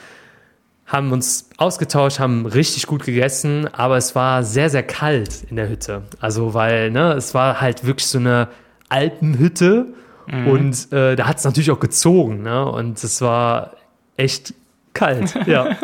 haben 0.87 1.13
uns 1.13 1.49
ausgetauscht, 1.59 2.19
haben 2.19 2.45
richtig 2.45 2.87
gut 2.87 3.05
gegessen, 3.05 3.69
aber 3.73 3.97
es 3.97 4.15
war 4.15 4.43
sehr, 4.43 4.69
sehr 4.69 4.83
kalt 4.83 5.45
in 5.49 5.57
der 5.57 5.69
Hütte. 5.69 6.03
Also, 6.21 6.55
weil, 6.55 6.91
ne, 6.91 7.13
es 7.13 7.35
war 7.35 7.61
halt 7.61 7.87
wirklich 7.87 8.09
so 8.09 8.19
eine 8.19 8.49
Alpenhütte 8.89 9.95
mhm. 10.27 10.47
und 10.47 10.93
äh, 10.93 11.17
da 11.17 11.27
hat 11.27 11.39
es 11.39 11.45
natürlich 11.45 11.71
auch 11.71 11.81
gezogen, 11.81 12.43
ne? 12.43 12.65
Und 12.67 13.03
es 13.03 13.21
war 13.21 13.73
echt 14.17 14.55
kalt, 14.95 15.35
ja. 15.47 15.77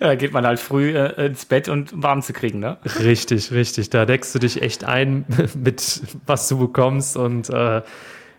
ja, 0.00 0.14
geht 0.14 0.32
man 0.32 0.46
halt 0.46 0.60
früh 0.60 0.96
äh, 0.96 1.26
ins 1.26 1.44
Bett 1.44 1.68
und 1.68 2.02
warm 2.02 2.22
zu 2.22 2.32
kriegen, 2.32 2.58
ne? 2.60 2.78
Richtig, 3.00 3.52
richtig. 3.52 3.90
Da 3.90 4.06
deckst 4.06 4.34
du 4.34 4.38
dich 4.38 4.62
echt 4.62 4.84
ein 4.84 5.24
mit 5.54 6.02
was 6.26 6.48
du 6.48 6.58
bekommst 6.58 7.16
und 7.16 7.50
äh, 7.50 7.82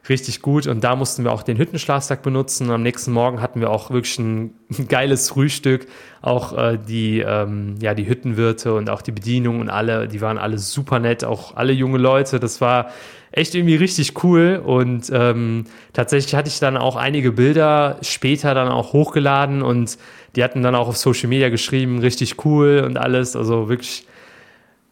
richtig 0.09 0.41
gut. 0.41 0.67
Und 0.67 0.83
da 0.83 0.95
mussten 0.95 1.23
wir 1.23 1.31
auch 1.31 1.43
den 1.43 1.57
Hüttenschlafsack 1.57 2.21
benutzen. 2.21 2.69
Am 2.71 2.83
nächsten 2.83 3.11
Morgen 3.11 3.41
hatten 3.41 3.59
wir 3.59 3.69
auch 3.69 3.91
wirklich 3.91 4.17
ein 4.19 4.53
geiles 4.87 5.29
Frühstück. 5.29 5.87
Auch 6.21 6.57
äh, 6.57 6.77
die, 6.77 7.19
ähm, 7.19 7.75
ja, 7.81 7.93
die 7.93 8.07
Hüttenwirte 8.07 8.73
und 8.73 8.89
auch 8.89 9.01
die 9.01 9.11
Bedienung 9.11 9.59
und 9.59 9.69
alle, 9.69 10.07
die 10.07 10.21
waren 10.21 10.37
alle 10.37 10.57
super 10.57 10.99
nett, 10.99 11.23
auch 11.23 11.55
alle 11.55 11.73
junge 11.73 11.97
Leute. 11.97 12.39
Das 12.39 12.61
war 12.61 12.91
echt 13.31 13.55
irgendwie 13.55 13.75
richtig 13.75 14.23
cool. 14.23 14.61
Und 14.63 15.11
ähm, 15.13 15.65
tatsächlich 15.93 16.35
hatte 16.35 16.49
ich 16.49 16.59
dann 16.59 16.77
auch 16.77 16.95
einige 16.95 17.31
Bilder 17.31 17.97
später 18.01 18.53
dann 18.53 18.69
auch 18.69 18.93
hochgeladen 18.93 19.61
und 19.61 19.97
die 20.35 20.43
hatten 20.43 20.61
dann 20.61 20.75
auch 20.75 20.87
auf 20.87 20.97
Social 20.97 21.29
Media 21.29 21.49
geschrieben, 21.49 21.99
richtig 21.99 22.45
cool 22.45 22.83
und 22.85 22.97
alles. 22.97 23.35
Also 23.35 23.69
wirklich 23.69 24.05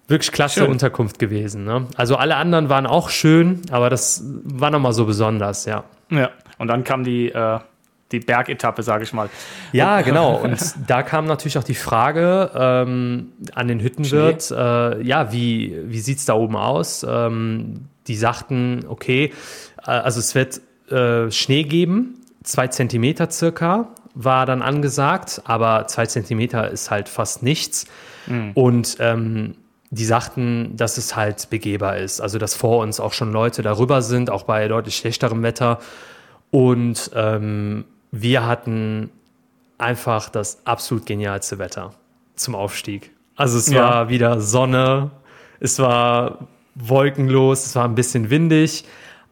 Wirklich 0.08 0.32
klasse 0.32 0.62
schön. 0.62 0.70
Unterkunft 0.70 1.18
gewesen. 1.20 1.64
Ne? 1.64 1.88
Also 1.96 2.16
alle 2.16 2.36
anderen 2.36 2.70
waren 2.70 2.86
auch 2.86 3.10
schön, 3.10 3.62
aber 3.72 3.90
das 3.90 4.24
war 4.44 4.70
nochmal 4.70 4.94
so 4.94 5.06
besonders, 5.06 5.66
ja. 5.66 5.84
Ja, 6.12 6.30
und 6.60 6.68
dann 6.68 6.84
kam 6.84 7.04
die, 7.04 7.30
äh, 7.30 7.60
die 8.12 8.20
Bergetappe, 8.20 8.84
sage 8.84 9.04
ich 9.04 9.14
mal. 9.14 9.30
Ja, 9.72 10.02
genau. 10.02 10.36
Und 10.44 10.60
da 10.88 11.02
kam 11.02 11.26
natürlich 11.26 11.58
auch 11.58 11.64
die 11.64 11.76
Frage 11.76 12.52
ähm, 12.54 13.34
an 13.54 13.68
den 13.68 13.80
Hüttenwirt, 13.80 14.52
äh, 14.52 15.02
ja, 15.02 15.32
wie, 15.32 15.76
wie 15.86 16.00
sieht 16.00 16.20
es 16.20 16.26
da 16.26 16.36
oben 16.36 16.56
aus? 16.56 17.06
Ähm, 17.08 17.88
die 18.08 18.16
sagten, 18.16 18.86
okay, 18.88 19.34
äh, 19.86 19.92
also 19.92 20.20
es 20.20 20.36
wird 20.36 20.62
äh, 20.92 21.32
Schnee 21.32 21.64
geben, 21.64 22.22
zwei 22.44 22.68
Zentimeter 22.68 23.32
circa, 23.32 23.90
war 24.14 24.46
dann 24.46 24.62
angesagt, 24.62 25.42
aber 25.46 25.88
zwei 25.88 26.06
Zentimeter 26.06 26.70
ist 26.70 26.92
halt 26.92 27.10
fast 27.10 27.42
nichts. 27.42 27.86
Mhm. 28.28 28.52
Und 28.54 28.98
ähm, 29.00 29.56
die 29.92 30.06
sagten, 30.06 30.76
dass 30.76 30.98
es 30.98 31.16
halt 31.16 31.50
begehbar 31.50 31.98
ist. 31.98 32.20
Also, 32.20 32.38
dass 32.38 32.56
vor 32.56 32.80
uns 32.80 33.00
auch 33.00 33.14
schon 33.14 33.32
Leute 33.32 33.62
darüber 33.62 34.02
sind, 34.02 34.30
auch 34.30 34.44
bei 34.44 34.68
deutlich 34.68 34.98
schlechterem 34.98 35.44
Wetter. 35.44 35.80
Und 36.52 37.12
ähm, 37.14 37.86
wir 38.12 38.46
hatten 38.46 39.10
einfach 39.78 40.30
das 40.30 40.66
absolut 40.66 41.06
genialste 41.06 41.60
Wetter 41.60 41.94
zum 42.36 42.56
Aufstieg. 42.56 43.12
Also, 43.36 43.58
es 43.58 43.70
ja. 43.70 43.82
war 43.82 44.10
wieder 44.10 44.42
Sonne, 44.42 45.12
es 45.60 45.80
war 45.80 46.48
wolkenlos, 46.76 47.66
es 47.66 47.76
war 47.76 47.86
ein 47.86 47.96
bisschen 47.96 48.30
windig, 48.30 48.86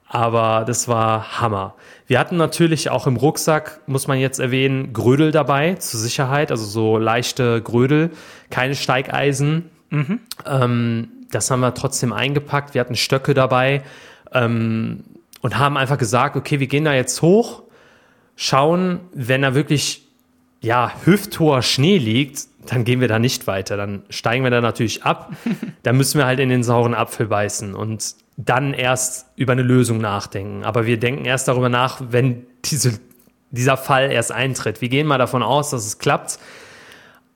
aber 0.07 0.63
das 0.65 0.87
war 0.87 1.41
Hammer. 1.41 1.75
Wir 2.05 2.19
hatten 2.19 2.37
natürlich 2.37 2.89
auch 2.89 3.07
im 3.07 3.17
Rucksack, 3.17 3.81
muss 3.87 4.07
man 4.07 4.19
jetzt 4.19 4.39
erwähnen, 4.39 4.93
Grödel 4.93 5.31
dabei 5.31 5.75
zur 5.75 5.99
Sicherheit, 5.99 6.51
also 6.51 6.65
so 6.65 6.97
leichte 6.97 7.61
Grödel, 7.61 8.11
keine 8.49 8.75
Steigeisen 8.75 9.71
Mhm. 9.93 10.19
Ähm, 10.45 11.07
das 11.29 11.51
haben 11.51 11.59
wir 11.59 11.73
trotzdem 11.73 12.13
eingepackt. 12.13 12.73
Wir 12.73 12.81
hatten 12.81 12.95
Stöcke 12.95 13.33
dabei 13.33 13.83
ähm, 14.33 15.03
und 15.41 15.57
haben 15.57 15.77
einfach 15.77 15.97
gesagt, 15.97 16.35
okay, 16.35 16.59
wir 16.59 16.67
gehen 16.67 16.85
da 16.85 16.93
jetzt 16.93 17.21
hoch, 17.21 17.63
schauen, 18.35 19.01
wenn 19.13 19.43
da 19.43 19.53
wirklich 19.53 20.07
ja, 20.61 20.91
hüfthoher 21.03 21.61
Schnee 21.61 21.97
liegt, 21.97 22.47
dann 22.65 22.85
gehen 22.85 23.01
wir 23.01 23.07
da 23.07 23.19
nicht 23.19 23.45
weiter. 23.47 23.77
Dann 23.77 24.03
steigen 24.09 24.43
wir 24.43 24.51
da 24.51 24.61
natürlich 24.61 25.03
ab. 25.03 25.33
dann 25.83 25.97
müssen 25.97 26.17
wir 26.17 26.25
halt 26.25 26.39
in 26.39 26.49
den 26.49 26.63
sauren 26.63 26.95
Apfel 26.95 27.27
beißen 27.27 27.75
und 27.75 28.15
dann 28.37 28.73
erst 28.73 29.27
über 29.35 29.51
eine 29.51 29.61
Lösung 29.61 29.99
nachdenken. 29.99 30.63
Aber 30.63 30.87
wir 30.87 30.97
denken 30.97 31.25
erst 31.25 31.47
darüber 31.47 31.69
nach, 31.69 32.01
wenn 32.09 32.47
diese, 32.65 32.99
dieser 33.51 33.77
Fall 33.77 34.11
erst 34.11 34.31
eintritt. 34.31 34.81
Wir 34.81 34.89
gehen 34.89 35.05
mal 35.05 35.19
davon 35.19 35.43
aus, 35.43 35.69
dass 35.69 35.85
es 35.85 35.99
klappt. 35.99 36.39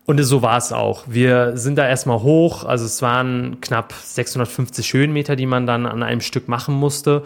Und 0.08 0.24
so 0.24 0.41
war 0.41 0.58
es 0.58 0.72
auch. 0.72 1.03
Wir 1.08 1.58
sind 1.58 1.78
da 1.78 1.86
erstmal 1.86 2.22
hoch, 2.22 2.64
also 2.64 2.86
es 2.86 3.01
waren 3.01 3.60
knapp 3.60 3.91
650 3.91 4.93
Höhenmeter, 4.93 5.36
die 5.36 5.45
man 5.45 5.68
dann 5.68 5.86
an 5.86 6.01
einem 6.01 6.22
Stück 6.22 6.47
machen 6.47 6.74
musste. 6.76 7.24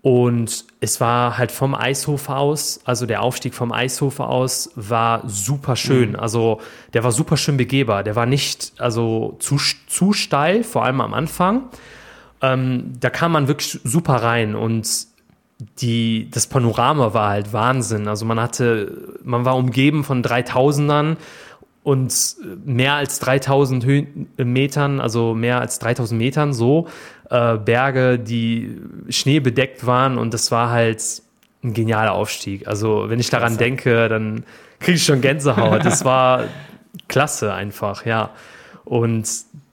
Und 0.00 0.64
es 0.80 1.02
war 1.02 1.36
halt 1.36 1.52
vom 1.52 1.74
Eishof 1.74 2.30
aus, 2.30 2.80
also 2.84 3.04
der 3.04 3.20
Aufstieg 3.20 3.52
vom 3.52 3.72
Eishof 3.72 4.20
aus 4.20 4.70
war 4.74 5.22
super 5.28 5.76
schön. 5.76 6.12
Mhm. 6.12 6.16
Also 6.16 6.62
der 6.94 7.04
war 7.04 7.12
super 7.12 7.36
schön 7.36 7.58
begehbar. 7.58 8.04
Der 8.04 8.16
war 8.16 8.24
nicht 8.24 8.72
also 8.78 9.36
zu, 9.38 9.58
zu 9.86 10.14
steil, 10.14 10.64
vor 10.64 10.86
allem 10.86 11.02
am 11.02 11.12
Anfang. 11.12 11.64
Ähm, 12.40 12.94
da 12.98 13.10
kam 13.10 13.32
man 13.32 13.48
wirklich 13.48 13.80
super 13.84 14.14
rein 14.14 14.54
und 14.54 14.88
die, 15.80 16.30
das 16.30 16.46
Panorama 16.46 17.12
war 17.12 17.28
halt 17.28 17.52
Wahnsinn. 17.52 18.08
Also 18.08 18.24
man 18.24 18.40
hatte, 18.40 19.16
man 19.24 19.44
war 19.44 19.56
umgeben 19.56 20.04
von 20.04 20.22
3000ern 20.22 21.16
und 21.88 22.36
mehr 22.66 22.96
als 22.96 23.18
3000 23.18 23.86
Hö 23.86 24.02
Metern, 24.36 25.00
also 25.00 25.32
mehr 25.32 25.58
als 25.58 25.78
3000 25.78 26.20
Metern 26.20 26.52
so, 26.52 26.86
äh, 27.30 27.56
Berge, 27.56 28.18
die 28.18 28.76
schneebedeckt 29.08 29.86
waren 29.86 30.18
und 30.18 30.34
das 30.34 30.50
war 30.50 30.68
halt 30.68 31.02
ein 31.64 31.72
genialer 31.72 32.12
Aufstieg. 32.12 32.68
Also 32.68 33.08
wenn 33.08 33.18
ich 33.18 33.30
daran 33.30 33.52
klasse. 33.52 33.64
denke, 33.64 34.08
dann 34.10 34.44
kriege 34.80 34.96
ich 34.96 35.04
schon 35.04 35.22
Gänsehaut. 35.22 35.82
Das 35.86 36.04
war 36.04 36.44
klasse 37.08 37.54
einfach, 37.54 38.04
ja. 38.04 38.32
Und 38.84 39.26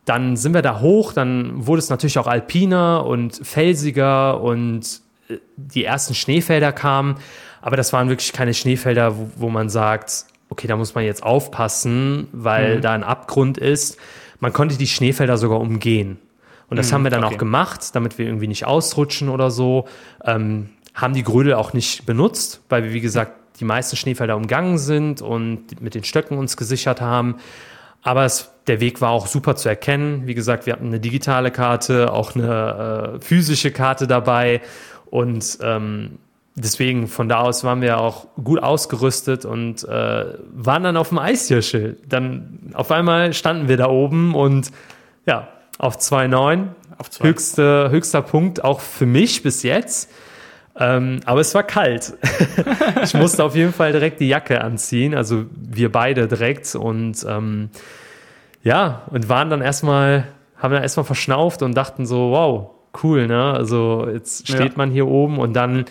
dann 0.06 0.38
sind 0.38 0.54
wir 0.54 0.62
da 0.62 0.80
hoch, 0.80 1.12
dann 1.12 1.68
wurde 1.68 1.80
es 1.80 1.90
natürlich 1.90 2.18
auch 2.18 2.28
alpiner 2.28 3.06
und 3.06 3.46
felsiger 3.46 4.40
und 4.40 5.02
äh, 5.28 5.40
die 5.58 5.84
ersten 5.84 6.16
Schneefelder 6.16 6.72
kamen, 6.72 7.16
aber 7.62 7.76
das 7.76 7.92
waren 7.92 8.08
wirklich 8.08 8.32
keine 8.32 8.54
Schneefelder, 8.54 9.18
wo, 9.18 9.30
wo 9.36 9.50
man 9.50 9.68
sagt, 9.68 10.28
okay, 10.50 10.68
da 10.68 10.76
muss 10.76 10.96
man 10.96 11.04
jetzt 11.04 11.24
aufpassen, 11.24 12.28
weil 12.32 12.78
mhm. 12.78 12.82
da 12.82 12.94
ein 12.94 13.04
Abgrund 13.04 13.58
ist. 13.58 13.98
Man 14.40 14.54
konnte 14.54 14.78
die 14.78 14.88
Schneefelder 14.88 15.38
sogar 15.38 15.60
umgehen. 15.60 16.18
Und 16.70 16.78
das 16.78 16.90
mhm, 16.90 16.96
haben 16.96 17.04
wir 17.04 17.12
dann 17.12 17.24
okay. 17.24 17.36
auch 17.36 17.38
gemacht, 17.40 17.96
damit 17.96 18.18
wir 18.18 18.26
irgendwie 18.26 18.48
nicht 18.48 18.66
ausrutschen 18.66 19.30
oder 19.30 19.52
so. 19.52 19.88
Ähm, 20.24 20.70
haben 20.94 21.14
die 21.14 21.24
Grödel 21.24 21.54
auch 21.54 21.74
nicht 21.74 22.06
benutzt, 22.06 22.62
weil 22.70 22.84
wir, 22.84 22.94
wie 22.94 23.02
gesagt, 23.02 23.34
die 23.60 23.66
meisten 23.66 23.96
Schneefelder 23.96 24.36
umgangen 24.36 24.78
sind 24.78 25.22
und 25.22 25.82
mit 25.82 25.96
den 25.96 26.04
Stöcken 26.04 26.38
uns 26.38 26.58
gesichert 26.58 27.02
haben. 27.02 27.36
Aber 28.02 28.24
es, 28.24 28.52
der 28.68 28.80
Weg 28.80 29.02
war 29.02 29.12
auch 29.12 29.28
super 29.28 29.56
zu 29.56 29.68
erkennen. 29.68 30.28
Wie 30.28 30.36
gesagt, 30.36 30.66
wir 30.66 30.74
hatten 30.74 30.88
eine 30.88 31.00
digitale 31.00 31.52
Karte, 31.52 32.12
auch 32.12 32.36
eine 32.36 33.16
äh, 33.16 33.22
physische 33.22 33.72
Karte 33.72 34.08
dabei. 34.08 34.62
Und 35.06 35.58
ähm, 35.62 36.20
deswegen 36.56 37.08
von 37.08 37.30
da 37.30 37.42
aus 37.42 37.64
waren 37.64 37.82
wir 37.82 38.00
auch 38.00 38.28
gut 38.42 38.64
ausgerüstet 38.64 39.46
und 39.46 39.84
äh, 39.84 40.26
waren 40.54 40.84
dann 40.84 40.98
auf 40.98 41.10
dem 41.10 41.20
Eishirsche. 41.20 41.98
Dann 42.08 42.72
auf 42.74 42.92
einmal 42.92 43.34
standen 43.34 43.68
wir 43.68 43.78
da 43.78 43.88
oben 43.88 44.34
und 44.34 44.72
ja, 45.26 45.50
auf 45.78 45.98
2,9. 45.98 46.68
Auf 46.98 47.10
zwei. 47.10 47.28
Höchste, 47.28 47.90
höchster 47.92 48.22
Punkt 48.22 48.64
auch 48.64 48.80
für 48.80 49.06
mich 49.06 49.44
bis 49.44 49.64
jetzt. 49.64 50.10
Ähm, 50.78 51.20
aber 51.26 51.42
es 51.42 51.54
war 51.54 51.64
kalt. 51.64 52.14
ich 53.04 53.14
musste 53.14 53.44
auf 53.44 53.56
jeden 53.56 53.74
Fall 53.74 53.92
direkt 53.92 54.20
die 54.20 54.28
Jacke 54.28 54.62
anziehen, 54.62 55.14
also 55.14 55.46
wir 55.56 55.90
beide 55.92 56.28
direkt 56.28 56.76
und 56.76 57.26
ähm, 57.28 57.70
ja, 58.62 59.04
und 59.10 59.30
waren 59.30 59.50
dann 59.50 59.62
erstmal, 59.62 60.28
haben 60.58 60.74
dann 60.74 60.84
erstmal 60.84 61.06
verschnauft 61.06 61.62
und 61.62 61.76
dachten 61.76 62.06
so, 62.06 62.32
wow, 62.32 62.72
cool, 63.04 63.28
ne? 63.28 63.54
Also 63.54 64.08
jetzt 64.12 64.48
steht 64.48 64.72
ja. 64.72 64.78
man 64.78 64.92
hier 64.92 65.08
oben 65.08 65.38
und 65.38 65.54
dann 65.54 65.86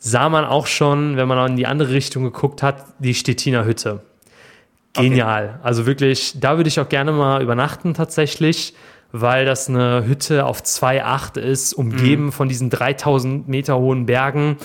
sah 0.00 0.28
man 0.30 0.44
auch 0.44 0.66
schon, 0.66 1.16
wenn 1.16 1.28
man 1.28 1.38
auch 1.38 1.46
in 1.46 1.56
die 1.56 1.66
andere 1.66 1.92
Richtung 1.92 2.24
geguckt 2.24 2.62
hat, 2.62 2.84
die 2.98 3.14
Stettiner 3.14 3.64
Hütte. 3.64 4.00
Genial. 4.94 5.50
Okay. 5.50 5.58
Also 5.62 5.86
wirklich, 5.86 6.34
da 6.40 6.56
würde 6.56 6.68
ich 6.68 6.80
auch 6.80 6.88
gerne 6.88 7.12
mal 7.12 7.42
übernachten 7.42 7.94
tatsächlich, 7.94 8.74
weil 9.12 9.44
das 9.44 9.68
eine 9.68 10.04
Hütte 10.06 10.46
auf 10.46 10.62
2,8 10.62 11.38
ist, 11.38 11.74
umgeben 11.74 12.26
mhm. 12.26 12.32
von 12.32 12.48
diesen 12.48 12.70
3000 12.70 13.46
Meter 13.46 13.78
hohen 13.78 14.06
Bergen. 14.06 14.56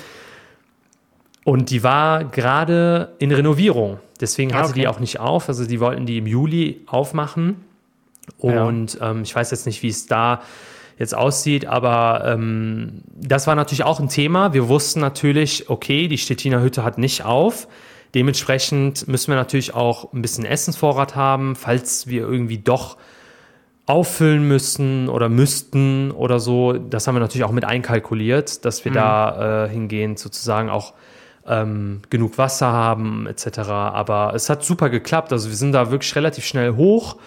Und 1.44 1.70
die 1.70 1.84
war 1.84 2.24
gerade 2.24 3.14
in 3.20 3.32
Renovierung. 3.32 4.00
Deswegen 4.20 4.54
hatte 4.54 4.70
okay. 4.70 4.82
die 4.82 4.88
auch 4.88 5.00
nicht 5.00 5.20
auf. 5.20 5.50
Also 5.50 5.66
die 5.68 5.80
wollten 5.80 6.06
die 6.06 6.18
im 6.18 6.28
Juli 6.28 6.82
aufmachen. 6.88 7.58
Und 8.38 8.96
ja. 8.96 9.12
ähm, 9.12 9.24
ich 9.24 9.36
weiß 9.36 9.52
jetzt 9.52 9.66
nicht, 9.66 9.84
wie 9.84 9.90
es 9.90 10.08
da 10.08 10.42
jetzt 10.98 11.16
aussieht. 11.16 11.66
Aber 11.66 12.24
ähm, 12.26 13.02
das 13.16 13.48
war 13.48 13.56
natürlich 13.56 13.84
auch 13.84 14.00
ein 14.00 14.10
Thema. 14.10 14.54
Wir 14.54 14.68
wussten 14.68 15.00
natürlich, 15.00 15.70
okay, 15.70 16.08
die 16.08 16.18
Stettiner 16.18 16.62
Hütte 16.62 16.84
hat 16.84 16.98
nicht 16.98 17.26
auf. 17.26 17.68
Dementsprechend 18.14 19.08
müssen 19.08 19.30
wir 19.30 19.36
natürlich 19.36 19.74
auch 19.74 20.14
ein 20.14 20.22
bisschen 20.22 20.46
Essensvorrat 20.46 21.16
haben, 21.16 21.56
falls 21.56 22.08
wir 22.08 22.22
irgendwie 22.22 22.60
doch 22.60 22.98
auffüllen 23.88 24.48
müssen 24.48 25.10
oder 25.10 25.30
müssten 25.30 26.12
oder 26.12 26.40
so. 26.40 26.74
Das 26.74 27.08
haben 27.08 27.16
wir 27.16 27.20
natürlich 27.20 27.44
auch 27.44 27.52
mit 27.52 27.66
einkalkuliert, 27.66 28.66
dass 28.66 28.86
wir 28.86 28.92
mhm. 28.92 28.96
da 28.96 29.66
äh, 29.66 29.70
hingehen, 29.70 30.16
sozusagen 30.16 30.70
auch 30.70 30.94
ähm, 31.46 32.02
genug 32.10 32.38
Wasser 32.38 32.72
haben 32.72 33.28
etc. 33.28 33.60
Aber 33.60 34.34
es 34.34 34.50
hat 34.50 34.64
super 34.64 34.90
geklappt. 34.90 35.32
Also 35.32 35.50
wir 35.50 35.56
sind 35.56 35.74
da 35.74 35.92
wirklich 35.92 36.16
relativ 36.16 36.46
schnell 36.46 36.76
hoch 36.76 37.18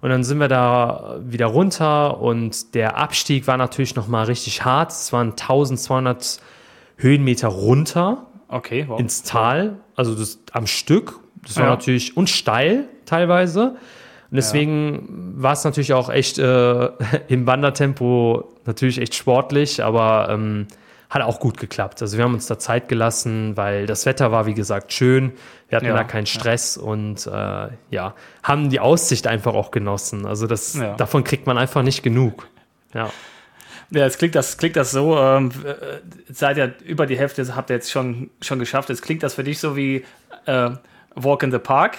und 0.00 0.10
dann 0.10 0.22
sind 0.24 0.38
wir 0.38 0.48
da 0.48 1.16
wieder 1.22 1.46
runter 1.46 2.20
und 2.20 2.74
der 2.74 2.96
Abstieg 2.98 3.46
war 3.46 3.56
natürlich 3.56 3.96
nochmal 3.96 4.26
richtig 4.26 4.64
hart. 4.64 4.92
Es 4.92 5.12
waren 5.12 5.30
1200 5.32 6.40
Höhenmeter 6.96 7.48
runter 7.48 8.26
Okay, 8.48 8.84
wow. 8.88 8.98
ins 8.98 9.22
Tal, 9.22 9.76
also 9.96 10.14
das 10.14 10.38
am 10.52 10.66
Stück. 10.66 11.18
Das 11.46 11.56
war 11.56 11.64
Ja. 11.64 11.70
natürlich 11.70 12.16
und 12.16 12.28
steil 12.30 12.88
teilweise. 13.06 13.76
Und 14.30 14.36
deswegen 14.36 15.34
war 15.36 15.52
es 15.54 15.64
natürlich 15.64 15.94
auch 15.94 16.10
echt 16.10 16.38
äh, 16.38 16.88
im 17.28 17.46
Wandertempo 17.46 18.52
natürlich 18.66 19.00
echt 19.00 19.14
sportlich, 19.14 19.82
aber 19.82 20.28
ähm, 20.30 20.66
hat 21.10 21.22
auch 21.22 21.40
gut 21.40 21.56
geklappt. 21.58 22.02
Also 22.02 22.16
wir 22.18 22.24
haben 22.24 22.34
uns 22.34 22.46
da 22.46 22.58
Zeit 22.58 22.88
gelassen, 22.88 23.56
weil 23.56 23.86
das 23.86 24.04
Wetter 24.04 24.30
war, 24.30 24.44
wie 24.46 24.54
gesagt, 24.54 24.92
schön. 24.92 25.32
Wir 25.68 25.76
hatten 25.76 25.86
Ja, 25.86 25.94
da 25.94 26.04
keinen 26.04 26.26
Stress 26.26 26.76
und 26.76 27.26
äh, 27.26 27.68
ja, 27.90 28.14
haben 28.42 28.68
die 28.70 28.80
Aussicht 28.80 29.26
einfach 29.26 29.54
auch 29.54 29.70
genossen. 29.70 30.26
Also 30.26 30.46
das, 30.46 30.74
Ja. 30.74 30.94
davon 30.96 31.24
kriegt 31.24 31.46
man 31.46 31.56
einfach 31.56 31.82
nicht 31.82 32.02
genug. 32.02 32.46
Ja. 32.94 33.10
Ja, 33.90 34.04
es 34.04 34.18
klingt 34.18 34.34
das, 34.34 34.58
klingt 34.58 34.76
das 34.76 34.90
so, 34.90 35.16
ähm, 35.18 35.50
äh, 35.64 35.74
seid 36.30 36.58
ihr 36.58 36.74
über 36.84 37.06
die 37.06 37.16
Hälfte, 37.18 37.56
habt 37.56 37.70
ihr 37.70 37.76
jetzt 37.76 37.90
schon, 37.90 38.28
schon 38.42 38.58
geschafft. 38.58 38.90
Es 38.90 39.00
klingt 39.00 39.22
das 39.22 39.32
für 39.32 39.44
dich 39.44 39.60
so 39.60 39.76
wie 39.76 40.04
äh, 40.44 40.70
Walk 41.14 41.42
in 41.42 41.50
the 41.50 41.58
Park. 41.58 41.96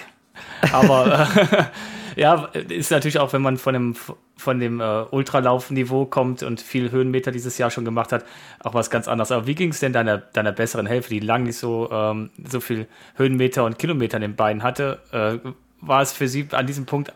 Aber 0.72 1.26
äh, 1.34 1.64
ja, 2.20 2.44
ist 2.68 2.92
natürlich 2.92 3.18
auch, 3.18 3.32
wenn 3.32 3.42
man 3.42 3.56
von 3.56 3.74
dem, 3.74 3.96
von 4.40 4.58
dem 4.58 4.80
äh, 4.80 5.02
Ultralaufniveau 5.10 6.06
kommt 6.06 6.42
und 6.42 6.60
viel 6.60 6.90
Höhenmeter 6.90 7.30
dieses 7.30 7.58
Jahr 7.58 7.70
schon 7.70 7.84
gemacht 7.84 8.12
hat, 8.12 8.24
auch 8.60 8.74
was 8.74 8.90
ganz 8.90 9.08
anderes. 9.08 9.30
Aber 9.32 9.46
wie 9.46 9.54
ging 9.54 9.70
es 9.70 9.80
denn 9.80 9.92
deiner, 9.92 10.18
deiner 10.18 10.52
besseren 10.52 10.86
Hälfte, 10.86 11.14
die 11.14 11.20
lang 11.20 11.44
nicht 11.44 11.56
so, 11.56 11.88
ähm, 11.92 12.30
so 12.48 12.60
viel 12.60 12.86
Höhenmeter 13.16 13.64
und 13.64 13.78
Kilometer 13.78 14.16
in 14.16 14.22
den 14.22 14.36
Beinen 14.36 14.62
hatte? 14.62 14.98
Äh, 15.12 15.50
war 15.80 16.02
es 16.02 16.12
für 16.12 16.28
sie 16.28 16.48
an 16.52 16.66
diesem 16.66 16.86
Punkt 16.86 17.12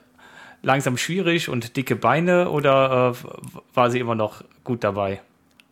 langsam 0.62 0.96
schwierig 0.96 1.48
und 1.48 1.76
dicke 1.76 1.96
Beine 1.96 2.50
oder 2.50 3.14
äh, 3.14 3.28
war 3.74 3.90
sie 3.90 4.00
immer 4.00 4.14
noch 4.14 4.42
gut 4.62 4.84
dabei? 4.84 5.20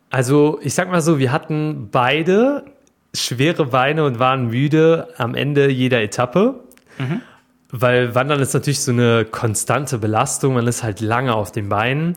Also 0.09 0.59
ich 0.61 0.73
sag 0.73 0.91
mal 0.91 1.01
so, 1.01 1.17
wir 1.17 1.31
hatten 1.31 1.89
beide 1.91 2.65
schwere 3.15 3.65
Beine 3.65 4.05
und 4.05 4.19
waren 4.19 4.47
müde 4.47 5.07
am 5.17 5.35
Ende 5.35 5.69
jeder 5.69 6.01
Etappe. 6.01 6.59
Weil 7.75 8.13
Wandern 8.13 8.39
ist 8.39 8.53
natürlich 8.53 8.81
so 8.81 8.91
eine 8.91 9.25
konstante 9.25 9.97
Belastung, 9.97 10.53
man 10.53 10.67
ist 10.67 10.83
halt 10.83 11.01
lange 11.01 11.33
auf 11.33 11.51
den 11.51 11.69
Beinen. 11.69 12.15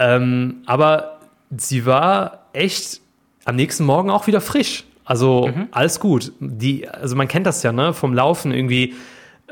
Ähm, 0.00 0.62
aber 0.66 1.20
sie 1.56 1.86
war 1.86 2.46
echt 2.52 3.00
am 3.44 3.54
nächsten 3.54 3.84
Morgen 3.84 4.10
auch 4.10 4.26
wieder 4.26 4.40
frisch. 4.40 4.82
Also 5.04 5.48
alles 5.70 6.00
gut. 6.00 6.32
Die, 6.40 6.88
also 6.88 7.14
man 7.14 7.28
kennt 7.28 7.46
das 7.46 7.62
ja, 7.62 7.70
ne, 7.70 7.92
vom 7.92 8.14
Laufen 8.14 8.52
irgendwie, 8.52 8.94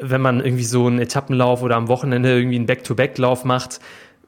wenn 0.00 0.20
man 0.20 0.40
irgendwie 0.40 0.64
so 0.64 0.88
einen 0.88 0.98
Etappenlauf 0.98 1.62
oder 1.62 1.76
am 1.76 1.86
Wochenende 1.86 2.36
irgendwie 2.36 2.56
einen 2.56 2.66
Back-to-Back-Lauf 2.66 3.44
macht, 3.44 3.78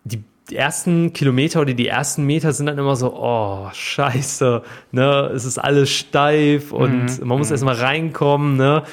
die 0.04 0.22
ersten 0.52 1.12
Kilometer 1.12 1.61
oder 1.61 1.74
die 1.74 1.88
ersten 1.88 2.24
Meter 2.24 2.52
sind 2.52 2.66
dann 2.66 2.78
immer 2.78 2.94
so, 2.94 3.16
oh, 3.16 3.68
scheiße, 3.72 4.62
ne, 4.92 5.30
es 5.34 5.44
ist 5.44 5.58
alles 5.58 5.90
steif 5.90 6.70
und 6.70 7.24
man 7.24 7.38
muss 7.38 7.50
erstmal 7.50 7.74
reinkommen, 7.74 8.56
ne. 8.56 8.84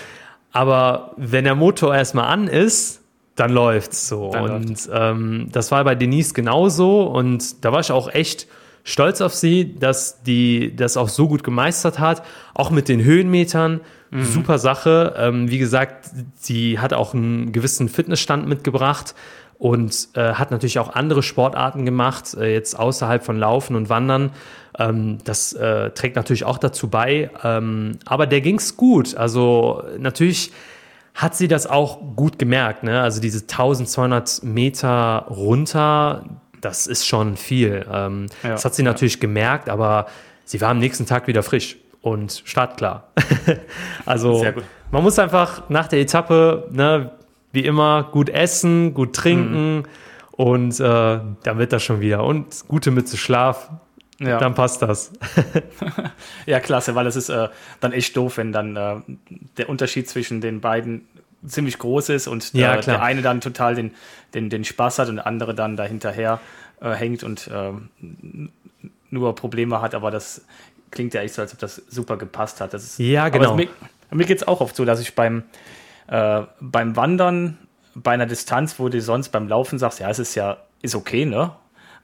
Aber 0.58 1.12
wenn 1.18 1.44
der 1.44 1.54
Motor 1.54 1.96
erstmal 1.96 2.26
an 2.26 2.48
ist, 2.48 3.02
dann 3.36 3.52
läuft's 3.52 4.08
so. 4.08 4.32
Dann 4.32 4.50
und 4.50 4.90
ähm, 4.92 5.50
das 5.52 5.70
war 5.70 5.84
bei 5.84 5.94
Denise 5.94 6.34
genauso 6.34 7.04
und 7.04 7.64
da 7.64 7.72
war 7.72 7.80
ich 7.80 7.92
auch 7.92 8.12
echt 8.12 8.48
stolz 8.84 9.22
auf 9.22 9.36
sie, 9.36 9.76
dass 9.76 10.24
die 10.24 10.76
das 10.76 10.98
auch 10.98 11.10
so 11.10 11.28
gut 11.28 11.44
gemeistert 11.44 12.00
hat, 12.00 12.24
auch 12.56 12.72
mit 12.72 12.90
den 12.90 13.04
Höhenmetern. 13.04 13.82
Super 14.10 14.58
Sache. 14.58 15.14
Ähm, 15.18 15.52
wie 15.52 15.60
gesagt, 15.60 16.10
sie 16.40 16.80
hat 16.80 16.94
auch 16.94 17.14
einen 17.14 17.52
gewissen 17.52 17.88
Fitnessstand 17.88 18.48
mitgebracht 18.48 19.14
und 19.60 20.10
äh, 20.14 20.34
hat 20.34 20.52
natürlich 20.52 20.80
auch 20.80 20.94
andere 20.94 21.24
Sportarten 21.24 21.86
gemacht, 21.86 22.36
äh, 22.36 22.54
jetzt 22.54 22.78
außerhalb 22.78 23.24
von 23.24 23.38
Laufen 23.40 23.76
und 23.76 23.90
Wandern. 23.90 24.32
Ähm, 24.78 25.18
das 25.24 25.54
äh, 25.54 25.90
trägt 25.92 26.16
natürlich 26.16 26.44
auch 26.44 26.58
dazu 26.58 26.90
bei. 26.90 27.32
Ähm, 27.44 27.98
aber 28.06 28.28
der 28.28 28.42
ging's 28.42 28.78
gut. 28.78 29.16
Also 29.16 29.84
natürlich 29.98 30.52
hat 31.16 31.36
sie 31.36 31.48
das 31.48 31.66
auch 31.66 32.00
gut 32.16 32.38
gemerkt. 32.38 32.84
Ne? 32.84 33.02
Also 33.02 33.20
diese 33.20 33.40
1200 33.40 34.44
Meter 34.44 35.26
runter, 35.30 36.24
das 36.62 36.86
ist 36.86 37.08
schon 37.08 37.38
viel. 37.38 37.86
Ähm, 37.92 38.28
Ja, 38.44 38.52
das 38.52 38.66
hat 38.66 38.76
sie 38.76 38.84
natürlich 38.84 39.20
gemerkt, 39.20 39.70
aber 39.70 40.06
sie 40.46 40.62
war 40.62 40.70
am 40.70 40.78
nächsten 40.78 41.08
Tag 41.08 41.28
wieder 41.28 41.42
frisch 41.42 41.78
und 42.02 42.44
startklar. 42.46 43.08
also 44.06 44.46
man 44.92 45.04
muss 45.04 45.18
einfach 45.18 45.68
nach 45.70 45.88
der 45.88 46.00
Etappe, 46.00 46.68
ne, 46.72 47.12
wie 47.52 47.66
immer, 47.66 48.04
gut 48.12 48.30
essen, 48.30 48.94
gut 48.94 49.16
trinken 49.16 49.84
und 50.32 50.80
äh, 50.80 50.84
dann 50.84 51.58
wird 51.58 51.74
das 51.74 51.84
schon 51.84 52.00
wieder. 52.02 52.24
Und 52.24 52.68
gute 52.68 52.92
Mütze 52.92 53.18
Schlaf, 53.18 53.70
Ja. 54.20 54.38
dann 54.40 54.54
passt 54.56 54.82
das. 54.82 55.12
Ja, 56.46 56.60
klasse, 56.60 56.96
weil 56.96 57.08
es 57.08 57.16
ist 57.16 57.30
äh, 57.30 57.50
dann 57.80 57.94
echt 57.94 58.16
doof, 58.16 58.38
wenn 58.38 58.52
dann 58.52 58.76
äh, 58.76 58.96
der 59.58 59.70
Unterschied 59.70 60.08
zwischen 60.10 60.42
den 60.42 60.62
beiden 60.62 61.08
ziemlich 61.46 61.78
groß 61.78 62.10
ist 62.10 62.28
und 62.28 62.54
Ja, 62.54 62.76
äh, 62.76 62.82
klar. 62.82 62.98
der 62.98 63.04
eine 63.04 63.22
dann 63.22 63.42
total 63.42 63.76
den, 63.76 63.92
den, 64.34 64.50
den 64.50 64.64
Spaß 64.64 65.00
hat 65.00 65.10
und 65.10 65.18
der 65.18 65.28
andere 65.28 65.54
dann 65.56 65.78
dahinterher 65.78 66.40
äh, 66.82 66.92
hängt 66.92 67.24
und 67.24 67.50
ähm, 67.54 67.90
nur 69.10 69.36
Probleme 69.36 69.82
hat, 69.82 69.96
aber 69.96 70.12
das 70.12 70.42
klingt 70.92 71.14
ja 71.14 71.22
echt 71.22 71.34
so, 71.36 71.42
als 71.42 71.54
ob 71.54 71.60
das 71.60 71.82
super 71.90 72.18
gepasst 72.18 72.60
hat. 72.62 72.74
Das 72.74 72.84
ist, 72.84 73.00
Ja, 73.00 73.30
genau. 73.30 73.52
es, 73.52 73.56
mir 73.58 73.68
mir 74.12 74.26
geht 74.26 74.38
es 74.38 74.48
auch 74.48 74.62
oft 74.62 74.76
so, 74.76 74.86
dass 74.86 75.00
ich 75.02 75.16
beim, 75.16 75.44
äh, 76.08 76.42
beim 76.60 76.96
Wandern 76.96 77.58
bei 77.96 78.12
einer 78.12 78.26
Distanz, 78.28 78.80
wo 78.80 78.90
du 78.90 79.02
sonst 79.02 79.30
beim 79.30 79.48
Laufen 79.48 79.80
sagst, 79.80 80.00
ja, 80.00 80.10
es 80.10 80.20
ist 80.20 80.36
ja, 80.36 80.58
ist 80.82 80.96
okay, 80.96 81.26
ne? 81.26 81.52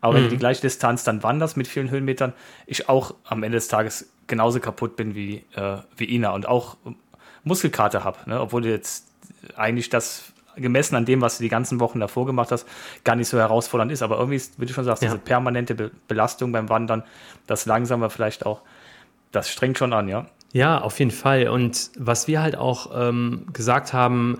Aber 0.01 0.13
Mhm. 0.13 0.15
wenn 0.17 0.23
du 0.23 0.29
die 0.31 0.37
gleiche 0.37 0.61
Distanz 0.61 1.03
dann 1.03 1.23
wanderst 1.23 1.55
mit 1.55 1.67
vielen 1.67 1.89
Höhenmetern, 1.89 2.33
ich 2.65 2.89
auch 2.89 3.13
am 3.25 3.43
Ende 3.43 3.57
des 3.57 3.67
Tages 3.67 4.09
genauso 4.27 4.59
kaputt 4.59 4.95
bin 4.95 5.15
wie, 5.15 5.45
äh, 5.55 5.77
wie 5.95 6.05
Ina 6.15 6.31
und 6.31 6.47
auch 6.47 6.77
Muskelkater 7.43 8.03
habe, 8.03 8.17
ne? 8.29 8.39
obwohl 8.41 8.61
du 8.61 8.69
jetzt 8.69 9.07
eigentlich 9.55 9.89
das 9.89 10.31
gemessen 10.55 10.95
an 10.95 11.05
dem, 11.05 11.21
was 11.21 11.37
du 11.37 11.43
die 11.43 11.49
ganzen 11.49 11.79
Wochen 11.79 11.99
davor 11.99 12.25
gemacht 12.25 12.51
hast, 12.51 12.67
gar 13.03 13.15
nicht 13.15 13.27
so 13.27 13.37
herausfordernd 13.39 13.91
ist. 13.91 14.01
Aber 14.03 14.17
irgendwie, 14.17 14.35
ist, 14.35 14.59
wie 14.59 14.65
du 14.65 14.73
schon 14.73 14.83
sagst, 14.83 15.01
Ja. 15.03 15.09
diese 15.09 15.19
permanente 15.19 15.73
Be 15.75 15.91
Belastung 16.07 16.51
beim 16.51 16.69
Wandern, 16.69 17.03
das 17.47 17.65
langsame 17.65 18.09
vielleicht 18.09 18.45
auch, 18.45 18.61
das 19.31 19.49
strengt 19.49 19.77
schon 19.77 19.93
an, 19.93 20.07
ja. 20.07 20.27
Ja, 20.53 20.79
auf 20.81 20.99
jeden 20.99 21.11
Fall. 21.11 21.47
Und 21.49 21.89
was 21.97 22.27
wir 22.27 22.41
halt 22.41 22.55
auch 22.55 22.91
ähm, 22.95 23.47
gesagt 23.53 23.91
haben, 23.91 24.37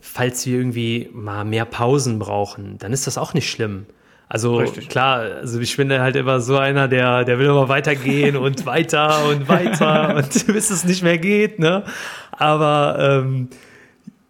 falls 0.00 0.44
wir 0.46 0.58
irgendwie 0.58 1.08
mal 1.12 1.44
mehr 1.44 1.64
Pausen 1.66 2.18
brauchen, 2.18 2.78
dann 2.78 2.92
ist 2.92 3.06
das 3.06 3.18
auch 3.18 3.34
nicht 3.34 3.50
schlimm. 3.50 3.86
Also 4.30 4.56
Richtig. 4.56 4.88
klar, 4.90 5.20
also 5.20 5.58
ich 5.60 5.76
bin 5.76 5.90
halt 5.92 6.14
immer 6.16 6.40
so 6.40 6.58
einer, 6.58 6.86
der, 6.88 7.24
der 7.24 7.38
will 7.38 7.46
immer 7.46 7.68
weitergehen 7.70 8.36
und 8.46 8.66
weiter 8.66 9.26
und 9.26 9.48
weiter 9.48 10.16
und 10.16 10.46
bis 10.52 10.70
es 10.70 10.84
nicht 10.84 11.02
mehr 11.02 11.16
geht, 11.18 11.58
ne? 11.58 11.84
Aber 12.32 12.96
ähm, 13.24 13.48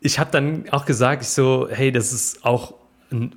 ich 0.01 0.19
habe 0.21 0.31
dann 0.31 0.65
auch 0.71 0.85
gesagt, 0.85 1.23
ich 1.23 1.29
so, 1.29 1.69
hey, 1.71 1.91
das 1.91 2.13
ist 2.13 2.45
auch 2.45 2.75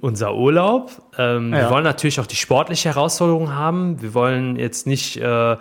unser 0.01 0.35
Urlaub. 0.35 0.91
Ähm, 1.17 1.51
Wir 1.51 1.59
Ja. 1.61 1.69
wollen 1.71 1.83
natürlich 1.83 2.19
auch 2.19 2.27
die 2.27 2.35
sportliche 2.35 2.89
Herausforderung 2.89 3.55
haben. 3.55 4.01
Wir 4.01 4.13
wollen 4.13 4.55
jetzt 4.57 4.85
nicht 4.85 5.17
äh, 5.17 5.57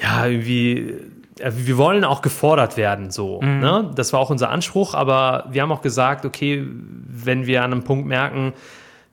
ja, 0.00 0.26
irgendwie, 0.26 0.94
äh, 1.38 1.52
wir 1.54 1.76
wollen 1.76 2.04
auch 2.04 2.22
gefordert 2.22 2.76
werden, 2.76 3.10
so. 3.10 3.40
Ne? 3.42 3.90
Das 3.94 4.12
war 4.12 4.20
auch 4.20 4.30
unser 4.30 4.50
Anspruch, 4.50 4.94
aber 4.94 5.46
wir 5.50 5.62
haben 5.62 5.72
auch 5.72 5.82
gesagt, 5.82 6.24
okay, 6.24 6.64
wenn 6.66 7.46
wir 7.46 7.64
an 7.64 7.72
einem 7.72 7.84
Punkt 7.84 8.06
merken, 8.06 8.52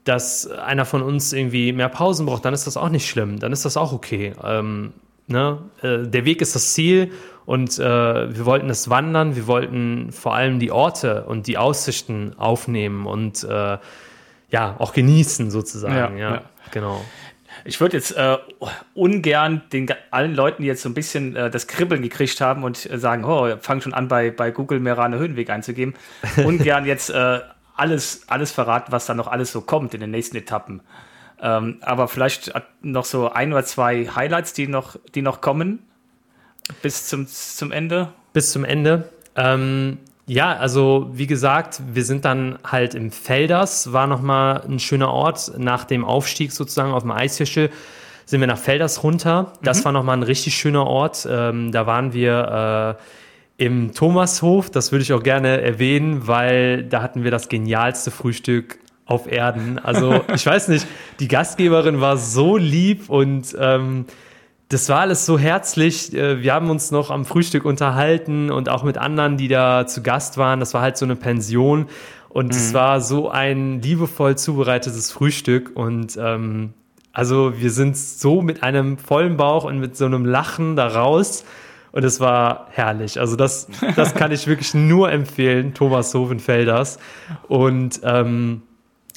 dass 0.03 0.49
einer 0.49 0.85
von 0.85 1.01
uns 1.01 1.33
irgendwie 1.33 1.73
mehr 1.73 1.89
Pausen 1.89 2.27
braucht, 2.27 2.45
dann 2.45 2.53
ist 2.53 2.67
das 2.67 2.77
auch 2.77 2.89
nicht 2.89 3.09
schlimm, 3.09 3.39
dann 3.39 3.51
ist 3.51 3.65
das 3.65 3.75
auch 3.75 3.91
okay. 3.91 4.33
Ähm, 4.43 4.93
ne? 5.27 5.57
äh, 5.81 6.03
der 6.07 6.25
Weg 6.25 6.41
ist 6.41 6.53
das 6.55 6.73
Ziel 6.73 7.11
und 7.45 7.79
äh, 7.79 7.83
wir 8.35 8.45
wollten 8.45 8.69
es 8.69 8.89
wandern, 8.89 9.35
wir 9.35 9.47
wollten 9.47 10.11
vor 10.11 10.35
allem 10.35 10.59
die 10.59 10.71
Orte 10.71 11.23
und 11.25 11.47
die 11.47 11.57
Aussichten 11.57 12.33
aufnehmen 12.37 13.07
und 13.07 13.43
äh, 13.43 13.77
ja, 14.51 14.75
auch 14.77 14.93
genießen 14.93 15.49
sozusagen. 15.49 16.17
Ja, 16.17 16.29
Ja, 16.29 16.35
ja. 16.35 16.41
genau. 16.71 17.01
Ich 17.63 17.79
würde 17.79 17.97
jetzt 17.97 18.11
äh, 18.11 18.37
ungern 18.93 19.61
den 19.71 19.87
allen 20.11 20.35
Leuten, 20.35 20.61
die 20.61 20.67
jetzt 20.67 20.81
so 20.81 20.89
ein 20.89 20.93
bisschen 20.93 21.35
äh, 21.35 21.49
das 21.49 21.67
Kribbeln 21.67 22.01
gekriegt 22.01 22.41
haben 22.41 22.63
und 22.63 22.89
äh, 22.89 22.97
sagen, 22.97 23.23
oh, 23.23 23.55
fang 23.59 23.81
schon 23.81 23.93
an 23.93 24.07
bei, 24.07 24.31
bei 24.31 24.51
Google 24.51 24.79
Merane 24.79 25.17
Höhenweg 25.17 25.49
einzugeben, 25.49 25.93
ungern 26.43 26.85
jetzt 26.85 27.09
äh, 27.09 27.39
alles, 27.75 28.23
alles 28.27 28.51
verraten, 28.51 28.91
was 28.91 29.05
da 29.05 29.13
noch 29.13 29.27
alles 29.27 29.51
so 29.51 29.61
kommt 29.61 29.93
in 29.93 30.01
den 30.01 30.11
nächsten 30.11 30.37
Etappen. 30.37 30.81
Ähm, 31.41 31.77
aber 31.81 32.07
vielleicht 32.07 32.53
noch 32.81 33.05
so 33.05 33.29
ein 33.29 33.51
oder 33.51 33.65
zwei 33.65 34.07
Highlights, 34.07 34.53
die 34.53 34.67
noch, 34.67 34.95
die 35.13 35.21
noch 35.21 35.41
kommen 35.41 35.79
bis 36.81 37.07
zum, 37.07 37.27
zum 37.27 37.71
Ende. 37.71 38.09
bis 38.33 38.51
zum 38.51 38.63
Ende. 38.63 39.09
Ähm, 39.35 39.97
ja, 40.27 40.55
also 40.55 41.09
wie 41.13 41.27
gesagt, 41.27 41.81
wir 41.93 42.03
sind 42.03 42.25
dann 42.25 42.57
halt 42.65 42.95
im 42.95 43.11
Felders, 43.11 43.93
war 43.93 44.07
nochmal 44.07 44.61
ein 44.67 44.79
schöner 44.79 45.11
Ort 45.11 45.51
nach 45.57 45.83
dem 45.85 46.03
Aufstieg 46.03 46.51
sozusagen 46.51 46.91
auf 46.91 47.03
dem 47.03 47.11
Eisfischel. 47.11 47.69
sind 48.25 48.39
wir 48.39 48.47
nach 48.47 48.57
Felders 48.57 49.03
runter. 49.03 49.53
Das 49.61 49.79
mhm. 49.79 49.85
war 49.85 49.91
nochmal 49.91 50.17
ein 50.17 50.23
richtig 50.23 50.55
schöner 50.55 50.87
Ort. 50.87 51.27
Ähm, 51.29 51.71
da 51.71 51.85
waren 51.85 52.13
wir 52.13 52.97
äh, 53.57 53.63
im 53.63 53.93
Thomashof. 53.93 54.71
Das 54.71 54.91
würde 54.91 55.03
ich 55.03 55.13
auch 55.13 55.21
gerne 55.21 55.61
erwähnen, 55.61 56.27
weil 56.27 56.83
da 56.83 57.03
hatten 57.03 57.23
wir 57.23 57.29
das 57.29 57.47
genialste 57.47 58.09
Frühstück 58.09 58.79
auf 59.05 59.31
Erden. 59.31 59.77
Also 59.77 60.21
ich 60.33 60.45
weiß 60.45 60.69
nicht, 60.69 60.87
die 61.19 61.27
Gastgeberin 61.27 62.01
war 62.01 62.17
so 62.17 62.57
lieb 62.57 63.11
und 63.11 63.55
ähm, 63.59 64.05
das 64.69 64.89
war 64.89 65.01
alles 65.01 65.25
so 65.25 65.37
herzlich. 65.37 66.13
Äh, 66.13 66.41
wir 66.41 66.53
haben 66.53 66.69
uns 66.69 66.91
noch 66.91 67.11
am 67.11 67.25
Frühstück 67.25 67.65
unterhalten 67.65 68.51
und 68.51 68.69
auch 68.69 68.83
mit 68.83 68.97
anderen, 68.97 69.37
die 69.37 69.47
da 69.47 69.85
zu 69.87 70.01
Gast 70.01 70.37
waren. 70.37 70.59
Das 70.59 70.73
war 70.73 70.81
halt 70.81 70.97
so 70.97 71.05
eine 71.05 71.15
Pension 71.15 71.87
und 72.29 72.47
mhm. 72.47 72.51
es 72.51 72.73
war 72.73 73.01
so 73.01 73.29
ein 73.29 73.81
liebevoll 73.81 74.37
zubereitetes 74.37 75.11
Frühstück 75.11 75.71
und 75.75 76.17
ähm, 76.17 76.73
also 77.15 77.53
wir 77.57 77.71
sind 77.71 77.97
so 77.97 78.41
mit 78.41 78.61
einem 78.61 78.97
vollen 78.97 79.37
Bauch 79.37 79.63
und 79.63 79.79
mit 79.79 79.95
so 79.95 80.05
einem 80.05 80.25
Lachen 80.25 80.75
da 80.75 80.87
raus. 80.87 81.45
Und 81.93 82.03
es 82.03 82.19
war 82.19 82.67
herrlich. 82.71 83.21
Also 83.21 83.37
das, 83.37 83.69
das 83.95 84.15
kann 84.15 84.33
ich 84.33 84.47
wirklich 84.47 84.73
nur 84.73 85.09
empfehlen, 85.09 85.73
Thomas 85.73 86.13
Hovenfelders. 86.13 86.99
Und 87.47 88.01
ähm, 88.03 88.63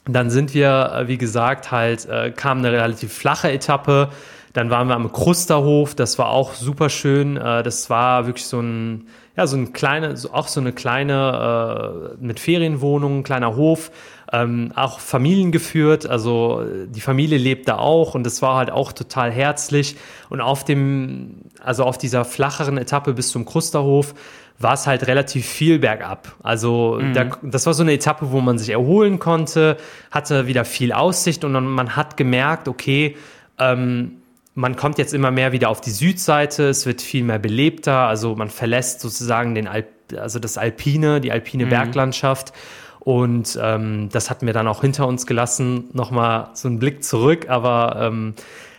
dann 0.04 0.30
sind 0.30 0.54
wir, 0.54 0.92
äh, 0.94 1.08
wie 1.08 1.18
gesagt, 1.18 1.72
halt, 1.72 2.06
äh, 2.06 2.30
kam 2.30 2.58
eine 2.58 2.70
relativ 2.70 3.12
flache 3.12 3.50
Etappe. 3.50 4.10
Dann 4.58 4.70
waren 4.70 4.88
wir 4.88 4.96
am 4.96 5.12
Krusterhof, 5.12 5.94
das 5.94 6.18
war 6.18 6.30
auch 6.30 6.52
super 6.52 6.90
schön. 6.90 7.36
Äh, 7.36 7.62
das 7.62 7.90
war 7.90 8.26
wirklich 8.26 8.44
so 8.44 8.58
ein, 8.58 9.06
ja, 9.36 9.46
so 9.46 9.56
ein 9.56 9.72
kleine, 9.72 10.16
auch 10.32 10.48
so 10.48 10.58
eine 10.58 10.72
kleine 10.72 12.16
äh, 12.18 12.24
mit 12.24 12.40
Ferienwohnung, 12.40 13.22
kleiner 13.22 13.54
Hof, 13.54 13.92
ähm, 14.32 14.72
auch 14.74 14.98
familiengeführt. 14.98 16.10
Also 16.10 16.64
die 16.86 17.00
Familie 17.00 17.38
lebt 17.38 17.68
da 17.68 17.78
auch 17.78 18.16
und 18.16 18.24
das 18.24 18.42
war 18.42 18.56
halt 18.56 18.72
auch 18.72 18.90
total 18.90 19.30
herzlich. 19.30 19.94
Und 20.28 20.40
auf 20.40 20.64
dem, 20.64 21.36
also 21.62 21.84
auf 21.84 21.96
dieser 21.96 22.24
flacheren 22.24 22.78
Etappe 22.78 23.14
bis 23.14 23.28
zum 23.30 23.44
Krusterhof 23.44 24.12
war 24.58 24.72
es 24.72 24.88
halt 24.88 25.06
relativ 25.06 25.46
viel 25.46 25.78
bergab. 25.78 26.34
Also 26.42 26.98
mhm. 27.00 27.14
da, 27.14 27.26
das 27.42 27.64
war 27.64 27.74
so 27.74 27.84
eine 27.84 27.92
Etappe, 27.92 28.32
wo 28.32 28.40
man 28.40 28.58
sich 28.58 28.70
erholen 28.70 29.20
konnte, 29.20 29.76
hatte 30.10 30.48
wieder 30.48 30.64
viel 30.64 30.92
Aussicht 30.92 31.44
und 31.44 31.54
dann, 31.54 31.66
man 31.66 31.94
hat 31.94 32.16
gemerkt, 32.16 32.66
okay, 32.66 33.14
ähm, 33.60 34.17
man 34.58 34.74
kommt 34.74 34.98
jetzt 34.98 35.14
immer 35.14 35.30
mehr 35.30 35.52
wieder 35.52 35.68
auf 35.68 35.80
die 35.80 35.92
Südseite, 35.92 36.64
es 36.64 36.84
wird 36.84 37.00
viel 37.00 37.22
mehr 37.22 37.38
belebter, 37.38 38.08
also 38.08 38.34
man 38.34 38.50
verlässt 38.50 39.00
sozusagen 39.00 39.54
den 39.54 39.68
Alp, 39.68 39.86
also 40.16 40.40
das 40.40 40.58
Alpine, 40.58 41.20
die 41.20 41.30
alpine 41.30 41.66
mhm. 41.66 41.70
Berglandschaft. 41.70 42.52
Und 42.98 43.56
ähm, 43.62 44.08
das 44.10 44.30
hatten 44.30 44.46
wir 44.46 44.52
dann 44.52 44.66
auch 44.66 44.80
hinter 44.80 45.06
uns 45.06 45.26
gelassen. 45.26 45.90
Nochmal 45.92 46.48
so 46.54 46.66
einen 46.66 46.80
Blick 46.80 47.04
zurück, 47.04 47.48
aber 47.48 47.98
ähm, 48.00 48.34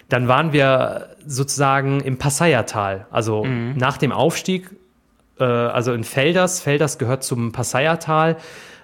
dann 0.09 0.27
waren 0.27 0.51
wir 0.51 1.15
sozusagen 1.25 2.01
im 2.01 2.17
Passaiertal. 2.17 3.07
Also 3.09 3.45
mhm. 3.45 3.77
nach 3.77 3.97
dem 3.97 4.11
Aufstieg 4.11 4.69
äh, 5.39 5.45
also 5.45 5.93
in 5.93 6.03
Felders. 6.03 6.59
Felders 6.59 6.97
gehört 6.97 7.23
zum 7.23 7.53
Passaiertal. 7.53 8.35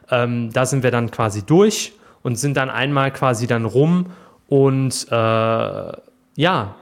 Ähm, 0.09 0.53
da 0.53 0.65
sind 0.65 0.81
wir 0.81 0.91
dann 0.91 1.11
quasi 1.11 1.45
durch 1.45 1.91
und 2.23 2.37
sind 2.37 2.55
dann 2.55 2.69
einmal 2.69 3.11
quasi 3.11 3.47
dann 3.47 3.65
rum 3.65 4.11
und 4.47 5.07
äh, 5.11 5.91
ja, 6.37 6.75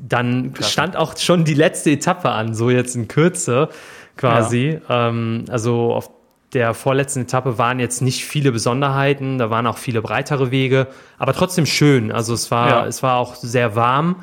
dann 0.00 0.52
Klasse. 0.52 0.72
stand 0.72 0.96
auch 0.96 1.16
schon 1.16 1.44
die 1.44 1.54
letzte 1.54 1.90
Etappe 1.90 2.30
an, 2.30 2.54
so 2.54 2.70
jetzt 2.70 2.96
in 2.96 3.08
Kürze 3.08 3.68
quasi. 4.16 4.80
Ja. 4.88 5.08
Ähm, 5.08 5.44
also 5.48 5.92
auf 5.92 6.10
der 6.52 6.74
vorletzten 6.74 7.22
Etappe 7.22 7.58
waren 7.58 7.78
jetzt 7.78 8.00
nicht 8.00 8.24
viele 8.24 8.52
Besonderheiten, 8.52 9.38
da 9.38 9.50
waren 9.50 9.66
auch 9.66 9.78
viele 9.78 10.00
breitere 10.00 10.50
Wege, 10.50 10.86
aber 11.18 11.34
trotzdem 11.34 11.66
schön. 11.66 12.10
Also 12.10 12.34
es 12.34 12.50
war, 12.50 12.68
ja. 12.68 12.86
es 12.86 13.02
war 13.02 13.18
auch 13.18 13.34
sehr 13.34 13.76
warm. 13.76 14.22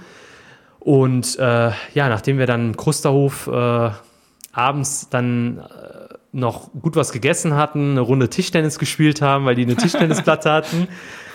Und 0.80 1.38
äh, 1.40 1.72
ja, 1.94 2.10
nachdem 2.10 2.38
wir 2.38 2.46
dann 2.46 2.70
im 2.70 2.78
Krusterhof 2.78 3.48
äh, 3.48 3.90
abends 4.54 5.10
dann 5.10 5.60
äh, 5.60 6.14
noch 6.32 6.72
gut 6.74 6.96
was 6.96 7.12
gegessen 7.12 7.56
hatten, 7.56 7.92
eine 7.92 8.02
Runde 8.02 8.30
Tischtennis 8.30 8.78
gespielt 8.78 9.22
haben, 9.22 9.46
weil 9.46 9.56
die 9.56 9.64
eine 9.64 9.76
Tischtennisplatte 9.76 10.52
hatten, 10.52 10.88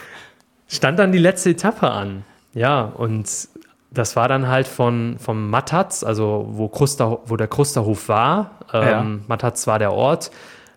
stand 0.69 0.99
dann 0.99 1.11
die 1.13 1.19
letzte 1.19 1.51
Etappe 1.51 1.91
an. 1.91 2.25
Ja, 2.55 2.83
und 2.83 3.49
das 3.91 4.17
war 4.17 4.29
dann 4.29 4.49
halt 4.49 4.69
von, 4.69 5.17
vom 5.19 5.51
Mattatz, 5.51 6.05
also 6.05 6.47
wo, 6.51 6.69
Kruster, 6.69 7.21
wo 7.27 7.37
der 7.37 7.49
Krusterhof 7.49 8.09
war, 8.09 8.59
ähm, 8.73 8.83
ja. 8.83 9.07
Mattatz 9.27 9.67
war 9.67 9.79
der 9.79 9.93
Ort, 9.93 10.31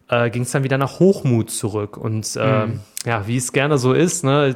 äh, 0.09 0.29
ging 0.29 0.43
es 0.43 0.51
dann 0.51 0.63
wieder 0.63 0.77
nach 0.77 0.99
Hochmut 0.99 1.51
zurück. 1.51 1.97
Und 1.97 2.35
äh, 2.35 2.65
mhm. 2.65 2.79
ja, 3.05 3.27
wie 3.27 3.37
es 3.37 3.53
gerne 3.53 3.77
so 3.77 3.93
ist, 3.93 4.23
ne, 4.23 4.55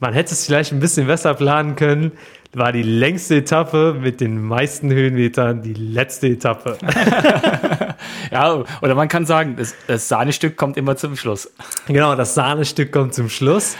man 0.00 0.14
hätte 0.14 0.32
es 0.32 0.46
vielleicht 0.46 0.72
ein 0.72 0.80
bisschen 0.80 1.06
besser 1.06 1.34
planen 1.34 1.76
können 1.76 2.12
war 2.56 2.72
die 2.72 2.82
längste 2.82 3.36
Etappe 3.36 3.94
mit 4.00 4.20
den 4.20 4.42
meisten 4.42 4.90
Höhenmetern 4.90 5.60
die 5.60 5.74
letzte 5.74 6.28
Etappe. 6.28 6.78
ja, 8.30 8.64
oder 8.80 8.94
man 8.94 9.08
kann 9.08 9.26
sagen, 9.26 9.56
das, 9.56 9.74
das 9.86 10.08
Sahnestück 10.08 10.56
kommt 10.56 10.78
immer 10.78 10.96
zum 10.96 11.16
Schluss. 11.16 11.52
Genau, 11.86 12.14
das 12.14 12.34
Sahnestück 12.34 12.92
kommt 12.92 13.12
zum 13.12 13.28
Schluss. 13.28 13.76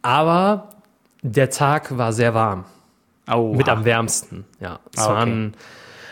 Aber 0.00 0.70
der 1.22 1.50
Tag 1.50 1.98
war 1.98 2.14
sehr 2.14 2.32
warm. 2.32 2.64
Oh, 3.30 3.54
mit 3.54 3.68
am 3.68 3.84
wärmsten, 3.84 4.44
ja. 4.60 4.80
Es 4.94 5.02
ah, 5.02 5.06
okay. 5.06 5.14
waren, 5.14 5.54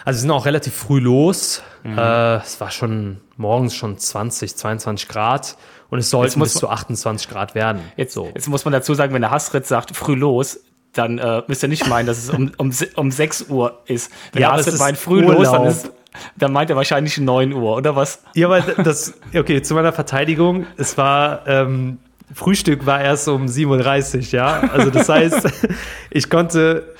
also 0.04 0.20
sind 0.20 0.30
auch 0.30 0.46
relativ 0.46 0.74
früh 0.74 1.00
los. 1.00 1.62
Mhm. 1.82 1.98
Äh, 1.98 2.36
es 2.36 2.60
war 2.60 2.70
schon 2.70 3.20
morgens 3.36 3.74
schon 3.74 3.98
20, 3.98 4.56
22 4.56 5.08
Grad 5.08 5.56
und 5.90 5.98
es 5.98 6.10
sollten 6.10 6.40
bis 6.40 6.54
zu 6.54 6.68
28 6.68 7.28
Grad 7.28 7.54
werden. 7.54 7.82
Jetzt, 7.96 8.14
so. 8.14 8.30
jetzt 8.34 8.48
muss 8.48 8.64
man 8.64 8.72
dazu 8.72 8.94
sagen, 8.94 9.14
wenn 9.14 9.22
der 9.22 9.30
Hassritz 9.30 9.68
sagt, 9.68 9.96
früh 9.96 10.14
los, 10.14 10.60
dann 10.92 11.18
äh, 11.18 11.42
müsst 11.46 11.62
ihr 11.62 11.68
nicht 11.68 11.86
meinen, 11.88 12.06
dass 12.06 12.18
es 12.18 12.30
um, 12.30 12.52
um, 12.56 12.72
um 12.96 13.10
6 13.10 13.48
Uhr 13.48 13.82
ist. 13.86 14.10
Wenn 14.32 14.42
ja, 14.42 14.56
ihr 14.56 14.78
meint 14.78 14.96
früh 14.98 15.24
Urlaub. 15.24 15.38
los, 15.38 15.50
dann, 15.50 15.64
ist, 15.66 15.92
dann 16.36 16.52
meint 16.52 16.70
er 16.70 16.76
wahrscheinlich 16.76 17.18
9 17.18 17.52
Uhr, 17.52 17.76
oder 17.76 17.96
was? 17.96 18.22
Ja, 18.34 18.48
aber 18.48 18.60
das, 18.60 19.14
okay, 19.34 19.62
zu 19.62 19.74
meiner 19.74 19.92
Verteidigung, 19.92 20.66
es 20.76 20.96
war, 20.96 21.46
ähm, 21.46 21.98
Frühstück 22.34 22.86
war 22.86 23.00
erst 23.00 23.28
um 23.28 23.46
7.30 23.46 24.16
Uhr, 24.16 24.22
ja. 24.32 24.60
Also 24.72 24.90
das 24.90 25.08
heißt, 25.08 25.48
ich 26.10 26.28
konnte 26.28 26.94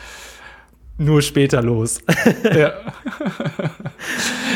nur 0.99 1.21
später 1.23 1.63
los. 1.63 2.01
ja. 2.45 2.73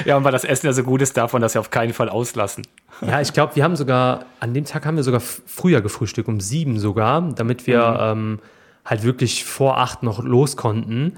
ja, 0.04 0.16
und 0.16 0.24
weil 0.24 0.32
das 0.32 0.44
Essen 0.44 0.66
ja 0.66 0.72
so 0.72 0.82
gut 0.82 1.02
ist, 1.02 1.16
darf 1.16 1.32
man 1.32 1.42
das 1.42 1.54
ja 1.54 1.60
auf 1.60 1.70
keinen 1.70 1.92
Fall 1.92 2.08
auslassen. 2.08 2.66
Ja, 3.02 3.20
ich 3.20 3.32
glaube, 3.32 3.56
wir 3.56 3.64
haben 3.64 3.76
sogar, 3.76 4.26
an 4.40 4.54
dem 4.54 4.64
Tag 4.64 4.86
haben 4.86 4.96
wir 4.96 5.02
sogar 5.02 5.20
früher 5.20 5.80
gefrühstückt, 5.80 6.28
um 6.28 6.40
sieben 6.40 6.78
sogar, 6.78 7.20
damit 7.34 7.66
wir 7.66 7.90
mhm. 7.90 7.98
ähm, 8.00 8.38
halt 8.84 9.02
wirklich 9.02 9.44
vor 9.44 9.78
acht 9.78 10.02
noch 10.02 10.22
los 10.22 10.56
konnten. 10.56 11.14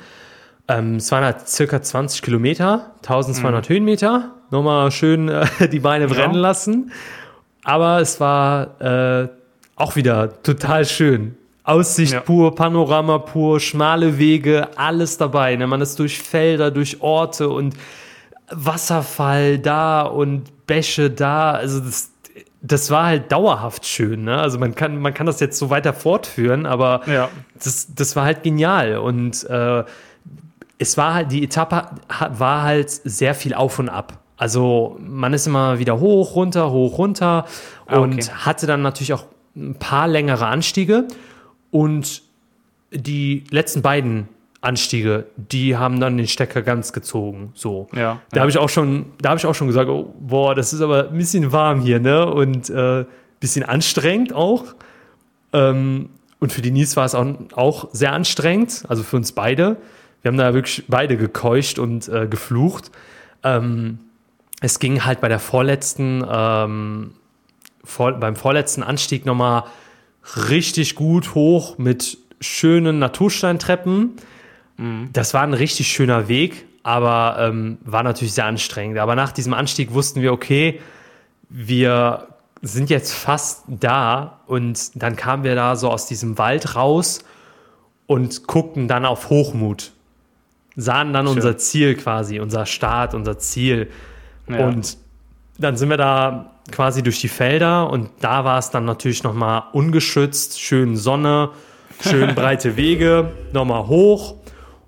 Ähm, 0.69 0.97
es 0.97 1.11
waren 1.13 1.25
halt 1.25 1.49
circa 1.49 1.83
20 1.83 2.23
Kilometer, 2.23 2.93
1200 3.03 3.69
mhm. 3.69 3.73
Höhenmeter. 3.73 4.35
Nochmal 4.51 4.91
schön 4.91 5.29
äh, 5.29 5.47
die 5.69 5.81
Beine 5.81 6.07
brennen 6.09 6.35
ja. 6.35 6.41
lassen. 6.41 6.93
Aber 7.65 8.01
es 8.01 8.19
war 8.19 8.81
äh, 8.81 9.29
auch 9.77 9.97
wieder 9.97 10.43
total 10.43 10.85
schön. 10.85 11.37
Aussicht 11.65 12.13
ja. 12.13 12.21
pur, 12.21 12.55
Panorama 12.55 13.19
pur, 13.19 13.61
schmale 13.61 14.19
Wege, 14.19 14.69
alles 14.77 15.17
dabei. 15.17 15.55
Ne? 15.55 15.67
Man 15.67 15.81
ist 15.81 15.99
durch 15.99 16.19
Felder, 16.19 16.71
durch 16.71 17.01
Orte 17.01 17.49
und 17.49 17.77
Wasserfall 18.51 19.59
da 19.59 20.03
und 20.03 20.67
Bäche 20.67 21.11
da. 21.11 21.53
Also 21.53 21.81
das, 21.81 22.11
das 22.61 22.91
war 22.91 23.07
halt 23.07 23.31
dauerhaft 23.31 23.87
schön. 23.87 24.25
Ne? 24.25 24.39
Also 24.39 24.59
man 24.59 24.75
kann, 24.75 24.99
man 24.99 25.15
kann 25.15 25.27
das 25.27 25.39
jetzt 25.39 25.59
so 25.59 25.71
weiter 25.71 25.93
fortführen, 25.93 26.67
aber 26.67 27.03
ja. 27.07 27.29
das, 27.63 27.95
das 27.95 28.17
war 28.17 28.25
halt 28.25 28.43
genial. 28.43 28.99
Und 28.99 29.49
äh, 29.49 29.85
es 30.79 30.97
war 30.97 31.15
halt, 31.15 31.31
die 31.31 31.45
Etappe 31.45 31.87
war 32.09 32.63
halt 32.63 32.91
sehr 32.91 33.37
viel 33.37 33.55
auf 33.55 33.79
und 33.79 33.89
ab. 33.89 34.19
Also 34.37 34.97
man 34.99 35.33
ist 35.33 35.47
immer 35.47 35.79
wieder 35.79 36.01
hoch, 36.01 36.35
runter, 36.35 36.73
hoch, 36.73 36.99
runter 36.99 37.47
ah, 37.87 37.99
und 37.99 38.15
okay. 38.15 38.31
hatte 38.35 38.67
dann 38.67 38.83
natürlich 38.83 39.13
auch 39.13 39.25
ein 39.57 39.75
paar 39.75 40.09
längere 40.09 40.47
Anstiege. 40.47 41.07
Und 41.71 42.23
die 42.91 43.45
letzten 43.51 43.83
beiden 43.83 44.29
Anstiege, 44.61 45.27
die 45.37 45.77
haben 45.77 45.99
dann 45.99 46.17
den 46.17 46.29
Stecker 46.29 46.63
ganz 46.63 46.93
gezogen. 46.93 47.51
So. 47.55 47.89
Ja. 47.95 48.21
Da 48.31 48.37
ja. 48.37 48.41
habe 48.43 48.51
ich 48.51 48.59
auch 48.59 48.69
schon, 48.69 49.07
da 49.21 49.31
habe 49.31 49.39
ich 49.39 49.47
auch 49.47 49.55
schon 49.55 49.67
gesagt, 49.67 49.89
oh, 49.89 50.15
boah, 50.21 50.55
das 50.55 50.73
ist 50.73 50.81
aber 50.81 51.09
ein 51.09 51.19
bisschen 51.19 51.51
warm 51.53 51.81
hier, 51.81 51.99
ne? 51.99 52.27
Und 52.27 52.71
äh, 52.71 53.05
bisschen 53.41 53.65
anstrengend 53.65 54.33
auch. 54.33 54.75
Ähm, 55.53 56.11
und 56.39 56.53
für 56.53 56.63
Denise 56.63 56.97
war 56.97 57.05
es 57.05 57.15
auch, 57.15 57.27
auch 57.55 57.89
sehr 57.93 58.13
anstrengend, 58.13 58.85
also 58.89 59.03
für 59.03 59.17
uns 59.17 59.33
beide. 59.33 59.77
Wir 60.23 60.31
haben 60.31 60.39
da 60.39 60.55
wirklich 60.55 60.85
beide 60.89 61.17
gekeucht 61.17 61.79
und 61.79 62.09
äh, 62.09 62.27
geflucht. 62.29 62.91
Ähm, 63.43 63.99
es 64.61 64.79
ging 64.79 65.05
halt 65.05 65.21
bei 65.21 65.29
der 65.29 65.41
vorletzten, 65.41 66.25
ähm, 66.29 67.15
vor, 67.85 68.13
beim 68.13 68.37
vorletzten 68.37 68.83
Anstieg 68.83 69.27
nochmal 69.27 69.65
richtig 70.49 70.95
gut 70.95 71.35
hoch 71.35 71.79
mit 71.79 72.19
schönen 72.41 72.99
Natursteintreppen. 72.99 74.17
Mhm. 74.77 75.11
Das 75.13 75.35
war 75.35 75.43
ein 75.43 75.55
richtig 75.55 75.89
schöner 75.89 76.29
Weg, 76.29 76.67
aber 76.83 77.37
ähm, 77.41 77.79
war 77.85 78.03
natürlich 78.03 78.35
sehr 78.35 78.47
anstrengend. 78.47 78.99
Aber 78.99 79.15
nach 79.15 79.33
diesem 79.33 79.55
Anstieg 79.55 79.93
wussten 79.93 80.23
wir, 80.23 80.33
okay, 80.33 80.81
wir 81.49 82.29
sind 82.63 82.91
jetzt 82.91 83.13
fast 83.13 83.65
da 83.67 84.41
und 84.47 84.91
dann 84.95 85.17
kamen 85.17 85.43
wir 85.43 85.55
da 85.55 85.77
so 85.77 85.91
aus 85.91 86.07
diesem 86.07 86.39
Wald 86.39 86.77
raus 86.77 87.25
und 88.07 88.47
guckten 88.47 88.89
dann 88.89 89.05
auf 89.05 89.31
Hochmut. 89.31 89.93
Sahen 90.77 91.13
dann 91.13 91.27
Schön. 91.27 91.37
unser 91.37 91.59
Ziel 91.59 91.95
quasi, 91.97 92.41
unser 92.41 92.65
Start, 92.65 93.15
unser 93.15 93.39
Ziel. 93.39 93.91
Ja. 94.49 94.69
Und 94.69 94.97
dann 95.59 95.77
sind 95.77 95.91
wir 95.91 95.97
da 95.97 96.51
quasi 96.71 97.03
durch 97.03 97.21
die 97.21 97.29
Felder 97.29 97.91
und 97.91 98.11
da 98.21 98.45
war 98.45 98.59
es 98.59 98.71
dann 98.71 98.85
natürlich 98.85 99.23
nochmal 99.23 99.65
ungeschützt, 99.73 100.61
schön 100.61 100.97
Sonne, 100.97 101.51
schön 102.01 102.35
breite 102.35 102.77
Wege, 102.77 103.33
nochmal 103.53 103.87
hoch 103.87 104.37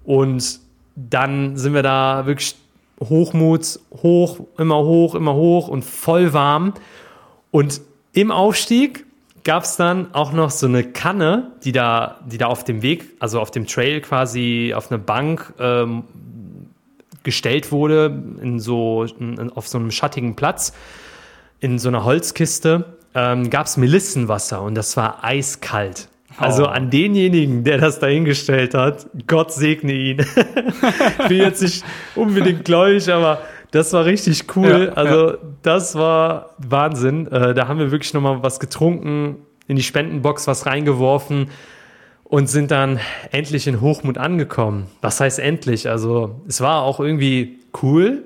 und 0.05 0.61
dann 0.97 1.57
sind 1.57 1.75
wir 1.75 1.83
da 1.83 2.27
wirklich 2.27 2.57
Hochmut, 3.01 3.81
hoch, 4.03 4.41
immer 4.57 4.79
hoch, 4.79 5.15
immer 5.15 5.35
hoch 5.35 5.69
und 5.69 5.85
voll 5.85 6.33
warm. 6.33 6.75
Und 7.51 7.81
im 8.13 8.31
Aufstieg 8.31 9.05
gab 9.43 9.65
es 9.65 9.77
dann 9.77 10.15
auch 10.15 10.33
noch 10.33 10.51
so 10.51 10.67
eine 10.67 10.85
Kanne, 10.85 11.53
die 11.65 11.73
da, 11.73 12.21
die 12.25 12.39
da 12.39 12.47
auf 12.47 12.65
dem 12.65 12.83
Weg, 12.83 13.05
also 13.19 13.41
auf 13.41 13.51
dem 13.51 13.67
Trail 13.67 14.01
quasi 14.01 14.73
auf 14.75 14.91
eine 14.91 14.99
Bank 14.99 15.53
ähm, 15.59 16.05
gestellt 17.25 17.73
wurde, 17.73 18.23
in 18.41 18.61
so, 18.61 19.05
in, 19.19 19.51
auf 19.51 19.67
so 19.67 19.79
einem 19.79 19.91
schattigen 19.91 20.37
Platz, 20.37 20.73
in 21.61 21.79
so 21.79 21.89
einer 21.89 22.05
Holzkiste, 22.05 22.97
ähm, 23.15 23.51
gab 23.51 23.67
es 23.67 23.77
Melissenwasser 23.77 24.63
und 24.63 24.75
das 24.77 24.97
war 24.97 25.25
eiskalt. 25.25 26.09
Also 26.37 26.65
Oh. 26.65 26.69
an 26.69 26.91
denjenigen, 26.91 27.63
der 27.65 27.79
das 27.79 28.01
dahingestellt 28.01 28.75
hat, 28.75 29.07
Gott 29.27 29.53
segne 29.53 29.93
ihn. 29.93 30.19
ich 30.21 31.29
bin 31.29 31.39
jetzt 31.39 31.63
nicht 31.63 31.85
unbedingt 32.17 32.65
gläubig, 32.65 33.11
aber 33.13 33.43
das 33.71 33.93
war 33.93 34.05
richtig 34.05 34.45
cool. 34.57 34.91
Ja, 34.91 34.93
also 34.95 35.35
das 35.63 35.95
war 35.95 36.51
Wahnsinn. 36.59 37.27
Äh, 37.29 37.55
da 37.55 37.69
haben 37.69 37.79
wir 37.79 37.91
wirklich 37.93 38.15
nochmal 38.15 38.43
was 38.43 38.59
getrunken, 38.61 39.37
in 39.69 39.77
die 39.77 39.83
Spendenbox 39.83 40.47
was 40.47 40.67
reingeworfen 40.67 41.51
und 42.35 42.49
sind 42.49 42.73
dann 42.73 42.99
endlich 43.31 43.69
in 43.69 43.81
Hochmut 43.81 44.19
angekommen. 44.19 44.89
Was 45.01 45.21
heißt 45.21 45.39
endlich? 45.39 45.89
Also 45.89 46.41
es 46.49 46.61
war 46.61 46.83
auch 46.83 46.99
irgendwie 46.99 47.61
cool, 47.81 48.25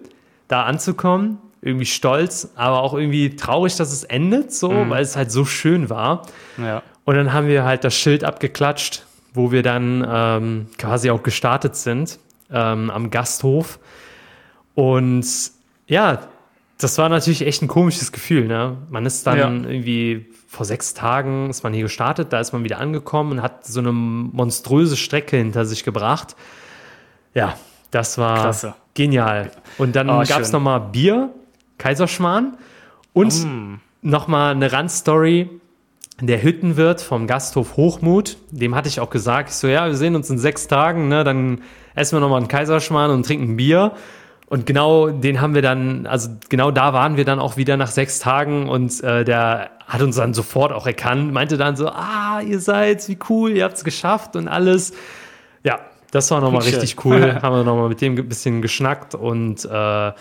da 0.48 0.62
anzukommen, 0.62 1.36
irgendwie 1.60 1.84
stolz, 1.84 2.48
aber 2.54 2.80
auch 2.80 2.94
irgendwie 2.94 3.36
traurig, 3.36 3.76
dass 3.76 3.92
es 3.92 4.04
endet, 4.04 4.50
so, 4.50 4.70
weil 4.88 5.02
es 5.02 5.14
halt 5.14 5.30
so 5.30 5.44
schön 5.44 5.90
war. 5.90 6.22
Ja. 6.56 6.82
Und 7.04 7.16
dann 7.16 7.34
haben 7.34 7.48
wir 7.48 7.64
halt 7.64 7.84
das 7.84 7.94
Schild 7.94 8.24
abgeklatscht, 8.24 9.04
wo 9.34 9.52
wir 9.52 9.62
dann 9.62 10.02
ähm, 10.10 10.66
quasi 10.78 11.10
auch 11.10 11.22
gestartet 11.22 11.76
sind 11.76 12.18
ähm, 12.50 12.88
am 12.88 13.10
Gasthof. 13.10 13.78
Und 14.74 15.26
ja, 15.86 16.20
das 16.78 16.96
war 16.96 17.10
natürlich 17.10 17.42
echt 17.46 17.60
ein 17.60 17.68
komisches 17.68 18.10
Gefühl. 18.10 18.46
Ne? 18.46 18.78
Man 18.88 19.04
ist 19.04 19.26
dann 19.26 19.36
Ja. 19.36 19.70
irgendwie 19.70 20.28
vor 20.48 20.64
sechs 20.66 20.94
Tagen 20.94 21.50
ist 21.50 21.62
man 21.62 21.72
hier 21.74 21.82
gestartet, 21.84 22.32
da 22.32 22.40
ist 22.40 22.52
man 22.52 22.64
wieder 22.64 22.78
angekommen 22.78 23.32
und 23.32 23.42
hat 23.42 23.66
so 23.66 23.80
eine 23.80 23.92
monströse 23.92 24.96
Strecke 24.96 25.36
hinter 25.36 25.64
sich 25.66 25.84
gebracht. 25.84 26.34
Ja, 27.34 27.54
das 27.90 28.18
war 28.18 28.40
Klasse. 28.40 28.74
genial. 28.94 29.50
Und 29.76 29.94
dann 29.94 30.08
Oh, 30.08 30.22
gab 30.26 30.40
es 30.40 30.50
nochmal 30.52 30.80
Bier, 30.80 31.30
Kaiserschmarrn 31.76 32.56
und 33.12 33.32
Mm. 33.44 33.74
nochmal 34.02 34.52
eine 34.52 34.72
Randstory. 34.72 35.50
Der 36.20 36.42
Hüttenwirt 36.42 37.00
vom 37.00 37.28
Gasthof 37.28 37.76
Hochmut, 37.76 38.38
dem 38.50 38.74
hatte 38.74 38.88
ich 38.88 38.98
auch 38.98 39.10
gesagt, 39.10 39.50
ich 39.50 39.54
so, 39.54 39.68
ja, 39.68 39.86
wir 39.86 39.94
sehen 39.94 40.16
uns 40.16 40.28
in 40.30 40.38
sechs 40.38 40.66
Tagen, 40.66 41.06
ne, 41.08 41.22
dann 41.22 41.60
essen 41.94 42.16
wir 42.16 42.20
nochmal 42.20 42.38
einen 42.38 42.48
Kaiserschmarrn 42.48 43.12
und 43.12 43.24
trinken 43.24 43.56
Bier. 43.56 43.92
Und 44.46 44.66
genau 44.66 45.10
den 45.10 45.40
haben 45.40 45.54
wir 45.54 45.62
dann, 45.62 46.06
also 46.06 46.30
genau 46.48 46.70
da 46.72 46.92
waren 46.92 47.16
wir 47.16 47.24
dann 47.24 47.38
auch 47.38 47.56
wieder 47.56 47.76
nach 47.76 47.90
sechs 47.90 48.18
Tagen 48.18 48.68
und 48.68 49.00
äh, 49.04 49.24
der 49.24 49.70
hat 49.88 50.02
uns 50.02 50.16
dann 50.16 50.34
sofort 50.34 50.70
auch 50.70 50.86
erkannt, 50.86 51.32
meinte 51.32 51.56
dann 51.56 51.74
so, 51.74 51.88
ah, 51.88 52.42
ihr 52.42 52.60
seid, 52.60 53.08
wie 53.08 53.18
cool, 53.30 53.52
ihr 53.52 53.64
habt 53.64 53.78
es 53.78 53.84
geschafft 53.84 54.36
und 54.36 54.46
alles. 54.46 54.92
Ja, 55.64 55.80
das 56.10 56.30
war 56.30 56.42
nochmal 56.42 56.62
richtig 56.62 57.04
cool. 57.06 57.38
haben 57.42 57.56
wir 57.56 57.64
nochmal 57.64 57.88
mit 57.88 58.02
dem 58.02 58.16
ein 58.16 58.28
bisschen 58.28 58.60
geschnackt 58.60 59.14
und 59.14 59.64
äh, 59.64 60.12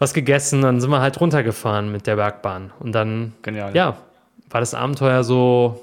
was 0.00 0.14
gegessen, 0.14 0.62
dann 0.62 0.80
sind 0.80 0.90
wir 0.90 1.00
halt 1.00 1.20
runtergefahren 1.20 1.92
mit 1.92 2.08
der 2.08 2.16
Bergbahn. 2.16 2.72
Und 2.80 2.92
dann, 2.92 3.34
Genial. 3.42 3.74
ja, 3.74 3.96
war 4.50 4.60
das 4.60 4.74
Abenteuer 4.74 5.22
so, 5.22 5.80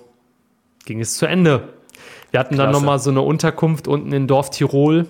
ging 0.86 1.00
es 1.00 1.16
zu 1.16 1.26
Ende. 1.26 1.70
Wir 2.32 2.42
hatten 2.42 2.58
dann 2.58 2.70
Klasse. 2.70 2.82
nochmal 2.82 3.00
so 3.00 3.12
eine 3.12 3.22
Unterkunft 3.22 3.88
unten 3.88 4.12
in 4.12 4.28
Dorf 4.28 4.50
Tirol. 4.50 5.08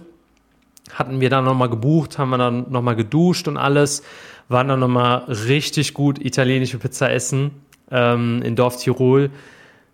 Hatten 0.94 1.22
wir 1.22 1.32
dann 1.32 1.44
nochmal 1.44 1.70
gebucht, 1.70 2.20
haben 2.20 2.30
wir 2.30 2.38
dann 2.38 2.72
nochmal 2.72 2.96
geduscht 2.96 3.48
und 3.48 3.58
alles. 3.58 4.04
Waren 4.48 4.68
dann 4.68 4.80
nochmal 4.80 5.24
richtig 5.28 5.96
gut 5.96 6.24
italienische 6.24 6.78
Pizza 6.78 7.12
essen 7.12 7.65
ähm, 7.92 8.42
in 8.44 8.56
Dorf 8.56 8.78
Tirol. 8.78 9.30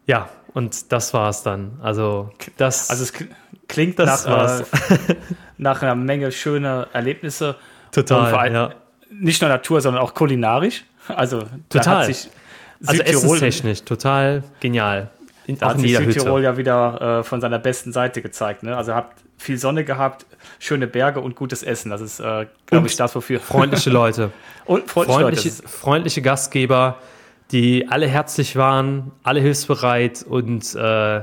Ja, 0.05 0.29
und 0.53 0.91
das 0.91 1.13
war's 1.13 1.43
dann. 1.43 1.79
Also, 1.81 2.31
das, 2.57 2.89
Also 2.89 3.03
es 3.03 3.13
kl- 3.13 3.27
klingt 3.67 3.99
Das 3.99 4.25
nach, 4.25 4.31
war's. 4.37 4.61
äh, 4.61 5.15
nach 5.57 5.81
einer 5.81 5.95
Menge 5.95 6.31
schöner 6.31 6.87
Erlebnisse. 6.93 7.55
total. 7.91 8.21
Und 8.25 8.29
vor 8.29 8.39
allem 8.41 8.53
ja. 8.53 8.69
Nicht 9.13 9.41
nur 9.41 9.49
Natur, 9.49 9.81
sondern 9.81 10.01
auch 10.01 10.13
kulinarisch. 10.13 10.85
Also 11.07 11.43
Total. 11.69 12.07
Also 12.07 13.03
essenstechnisch, 13.03 13.83
total 13.83 14.43
genial. 14.59 15.09
In, 15.45 15.57
da 15.57 15.69
hat 15.69 15.79
sich 15.79 15.95
Südtirol 15.97 16.39
Hütte. 16.39 16.43
ja 16.43 16.57
wieder 16.57 17.19
äh, 17.19 17.23
von 17.23 17.41
seiner 17.41 17.59
besten 17.59 17.91
Seite 17.91 18.21
gezeigt. 18.21 18.63
Ne? 18.63 18.75
Also 18.75 18.93
habt 18.95 19.17
viel 19.37 19.57
Sonne 19.57 19.83
gehabt, 19.83 20.25
schöne 20.59 20.87
Berge 20.87 21.19
und 21.19 21.35
gutes 21.35 21.61
Essen. 21.63 21.89
Das 21.91 21.99
ist, 22.01 22.19
äh, 22.19 22.47
glaube 22.67 22.87
ich, 22.87 22.95
das, 22.95 23.13
wofür. 23.15 23.39
Freundliche 23.39 23.89
Leute. 23.89 24.31
Und 24.65 24.87
freundliche, 24.89 25.19
freundliche, 25.19 25.49
Leute. 25.49 25.67
Freundliche 25.67 26.21
Gastgeber, 26.21 26.97
die 27.51 27.87
alle 27.89 28.07
herzlich 28.07 28.55
waren, 28.55 29.11
alle 29.23 29.39
hilfsbereit 29.41 30.23
und 30.27 30.73
äh, 30.75 31.21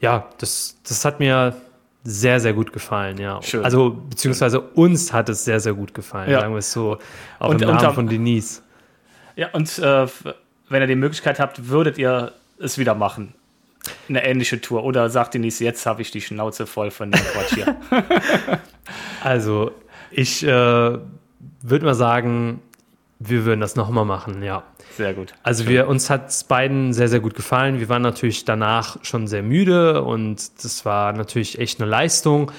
ja, 0.00 0.28
das, 0.38 0.76
das 0.86 1.04
hat 1.04 1.18
mir 1.20 1.54
sehr, 2.04 2.40
sehr 2.40 2.52
gut 2.54 2.72
gefallen, 2.72 3.18
ja. 3.18 3.42
Schön. 3.42 3.64
Also, 3.64 3.90
beziehungsweise 3.90 4.60
uns 4.60 5.12
hat 5.12 5.28
es 5.28 5.44
sehr, 5.44 5.60
sehr 5.60 5.74
gut 5.74 5.92
gefallen, 5.94 6.30
Ja. 6.30 6.40
sagen 6.40 6.54
wir 6.54 6.58
es 6.58 6.72
so. 6.72 6.98
Auch 7.38 7.50
Und- 7.50 7.60
im 7.62 7.68
und 7.68 7.74
Namen 7.76 7.86
am- 7.88 7.94
von 7.94 8.06
Denise. 8.08 8.62
Ja, 9.36 9.48
und 9.52 9.78
äh, 9.78 10.06
wenn 10.68 10.82
ihr 10.82 10.86
die 10.86 10.94
Möglichkeit 10.94 11.38
habt, 11.40 11.68
würdet 11.68 11.98
ihr 11.98 12.32
es 12.58 12.78
wieder 12.78 12.94
machen? 12.94 13.34
Eine 14.08 14.24
ähnliche 14.24 14.60
Tour. 14.60 14.84
Oder 14.84 15.10
sagt 15.10 15.34
Denise, 15.34 15.62
jetzt 15.64 15.86
habe 15.86 16.02
ich 16.02 16.10
die 16.10 16.20
Schnauze 16.20 16.66
voll 16.66 16.90
von 16.90 17.10
dem 17.12 17.20
Quatsch 17.20 17.54
hier. 17.54 17.76
Also, 19.22 19.72
ich 20.10 20.42
äh, 20.44 20.48
würde 20.48 21.84
mal 21.84 21.94
sagen, 21.94 22.60
wir 23.20 23.44
würden 23.44 23.60
das 23.60 23.74
nochmal 23.74 24.04
machen, 24.04 24.42
ja. 24.42 24.62
Sehr 24.96 25.12
gut. 25.12 25.34
Also 25.42 25.66
wir, 25.66 25.88
uns 25.88 26.08
hat 26.08 26.28
es 26.28 26.44
beiden 26.44 26.92
sehr, 26.92 27.08
sehr 27.08 27.20
gut 27.20 27.34
gefallen. 27.34 27.80
Wir 27.80 27.88
waren 27.88 28.02
natürlich 28.02 28.44
danach 28.44 28.96
schon 29.02 29.26
sehr 29.26 29.42
müde 29.42 30.02
und 30.02 30.64
das 30.64 30.84
war 30.84 31.12
natürlich 31.12 31.58
echt 31.58 31.80
eine 31.80 31.90
Leistung. 31.90 32.52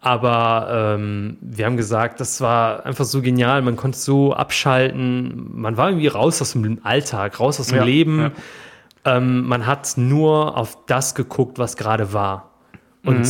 Aber 0.00 0.96
ähm, 0.98 1.38
wir 1.40 1.64
haben 1.64 1.76
gesagt, 1.76 2.20
das 2.20 2.40
war 2.40 2.84
einfach 2.84 3.06
so 3.06 3.22
genial. 3.22 3.62
Man 3.62 3.76
konnte 3.76 3.98
so 3.98 4.34
abschalten. 4.34 5.50
Man 5.54 5.76
war 5.76 5.88
irgendwie 5.88 6.08
raus 6.08 6.42
aus 6.42 6.52
dem 6.52 6.78
Alltag, 6.84 7.40
raus 7.40 7.58
aus 7.58 7.68
dem 7.68 7.78
Ja, 7.78 7.84
Leben. 7.84 8.32
Ähm, 9.06 9.46
man 9.46 9.66
hat 9.66 9.94
nur 9.96 10.56
auf 10.56 10.78
das 10.86 11.14
geguckt, 11.14 11.58
was 11.58 11.76
gerade 11.76 12.12
war. 12.12 12.50
Und 13.04 13.26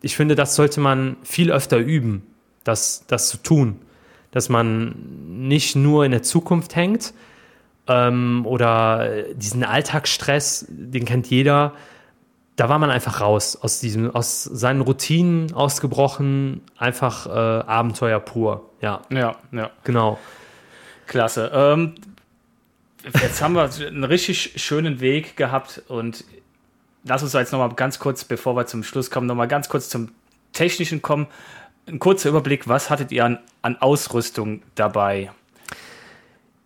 ich 0.00 0.16
finde, 0.16 0.34
das 0.34 0.56
sollte 0.56 0.80
man 0.80 1.16
viel 1.22 1.50
öfter 1.50 1.78
üben, 1.78 2.22
das, 2.64 3.04
das 3.06 3.28
zu 3.28 3.36
tun. 3.38 3.78
Dass 4.32 4.48
man 4.48 4.94
nicht 5.46 5.76
nur 5.76 6.04
in 6.04 6.10
der 6.10 6.22
Zukunft 6.22 6.74
hängt 6.74 7.14
ähm, 7.86 8.44
oder 8.46 9.22
diesen 9.34 9.64
Alltagsstress, 9.64 10.66
den 10.68 11.04
kennt 11.04 11.28
jeder. 11.28 11.72
Da 12.56 12.68
war 12.68 12.78
man 12.78 12.90
einfach 12.90 13.20
raus 13.20 13.56
aus 13.60 13.80
diesem, 13.80 14.14
aus 14.14 14.44
seinen 14.44 14.82
Routinen 14.82 15.54
ausgebrochen, 15.54 16.60
einfach 16.76 17.26
äh, 17.26 17.30
Abenteuer 17.30 18.20
pur. 18.20 18.70
Ja, 18.80 19.02
Ja, 19.10 19.36
ja. 19.52 19.70
genau. 19.84 20.18
Klasse. 21.06 21.50
Ähm, 21.54 21.94
jetzt 23.04 23.42
haben 23.42 23.54
wir 23.54 23.68
einen 23.86 24.04
richtig 24.04 24.54
schönen 24.56 25.00
Weg 25.00 25.36
gehabt 25.36 25.82
und 25.88 26.24
lass 27.04 27.22
uns 27.22 27.32
jetzt 27.32 27.52
nochmal 27.52 27.74
ganz 27.74 27.98
kurz, 27.98 28.24
bevor 28.24 28.56
wir 28.56 28.66
zum 28.66 28.84
Schluss 28.84 29.10
kommen, 29.10 29.26
nochmal 29.26 29.48
ganz 29.48 29.68
kurz 29.68 29.88
zum 29.88 30.10
Technischen 30.52 31.02
kommen. 31.02 31.26
Ein 31.86 31.98
kurzer 31.98 32.28
Überblick, 32.28 32.68
was 32.68 32.90
hattet 32.90 33.10
ihr 33.12 33.24
an, 33.24 33.38
an 33.62 33.76
Ausrüstung 33.80 34.62
dabei? 34.74 35.30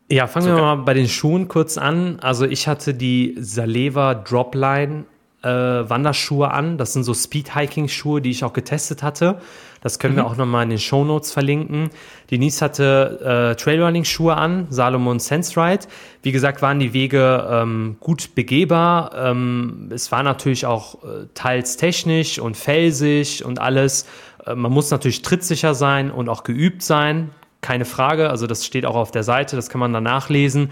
Ja, 0.09 0.27
fangen 0.27 0.47
wir 0.47 0.53
Sogar- 0.57 0.77
mal 0.77 0.83
bei 0.85 0.95
den 0.95 1.09
Schuhen 1.09 1.49
kurz 1.49 1.79
an. 1.79 2.19
Also 2.21 2.45
ich 2.45 2.69
hatte 2.69 2.95
die 2.95 3.35
Saleva 3.41 4.15
Dropline 4.15 5.05
äh, 5.43 5.49
Wanderschuhe 5.49 6.51
an. 6.51 6.79
Das 6.79 6.93
sind 6.93 7.03
so 7.05 7.13
Speed-Hiking-Schuhe, 7.15 8.21
die 8.21 8.31
ich 8.31 8.45
auch 8.45 8.53
getestet 8.53 9.03
hatte. 9.03 9.41
Das 9.83 9.99
können 9.99 10.17
wir 10.17 10.27
auch 10.27 10.37
nochmal 10.37 10.65
in 10.65 10.71
den 10.71 10.79
Shownotes 10.79 11.33
verlinken. 11.33 11.91
Denise 12.31 12.61
hatte 12.63 13.53
äh, 13.53 13.57
Trailrunning-Schuhe 13.61 14.37
an, 14.37 14.67
Salomon 14.71 15.21
Sense 15.21 15.57
Ride. 15.61 15.87
Wie 16.23 16.33
gesagt, 16.33 16.63
waren 16.63 16.79
die 16.81 16.93
Wege 16.93 17.47
ähm, 17.51 17.97
gut 18.01 18.35
begehbar. 18.35 19.13
Ähm, 19.15 19.89
es 19.93 20.11
war 20.11 20.23
natürlich 20.25 20.67
auch 20.67 21.03
äh, 21.05 21.27
teils 21.35 21.77
technisch 21.77 22.39
und 22.41 22.57
felsig 22.57 23.45
und 23.45 23.61
alles. 23.61 24.07
Äh, 24.47 24.55
man 24.55 24.73
muss 24.73 24.91
natürlich 24.91 25.23
trittsicher 25.23 25.75
sein 25.75 26.11
und 26.11 26.29
auch 26.29 26.45
geübt 26.45 26.83
sein. 26.83 27.31
Keine 27.61 27.85
Frage. 27.85 28.31
Also 28.31 28.47
das 28.47 28.65
steht 28.65 28.87
auch 28.87 28.97
auf 28.97 29.11
der 29.11 29.23
Seite, 29.23 29.57
das 29.57 29.69
kann 29.69 29.81
man 29.81 29.93
dann 29.93 30.05
nachlesen. 30.05 30.71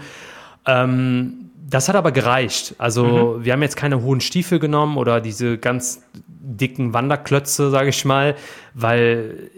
Ähm, 0.65 1.51
das 1.67 1.89
hat 1.89 1.95
aber 1.95 2.11
gereicht. 2.11 2.75
Also 2.77 3.37
mhm. 3.37 3.45
wir 3.45 3.53
haben 3.53 3.61
jetzt 3.61 3.75
keine 3.75 4.01
hohen 4.01 4.21
Stiefel 4.21 4.59
genommen 4.59 4.97
oder 4.97 5.19
diese 5.19 5.57
ganz 5.57 6.03
dicken 6.27 6.93
Wanderklötze, 6.93 7.69
sage 7.71 7.89
ich 7.89 8.05
mal, 8.05 8.35
weil 8.73 9.49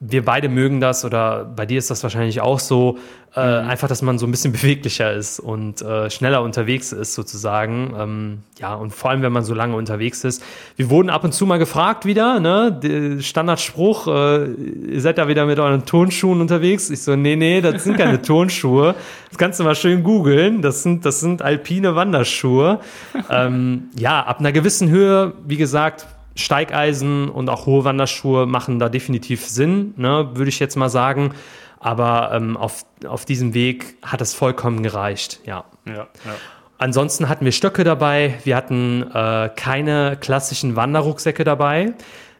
wir 0.00 0.24
beide 0.24 0.48
mögen 0.48 0.80
das 0.80 1.04
oder 1.04 1.44
bei 1.44 1.66
dir 1.66 1.78
ist 1.78 1.90
das 1.90 2.04
wahrscheinlich 2.04 2.40
auch 2.40 2.60
so, 2.60 2.98
äh, 3.34 3.62
mhm. 3.62 3.68
einfach, 3.68 3.88
dass 3.88 4.00
man 4.00 4.18
so 4.18 4.26
ein 4.26 4.30
bisschen 4.30 4.52
beweglicher 4.58 5.12
ist 5.12 5.40
und 5.40 5.82
äh, 5.82 6.08
schneller 6.08 6.42
unterwegs 6.42 6.92
ist 6.92 7.14
sozusagen. 7.14 7.94
Ähm, 7.98 8.38
ja, 8.58 8.74
und 8.74 8.94
vor 8.94 9.10
allem, 9.10 9.22
wenn 9.22 9.32
man 9.32 9.44
so 9.44 9.54
lange 9.54 9.74
unterwegs 9.74 10.22
ist. 10.22 10.42
Wir 10.76 10.88
wurden 10.88 11.10
ab 11.10 11.24
und 11.24 11.32
zu 11.32 11.46
mal 11.46 11.58
gefragt 11.58 12.04
wieder, 12.04 12.38
ne, 12.38 13.18
Standardspruch, 13.20 14.06
äh, 14.06 14.44
ihr 14.44 15.00
seid 15.00 15.18
da 15.18 15.26
wieder 15.26 15.46
mit 15.46 15.58
euren 15.58 15.84
Tonschuhen 15.84 16.40
unterwegs. 16.40 16.90
Ich 16.90 17.02
so, 17.02 17.16
nee, 17.16 17.34
nee, 17.34 17.60
das 17.60 17.82
sind 17.82 17.96
keine 17.96 18.22
Tonschuhe. 18.22 18.94
Das 19.30 19.38
kannst 19.38 19.58
du 19.58 19.64
mal 19.64 19.74
schön 19.74 20.04
googeln. 20.04 20.62
Das 20.62 20.84
sind, 20.84 21.04
das 21.04 21.18
sind 21.18 21.42
alpine 21.42 21.96
Wanderschuhe. 21.96 22.80
ähm, 23.30 23.90
ja, 23.98 24.22
ab 24.22 24.38
einer 24.38 24.52
gewissen 24.52 24.88
Höhe, 24.90 25.34
wie 25.44 25.56
gesagt, 25.56 26.06
Steigeisen 26.38 27.28
und 27.28 27.50
auch 27.50 27.66
hohe 27.66 27.84
Wanderschuhe 27.84 28.46
machen 28.46 28.78
da 28.78 28.88
definitiv 28.88 29.46
Sinn, 29.46 29.94
ne, 29.96 30.30
würde 30.34 30.48
ich 30.48 30.60
jetzt 30.60 30.76
mal 30.76 30.88
sagen. 30.88 31.34
Aber 31.80 32.30
ähm, 32.32 32.56
auf, 32.56 32.84
auf 33.06 33.24
diesem 33.24 33.54
Weg 33.54 33.96
hat 34.02 34.20
es 34.20 34.34
vollkommen 34.34 34.82
gereicht, 34.82 35.40
ja. 35.44 35.64
ja, 35.86 35.94
ja. 35.94 36.08
Ansonsten 36.78 37.28
hatten 37.28 37.44
wir 37.44 37.52
Stöcke 37.52 37.82
dabei, 37.82 38.38
wir 38.44 38.56
hatten 38.56 39.02
äh, 39.12 39.50
keine 39.54 40.16
klassischen 40.20 40.76
Wanderrucksäcke 40.76 41.42
dabei, 41.42 41.94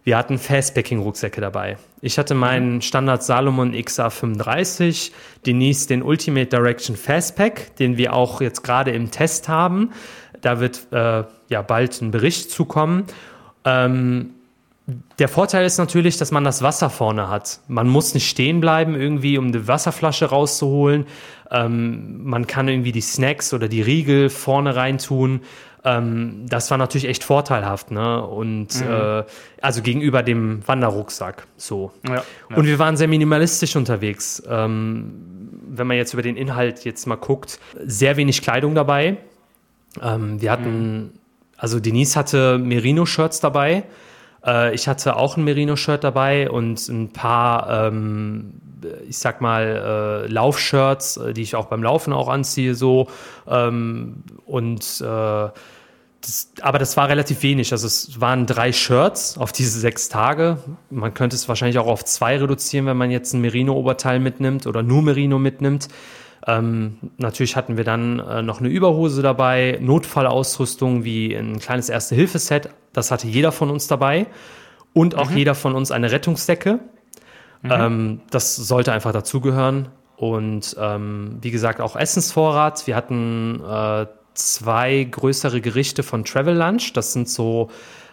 wir 0.05 0.17
hatten 0.17 0.39
Fastpacking-Rucksäcke 0.39 1.41
dabei. 1.41 1.77
Ich 2.01 2.19
hatte 2.19 2.35
meinen 2.35 2.77
mhm. 2.77 2.81
Standard 2.81 3.25
Salomon 3.25 3.75
XA35, 3.75 5.11
Denise 5.45 5.89
den 5.89 6.03
Ultimate 6.03 6.47
Direction 6.47 6.97
Fastpack, 6.97 7.77
den 7.77 7.97
wir 7.97 8.15
auch 8.15 8.41
jetzt 8.41 8.63
gerade 8.63 8.93
im 8.93 9.11
Test 9.11 9.49
haben. 9.49 9.91
Da 10.41 10.61
wird 10.61 10.87
äh, 10.93 11.25
ja 11.49 11.63
bald 11.63 12.01
ein 12.01 12.13
Bericht 12.13 12.51
zukommen. 12.51 13.05
Ähm, 13.69 14.31
der 15.19 15.29
Vorteil 15.29 15.67
ist 15.67 15.77
natürlich, 15.77 16.17
dass 16.17 16.31
man 16.31 16.45
das 16.45 16.63
Wasser 16.63 16.89
vorne 16.89 17.29
hat. 17.29 17.61
Man 17.69 17.89
muss 17.89 18.15
nicht 18.15 18.29
stehen 18.29 18.61
bleiben, 18.61 18.95
irgendwie, 18.95 19.37
um 19.37 19.53
die 19.53 19.69
Wasserflasche 19.69 20.27
rauszuholen. 20.27 21.07
Ähm, 21.51 22.25
man 22.25 22.47
kann 22.47 22.69
irgendwie 22.69 22.93
die 22.93 23.03
Snacks 23.03 23.53
oder 23.53 23.69
die 23.69 23.83
Riegel 23.83 24.31
vorne 24.31 24.77
reintun. 24.77 25.43
Ähm, 25.85 26.47
das 26.49 26.71
war 26.71 26.79
natürlich 26.79 27.07
echt 27.07 27.23
vorteilhaft, 27.23 27.91
ne? 27.91 28.25
Und 28.25 28.81
mhm. 28.81 28.91
äh, 28.91 29.25
also 29.61 29.83
gegenüber 29.83 30.23
dem 30.23 30.67
Wanderrucksack. 30.67 31.47
So. 31.59 31.93
Ja, 32.07 32.15
ja. 32.15 32.57
Und 32.57 32.67
wir 32.67 32.79
waren 32.79 32.97
sehr 32.97 33.09
minimalistisch 33.09 33.77
unterwegs. 33.77 34.43
Ähm, 34.49 35.51
wenn 35.69 35.87
man 35.87 35.99
jetzt 35.99 36.15
über 36.15 36.23
den 36.23 36.37
Inhalt 36.37 36.85
jetzt 36.87 37.07
mal 37.07 37.17
guckt, 37.17 37.61
sehr 37.85 38.17
wenig 38.17 38.41
Kleidung 38.41 38.75
dabei. 38.75 39.19
Ähm, 40.03 40.41
wir 40.41 40.51
hatten 40.51 40.97
mhm 40.97 41.18
also 41.59 41.81
Denise 41.81 42.17
hatte 42.17 42.57
Merino-Shirts 42.59 43.41
dabei. 43.41 43.85
Äh, 44.47 44.75
ich 44.75 44.89
hatte 44.89 45.17
auch 45.17 45.37
ein 45.37 45.45
Merino-Shirt 45.45 46.03
dabei 46.03 46.49
und 46.49 46.89
ein 46.89 47.13
paar, 47.13 47.89
ähm, 47.89 48.55
ich 49.09 49.19
sag 49.19 49.41
mal, 49.41 50.25
äh, 50.25 50.33
Laufshirts, 50.33 51.17
äh, 51.19 51.35
die 51.35 51.43
ich 51.43 51.57
auch 51.57 51.67
beim 51.67 51.83
Laufen 51.83 52.13
auch 52.13 52.29
anziehe, 52.29 52.75
so. 52.75 53.09
Ähm, 53.49 54.23
und 54.47 55.01
äh, 55.01 55.49
das, 56.21 56.53
aber 56.63 56.79
das 56.79 56.97
war 56.97 57.09
relativ 57.09 57.43
wenig. 57.43 57.73
Also 57.73 57.87
es 57.87 58.21
waren 58.21 58.47
drei 58.47 58.73
Shirts 58.73 59.37
auf 59.39 59.53
diese 59.53 59.79
sechs 59.79 60.09
Tage. 60.09 60.59
Man 60.91 61.15
könnte 61.15 61.37
es 61.37 61.49
wahrscheinlich 61.49 61.79
auch 61.79 61.87
auf 61.87 62.05
zwei 62.05 62.39
reduzieren, 62.39 62.87
wenn 62.87 62.97
man 62.97 63.11
jetzt 63.11 63.35
ein 63.35 63.41
Merino-Oberteil 63.41 64.21
mitnimmt 64.21 64.67
oder 64.67 64.83
nur 64.83 65.03
Merino 65.03 65.39
mitnimmt. 65.39 65.89
Ähm, 66.49 66.97
natürlich 67.19 67.57
hatten 67.57 67.77
wir 67.77 67.85
dann 67.85 68.21
äh, 68.21 68.43
noch 68.43 68.61
eine 68.61 68.71
Überhose 68.71 69.21
dabei, 69.21 69.79
Notfallausrüstung 69.83 71.05
wie 71.05 71.35
ein 71.35 71.59
kleines 71.59 71.91
Erste-Hilfe-Set. 71.91 72.71
Das 72.95 73.11
hatte 73.11 73.29
jeder 73.29 73.53
von 73.53 73.71
uns 73.71 73.87
dabei. 73.87 74.27
Und 74.95 75.15
auch 75.15 75.29
mhm. 75.31 75.37
jeder 75.37 75.55
von 75.55 75.75
uns 75.75 75.91
eine 75.91 76.11
Rettungsdecke. 76.11 76.81
Mhm. 77.61 77.71
Ähm, 77.71 78.21
das 78.31 78.57
sollte 78.57 78.93
einfach 78.93 79.13
dazugehören. 79.13 79.89
Und 80.17 80.75
ähm, 80.81 81.37
wie 81.43 81.51
gesagt, 81.51 81.83
auch 81.83 81.97
Essensvorrat. 81.97 82.87
Wir 82.87 82.97
hatten 82.97 83.63
äh, 83.63 84.07
zwei 84.33 85.05
größere 85.05 85.61
Gerichte 85.61 86.03
von 86.03 86.25
Travel 86.25 86.57
Lunch. 86.57 86.95
Das 86.95 87.13
sind 87.13 87.29
so 87.29 87.69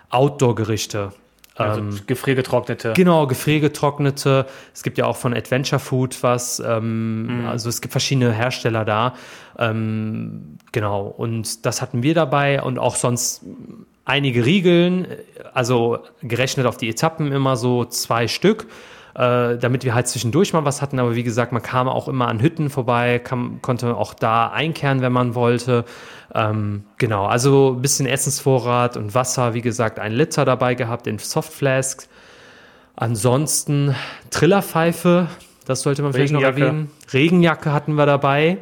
Outdoor-Gerichte. 0.09 1.13
Also 1.55 1.79
ähm, 1.81 1.99
gefriergetrocknete. 2.05 2.93
Genau, 2.95 3.27
gefriergetrocknete. 3.27 4.45
Es 4.73 4.83
gibt 4.83 4.97
ja 4.97 5.05
auch 5.05 5.15
von 5.15 5.33
Adventure 5.33 5.79
Food 5.79 6.21
was. 6.21 6.59
Ähm, 6.59 7.41
mhm. 7.41 7.47
Also 7.47 7.69
es 7.69 7.81
gibt 7.81 7.93
verschiedene 7.93 8.33
Hersteller 8.33 8.83
da. 8.83 9.15
Ähm, 9.57 10.57
genau, 10.71 11.05
und 11.05 11.65
das 11.65 11.81
hatten 11.81 12.03
wir 12.03 12.13
dabei 12.13 12.61
und 12.61 12.77
auch 12.77 12.95
sonst 12.95 13.43
einige 14.03 14.45
Riegeln. 14.45 15.07
Also 15.53 15.99
gerechnet 16.21 16.65
auf 16.65 16.77
die 16.77 16.89
Etappen 16.89 17.31
immer 17.31 17.55
so 17.55 17.85
zwei 17.85 18.27
Stück 18.27 18.67
äh, 19.15 19.57
damit 19.57 19.85
wir 19.85 19.95
halt 19.95 20.07
zwischendurch 20.07 20.51
mal 20.53 20.65
was 20.65 20.81
hatten. 20.81 20.99
Aber 20.99 21.15
wie 21.15 21.23
gesagt, 21.23 21.51
man 21.51 21.61
kam 21.61 21.87
auch 21.87 22.07
immer 22.07 22.27
an 22.27 22.41
Hütten 22.41 22.69
vorbei, 22.69 23.19
kam, 23.19 23.61
konnte 23.61 23.95
auch 23.95 24.13
da 24.13 24.47
einkehren, 24.47 25.01
wenn 25.01 25.13
man 25.13 25.35
wollte. 25.35 25.85
Ähm, 26.33 26.83
genau, 26.97 27.25
also 27.25 27.75
ein 27.75 27.81
bisschen 27.81 28.07
Essensvorrat 28.07 28.97
und 28.97 29.15
Wasser, 29.15 29.53
wie 29.53 29.61
gesagt, 29.61 29.99
ein 29.99 30.11
Liter 30.11 30.43
dabei 30.43 30.75
gehabt 30.75 31.07
in 31.07 31.17
Softflasks. 31.17 32.09
Ansonsten 32.97 33.95
Trillerpfeife, 34.31 35.27
das 35.65 35.81
sollte 35.81 36.01
man 36.01 36.11
vielleicht 36.13 36.33
noch 36.33 36.41
erwähnen. 36.41 36.91
Regenjacke 37.13 37.71
hatten 37.71 37.95
wir 37.95 38.05
dabei. 38.05 38.57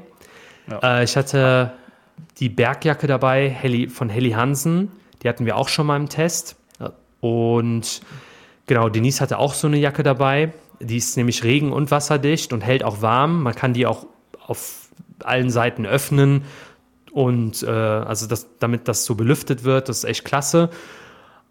Ja. 0.69 0.99
Äh, 0.99 1.03
ich 1.03 1.17
hatte 1.17 1.73
die 2.39 2.49
Bergjacke 2.49 3.07
dabei 3.07 3.49
Heli, 3.49 3.89
von 3.89 4.09
Helly 4.09 4.31
Hansen. 4.31 4.91
Die 5.23 5.29
hatten 5.29 5.45
wir 5.45 5.57
auch 5.57 5.69
schon 5.69 5.87
mal 5.87 5.97
im 5.97 6.09
Test. 6.09 6.57
Und 7.21 8.01
Genau, 8.73 8.89
Denise 8.89 9.21
hatte 9.21 9.37
auch 9.37 9.53
so 9.53 9.67
eine 9.67 9.77
Jacke 9.77 10.01
dabei. 10.01 10.51
Die 10.79 10.97
ist 10.97 11.15
nämlich 11.15 11.43
regen- 11.43 11.71
und 11.71 11.91
wasserdicht 11.91 12.53
und 12.53 12.61
hält 12.61 12.83
auch 12.83 13.03
warm. 13.03 13.43
Man 13.43 13.53
kann 13.53 13.73
die 13.73 13.85
auch 13.85 14.07
auf 14.47 14.87
allen 15.23 15.51
Seiten 15.51 15.85
öffnen 15.85 16.45
und 17.11 17.61
äh, 17.61 17.69
also 17.69 18.25
das, 18.25 18.47
damit 18.57 18.87
das 18.87 19.05
so 19.05 19.13
belüftet 19.13 19.63
wird, 19.63 19.89
das 19.89 19.99
ist 19.99 20.03
echt 20.05 20.25
klasse. 20.25 20.71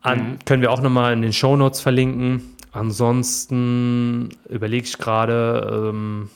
An, 0.00 0.18
mhm. 0.18 0.38
Können 0.46 0.62
wir 0.62 0.72
auch 0.72 0.80
nochmal 0.80 1.12
in 1.12 1.22
den 1.22 1.32
Show 1.32 1.56
Notes 1.56 1.80
verlinken. 1.80 2.56
Ansonsten 2.72 4.30
überlege 4.48 4.84
ich 4.84 4.98
gerade. 4.98 5.90
Ähm, 5.90 6.28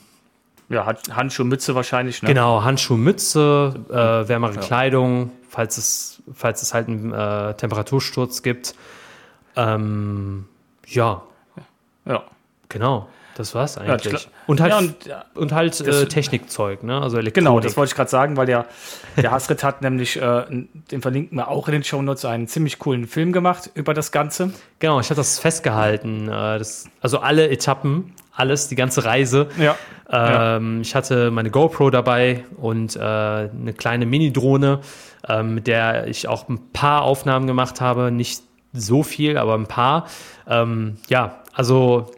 ja, 0.69 0.85
Handschuh, 1.11 1.43
Mütze 1.43 1.75
wahrscheinlich. 1.75 2.21
Ne? 2.21 2.29
Genau, 2.29 2.63
Handschuh, 2.63 2.95
Mütze, 2.95 3.75
äh, 3.89 4.29
wärmere 4.29 4.55
ja. 4.55 4.61
Kleidung, 4.61 5.31
falls 5.49 5.77
es, 5.77 6.23
falls 6.33 6.61
es 6.61 6.73
halt 6.73 6.87
einen 6.87 7.11
äh, 7.11 7.55
Temperatursturz 7.55 8.41
gibt. 8.41 8.73
Ähm, 9.57 10.45
ja. 10.87 11.21
Ja. 12.05 12.23
Genau. 12.69 13.07
Das 13.37 13.53
war's 13.53 13.77
eigentlich. 13.77 14.23
Ja, 14.23 14.29
und 14.47 14.61
halt, 14.61 15.05
ja, 15.05 15.23
und, 15.35 15.41
und 15.43 15.51
halt 15.51 15.79
das, 15.79 16.01
äh, 16.01 16.07
Technikzeug, 16.07 16.81
ne? 16.81 16.99
Also 16.99 17.17
Elektronik. 17.17 17.45
Genau, 17.47 17.59
das 17.59 17.77
wollte 17.77 17.91
ich 17.91 17.95
gerade 17.95 18.09
sagen, 18.09 18.35
weil 18.35 18.47
der, 18.47 18.65
der 19.15 19.29
Hasrit 19.29 19.63
hat 19.63 19.83
nämlich, 19.83 20.19
äh, 20.19 20.43
den 20.49 21.01
verlinken 21.03 21.37
wir 21.37 21.47
auch 21.47 21.67
in 21.67 21.73
den 21.73 21.83
Shownotes, 21.83 22.25
einen 22.25 22.47
ziemlich 22.47 22.79
coolen 22.79 23.05
Film 23.05 23.33
gemacht 23.33 23.69
über 23.75 23.93
das 23.93 24.11
Ganze. 24.11 24.53
Genau, 24.79 24.99
ich 24.99 25.11
habe 25.11 25.17
das 25.17 25.37
festgehalten. 25.37 26.27
Äh, 26.27 26.57
das, 26.57 26.85
also 26.99 27.19
alle 27.19 27.47
Etappen, 27.51 28.15
alles, 28.33 28.69
die 28.69 28.75
ganze 28.75 29.05
Reise. 29.05 29.49
Ja. 29.59 29.75
Ähm, 30.09 30.77
ja. 30.77 30.81
Ich 30.81 30.95
hatte 30.95 31.29
meine 31.29 31.51
GoPro 31.51 31.91
dabei 31.91 32.43
und 32.55 32.95
äh, 32.95 32.99
eine 32.99 33.73
kleine 33.77 34.07
Mini-Drohne, 34.07 34.79
äh, 35.27 35.43
mit 35.43 35.67
der 35.67 36.07
ich 36.07 36.27
auch 36.27 36.49
ein 36.49 36.71
paar 36.73 37.03
Aufnahmen 37.03 37.45
gemacht 37.45 37.81
habe. 37.81 38.09
Nicht 38.09 38.41
so 38.73 39.03
viel, 39.03 39.37
aber 39.37 39.55
ein 39.55 39.67
paar. 39.67 40.07
Ähm, 40.47 40.97
ja, 41.09 41.41
also 41.53 42.11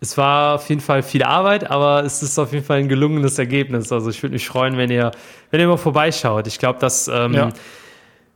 es 0.00 0.16
war 0.16 0.54
auf 0.54 0.68
jeden 0.68 0.80
Fall 0.80 1.02
viel 1.02 1.22
Arbeit, 1.22 1.70
aber 1.70 2.04
es 2.04 2.22
ist 2.22 2.38
auf 2.38 2.52
jeden 2.52 2.64
Fall 2.64 2.78
ein 2.78 2.88
gelungenes 2.88 3.38
Ergebnis. 3.38 3.92
Also 3.92 4.08
ich 4.08 4.22
würde 4.22 4.32
mich 4.32 4.48
freuen, 4.48 4.76
wenn 4.78 4.90
ihr, 4.90 5.10
wenn 5.50 5.60
ihr 5.60 5.68
mal 5.68 5.76
vorbeischaut. 5.76 6.46
Ich 6.46 6.58
glaube, 6.58 6.78
dass 6.78 7.06
ähm, 7.08 7.34
ja. 7.34 7.48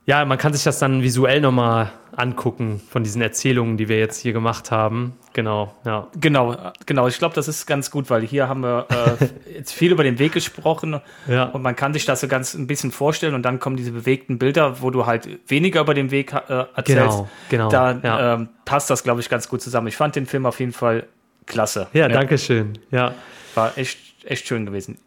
Ja. 0.05 0.25
man 0.25 0.37
kann 0.37 0.53
sich 0.53 0.63
das 0.63 0.79
dann 0.79 1.01
visuell 1.01 1.41
nochmal 1.41 1.91
angucken 2.15 2.81
von 2.89 3.03
diesen 3.03 3.21
Erzählungen, 3.21 3.77
die 3.77 3.89
wir 3.89 3.99
jetzt 3.99 4.21
hier 4.21 4.33
gemacht 4.33 4.71
haben. 4.71 5.13
Genau, 5.33 5.75
ja. 5.85 6.07
Genau, 6.19 6.55
genau. 6.85 7.07
Ich 7.07 7.17
glaube, 7.17 7.35
das 7.35 7.47
ist 7.47 7.65
ganz 7.65 7.91
gut, 7.91 8.09
weil 8.09 8.21
hier 8.21 8.47
haben 8.47 8.61
wir 8.61 8.87
äh, 8.89 9.53
jetzt 9.53 9.73
viel 9.73 9.91
über 9.91 10.03
den 10.03 10.17
Weg 10.17 10.31
gesprochen 10.31 11.01
ja. 11.27 11.43
und 11.45 11.61
man 11.61 11.75
kann 11.75 11.93
sich 11.93 12.05
das 12.05 12.21
so 12.21 12.27
ganz 12.27 12.53
ein 12.53 12.67
bisschen 12.67 12.91
vorstellen 12.91 13.35
und 13.35 13.43
dann 13.43 13.59
kommen 13.59 13.75
diese 13.75 13.91
bewegten 13.91 14.39
Bilder, 14.39 14.81
wo 14.81 14.91
du 14.91 15.05
halt 15.05 15.27
weniger 15.47 15.81
über 15.81 15.93
den 15.93 16.11
Weg 16.11 16.33
äh, 16.33 16.65
erzählst. 16.75 16.87
Genau, 16.95 17.29
genau. 17.49 17.69
Da 17.69 17.91
ja. 18.01 18.33
ähm, 18.35 18.49
passt 18.63 18.89
das, 18.89 19.03
glaube 19.03 19.19
ich, 19.19 19.29
ganz 19.29 19.49
gut 19.49 19.61
zusammen. 19.61 19.87
Ich 19.87 19.97
fand 19.97 20.15
den 20.15 20.25
Film 20.25 20.45
auf 20.45 20.59
jeden 20.59 20.73
Fall 20.73 21.05
klasse. 21.45 21.87
Ja, 21.93 22.07
ja. 22.07 22.07
danke 22.07 22.37
schön. 22.37 22.79
Ja. 22.91 23.13
War 23.55 23.77
echt, 23.77 23.99
echt 24.23 24.47
schön 24.47 24.65
gewesen. 24.65 24.99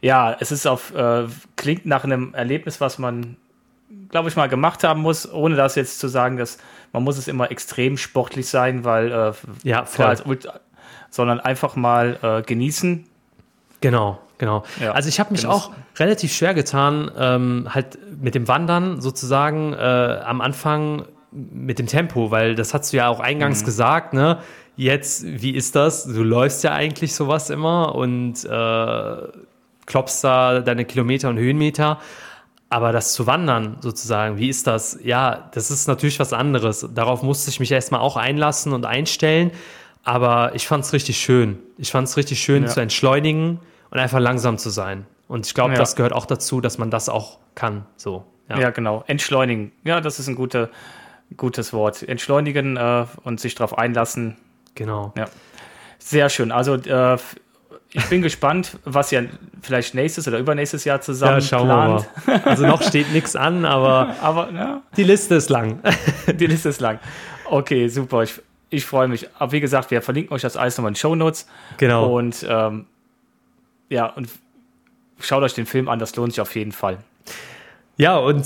Ja, 0.00 0.36
es 0.38 0.50
ist 0.50 0.66
auf, 0.66 0.94
äh, 0.94 1.24
klingt 1.56 1.86
nach 1.86 2.04
einem 2.04 2.34
Erlebnis, 2.34 2.80
was 2.80 2.98
man 2.98 3.36
glaube 4.08 4.28
ich, 4.28 4.36
mal 4.36 4.48
gemacht 4.48 4.84
haben 4.84 5.00
muss, 5.00 5.30
ohne 5.30 5.56
das 5.56 5.74
jetzt 5.74 5.98
zu 5.98 6.08
sagen, 6.08 6.36
dass 6.36 6.58
man 6.92 7.02
muss 7.02 7.18
es 7.18 7.28
immer 7.28 7.50
extrem 7.50 7.96
sportlich 7.96 8.48
sein, 8.48 8.84
weil 8.84 9.10
äh, 9.10 9.32
ja, 9.62 9.84
voll. 9.84 10.06
Als, 10.06 10.22
sondern 11.10 11.40
einfach 11.40 11.76
mal 11.76 12.18
äh, 12.22 12.42
genießen. 12.42 13.04
Genau, 13.80 14.18
genau. 14.38 14.64
Ja, 14.80 14.92
also 14.92 15.08
ich 15.08 15.20
habe 15.20 15.32
mich 15.32 15.46
auch 15.46 15.72
relativ 15.98 16.32
schwer 16.32 16.54
getan, 16.54 17.10
ähm, 17.18 17.68
halt 17.70 17.98
mit 18.20 18.34
dem 18.34 18.48
Wandern 18.48 19.00
sozusagen 19.00 19.74
äh, 19.74 19.76
am 19.76 20.40
Anfang 20.40 21.04
mit 21.32 21.78
dem 21.78 21.86
Tempo, 21.86 22.30
weil 22.30 22.54
das 22.54 22.74
hast 22.74 22.92
du 22.92 22.98
ja 22.98 23.08
auch 23.08 23.20
eingangs 23.20 23.64
gesagt, 23.64 24.12
ne? 24.12 24.38
Jetzt, 24.74 25.24
wie 25.26 25.50
ist 25.50 25.76
das? 25.76 26.04
Du 26.04 26.22
läufst 26.22 26.64
ja 26.64 26.72
eigentlich 26.72 27.14
sowas 27.14 27.50
immer 27.50 27.94
und 27.94 28.42
äh, 28.44 29.16
klopfst 29.84 30.20
da 30.22 30.60
deine 30.60 30.86
Kilometer 30.86 31.28
und 31.28 31.38
Höhenmeter. 31.38 31.98
Aber 32.72 32.90
das 32.92 33.12
zu 33.12 33.26
wandern 33.26 33.76
sozusagen, 33.80 34.38
wie 34.38 34.48
ist 34.48 34.66
das? 34.66 34.98
Ja, 35.02 35.50
das 35.52 35.70
ist 35.70 35.88
natürlich 35.88 36.18
was 36.18 36.32
anderes. 36.32 36.88
Darauf 36.94 37.22
musste 37.22 37.50
ich 37.50 37.60
mich 37.60 37.70
erstmal 37.70 38.00
auch 38.00 38.16
einlassen 38.16 38.72
und 38.72 38.86
einstellen. 38.86 39.50
Aber 40.04 40.54
ich 40.54 40.66
fand 40.66 40.82
es 40.84 40.94
richtig 40.94 41.18
schön. 41.18 41.58
Ich 41.76 41.90
fand 41.90 42.08
es 42.08 42.16
richtig 42.16 42.40
schön 42.42 42.62
Ja. 42.62 42.68
zu 42.70 42.80
entschleunigen 42.80 43.60
und 43.90 43.98
einfach 43.98 44.20
langsam 44.20 44.56
zu 44.56 44.70
sein. 44.70 45.04
Und 45.28 45.46
ich 45.46 45.52
glaube, 45.52 45.72
Ja. 45.74 45.78
das 45.78 45.96
gehört 45.96 46.14
auch 46.14 46.24
dazu, 46.24 46.62
dass 46.62 46.78
man 46.78 46.90
das 46.90 47.10
auch 47.10 47.38
kann. 47.54 47.84
So. 47.96 48.24
Ja. 48.48 48.70
genau. 48.70 49.04
Entschleunigen. 49.06 49.72
Ja, 49.84 50.00
das 50.00 50.18
ist 50.18 50.28
ein 50.28 50.34
gute, 50.34 50.70
gutes 51.36 51.74
Wort. 51.74 52.02
Entschleunigen 52.02 52.76
äh, 52.78 53.04
und 53.22 53.38
sich 53.38 53.54
darauf 53.54 53.76
einlassen. 53.76 54.36
Genau. 54.74 55.12
Ja. 55.16 55.26
Sehr 55.98 56.30
schön. 56.30 56.50
Also 56.50 56.74
äh, 56.76 57.18
ich 57.94 58.04
bin 58.06 58.22
gespannt, 58.22 58.78
was 58.84 59.12
ihr 59.12 59.28
vielleicht 59.60 59.94
nächstes 59.94 60.26
oder 60.26 60.38
übernächstes 60.38 60.84
Jahr 60.84 61.00
zusammen 61.00 61.34
Ja, 61.34 61.40
schauen 61.40 61.66
plant. 61.66 62.08
wir 62.24 62.34
mal. 62.34 62.42
Also 62.44 62.66
noch 62.66 62.82
steht 62.82 63.12
nichts 63.12 63.36
an, 63.36 63.64
aber 63.64 64.16
Aber 64.22 64.50
ja, 64.50 64.82
die 64.96 65.04
Liste 65.04 65.34
ist 65.34 65.50
lang. 65.50 65.80
die 66.26 66.46
Liste 66.46 66.70
ist 66.70 66.80
lang. 66.80 66.98
Okay, 67.44 67.88
super. 67.88 68.22
Ich, 68.22 68.40
ich 68.70 68.86
freue 68.86 69.08
mich. 69.08 69.28
Aber 69.38 69.52
wie 69.52 69.60
gesagt, 69.60 69.90
wir 69.90 70.00
verlinken 70.00 70.34
euch 70.34 70.42
das 70.42 70.56
alles 70.56 70.76
nochmal 70.78 70.90
in 70.90 70.94
den 70.94 71.00
Show 71.00 71.14
Notes. 71.14 71.46
Genau. 71.76 72.16
Und 72.16 72.46
ähm, 72.48 72.86
ja, 73.90 74.06
und 74.06 74.28
schaut 75.20 75.42
euch 75.42 75.54
den 75.54 75.66
Film 75.66 75.88
an, 75.88 75.98
das 75.98 76.16
lohnt 76.16 76.32
sich 76.32 76.40
auf 76.40 76.54
jeden 76.56 76.72
Fall. 76.72 76.98
Ja, 77.98 78.16
und 78.16 78.42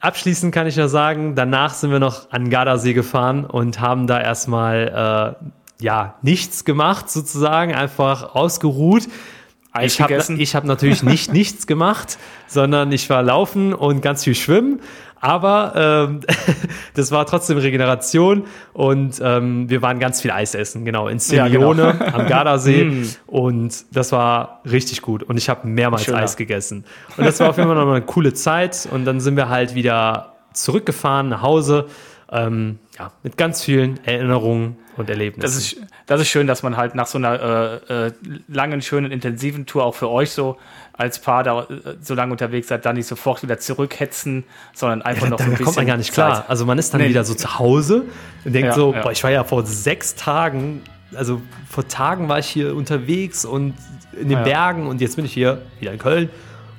abschließend 0.00 0.54
kann 0.54 0.66
ich 0.66 0.76
nur 0.78 0.88
sagen, 0.88 1.34
danach 1.34 1.74
sind 1.74 1.90
wir 1.90 1.98
noch 1.98 2.30
an 2.30 2.48
Gardasee 2.48 2.94
gefahren 2.94 3.44
und 3.44 3.80
haben 3.80 4.06
da 4.06 4.18
erstmal 4.20 5.36
äh, 5.40 5.44
ja 5.80 6.16
nichts 6.22 6.64
gemacht, 6.64 7.10
sozusagen, 7.10 7.74
einfach 7.74 8.34
ausgeruht. 8.34 9.04
Eis 9.72 9.94
Ich 9.94 10.00
habe 10.00 10.18
hab 10.18 10.64
natürlich 10.64 11.02
nicht 11.02 11.32
nichts 11.32 11.66
gemacht, 11.66 12.18
sondern 12.46 12.90
ich 12.92 13.08
war 13.10 13.22
laufen 13.22 13.74
und 13.74 14.00
ganz 14.00 14.24
viel 14.24 14.34
schwimmen. 14.34 14.80
Aber 15.20 16.08
ähm, 16.08 16.20
das 16.94 17.10
war 17.10 17.26
trotzdem 17.26 17.58
Regeneration 17.58 18.44
und 18.72 19.20
ähm, 19.22 19.68
wir 19.68 19.82
waren 19.82 19.98
ganz 19.98 20.20
viel 20.20 20.30
Eis 20.30 20.54
essen, 20.54 20.84
genau, 20.84 21.08
in 21.08 21.18
Ja, 21.18 21.48
genau. 21.48 21.72
Am 22.12 22.26
Gardasee. 22.26 23.04
und 23.26 23.84
das 23.90 24.12
war 24.12 24.60
richtig 24.64 25.02
gut. 25.02 25.24
Und 25.24 25.36
ich 25.36 25.48
habe 25.48 25.66
mehrmals 25.66 26.04
Schöner. 26.04 26.18
Eis 26.18 26.36
gegessen. 26.36 26.84
Und 27.16 27.26
das 27.26 27.40
war 27.40 27.50
auf 27.50 27.56
jeden 27.56 27.68
Fall 27.68 27.76
noch 27.76 27.90
eine 27.90 28.02
coole 28.02 28.32
Zeit. 28.32 28.88
Und 28.90 29.04
dann 29.04 29.20
sind 29.20 29.36
wir 29.36 29.48
halt 29.48 29.74
wieder 29.74 30.34
zurückgefahren 30.52 31.28
nach 31.28 31.42
Hause. 31.42 31.86
Ähm, 32.30 32.78
ja, 32.98 33.10
mit 33.22 33.36
ganz 33.38 33.62
vielen 33.64 34.04
Erinnerungen 34.04 34.76
und 34.98 35.08
Erlebnissen. 35.08 35.40
Das 35.40 35.56
ist, 35.56 35.76
das 36.06 36.20
ist 36.20 36.28
schön, 36.28 36.46
dass 36.46 36.62
man 36.62 36.76
halt 36.76 36.94
nach 36.94 37.06
so 37.06 37.16
einer 37.16 37.80
äh, 37.88 38.06
äh, 38.08 38.12
langen, 38.48 38.82
schönen, 38.82 39.10
intensiven 39.12 39.64
Tour 39.64 39.84
auch 39.84 39.94
für 39.94 40.10
euch 40.10 40.30
so 40.32 40.58
als 40.92 41.20
Paar 41.20 41.42
da 41.44 41.62
äh, 41.62 41.96
so 42.02 42.14
lange 42.14 42.32
unterwegs 42.32 42.68
seid, 42.68 42.84
dann 42.84 42.96
nicht 42.96 43.06
sofort 43.06 43.42
wieder 43.42 43.58
zurückhetzen, 43.58 44.44
sondern 44.74 45.00
einfach 45.02 45.24
Ja, 45.24 45.30
noch 45.30 45.38
so 45.38 45.44
ein 45.44 45.50
bisschen 45.50 45.64
kommt 45.64 45.76
man 45.78 45.86
gar 45.86 45.96
nicht 45.96 46.12
klar. 46.12 46.44
Also 46.48 46.66
man 46.66 46.76
ist 46.78 46.92
dann 46.92 47.00
Nee. 47.00 47.08
wieder 47.08 47.24
so 47.24 47.34
zu 47.34 47.58
Hause 47.58 48.04
und 48.44 48.52
denkt 48.52 48.68
Ja, 48.68 48.74
so, 48.74 48.92
ja. 48.92 49.00
boah, 49.02 49.12
ich 49.12 49.22
war 49.24 49.30
ja 49.30 49.44
vor 49.44 49.64
sechs 49.64 50.14
Tagen, 50.16 50.82
also 51.14 51.40
vor 51.70 51.88
Tagen 51.88 52.28
war 52.28 52.40
ich 52.40 52.46
hier 52.48 52.74
unterwegs 52.76 53.44
und 53.46 53.74
in 54.20 54.28
den. 54.28 54.42
Bergen 54.42 54.86
und 54.88 55.00
jetzt 55.00 55.16
bin 55.16 55.24
ich 55.24 55.32
hier 55.32 55.62
wieder 55.80 55.92
in 55.92 55.98
Köln. 55.98 56.28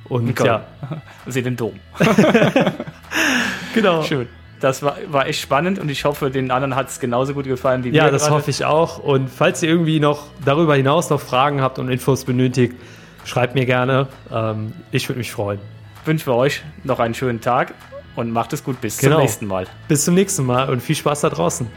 Und 0.09 0.35
Köln. 0.35 0.47
ja, 0.47 0.65
Seht 1.27 1.45
den 1.45 1.55
Dom. 1.55 1.73
genau. 3.73 4.03
Schön. 4.03 4.27
Das 4.59 4.83
war, 4.83 4.97
war 5.07 5.25
echt 5.27 5.41
spannend 5.41 5.79
und 5.79 5.89
ich 5.89 6.03
hoffe, 6.05 6.29
den 6.31 6.51
anderen 6.51 6.75
hat 6.75 6.89
es 6.89 6.99
genauso 6.99 7.33
gut 7.33 7.45
gefallen 7.45 7.83
wie 7.85 7.89
Ja, 7.91 8.05
mir 8.05 8.11
das 8.11 8.23
gerade. 8.23 8.35
hoffe 8.35 8.49
ich 8.51 8.65
auch. 8.65 8.97
Und 8.99 9.29
falls 9.29 9.63
ihr 9.63 9.69
irgendwie 9.69 9.99
noch 10.01 10.23
darüber 10.43 10.75
hinaus 10.75 11.09
noch 11.09 11.21
Fragen 11.21 11.61
habt 11.61 11.79
und 11.79 11.89
Infos 11.89 12.25
benötigt, 12.25 12.75
schreibt 13.23 13.55
mir 13.55 13.65
gerne. 13.65 14.07
Ähm, 14.31 14.73
ich 14.91 15.07
würde 15.07 15.19
mich 15.19 15.31
freuen. 15.31 15.59
Wünschen 16.05 16.27
wir 16.27 16.35
euch 16.35 16.61
noch 16.83 16.99
einen 16.99 17.13
schönen 17.13 17.39
Tag 17.39 17.73
und 18.15 18.31
macht 18.31 18.51
es 18.53 18.63
gut. 18.63 18.81
Bis 18.81 18.97
Genau. 18.97 19.15
zum 19.15 19.21
nächsten 19.21 19.47
Mal. 19.47 19.67
Bis 19.87 20.03
zum 20.05 20.13
nächsten 20.15 20.45
Mal 20.45 20.69
und 20.69 20.81
viel 20.81 20.95
Spaß 20.95 21.21
da 21.21 21.29
draußen. 21.29 21.67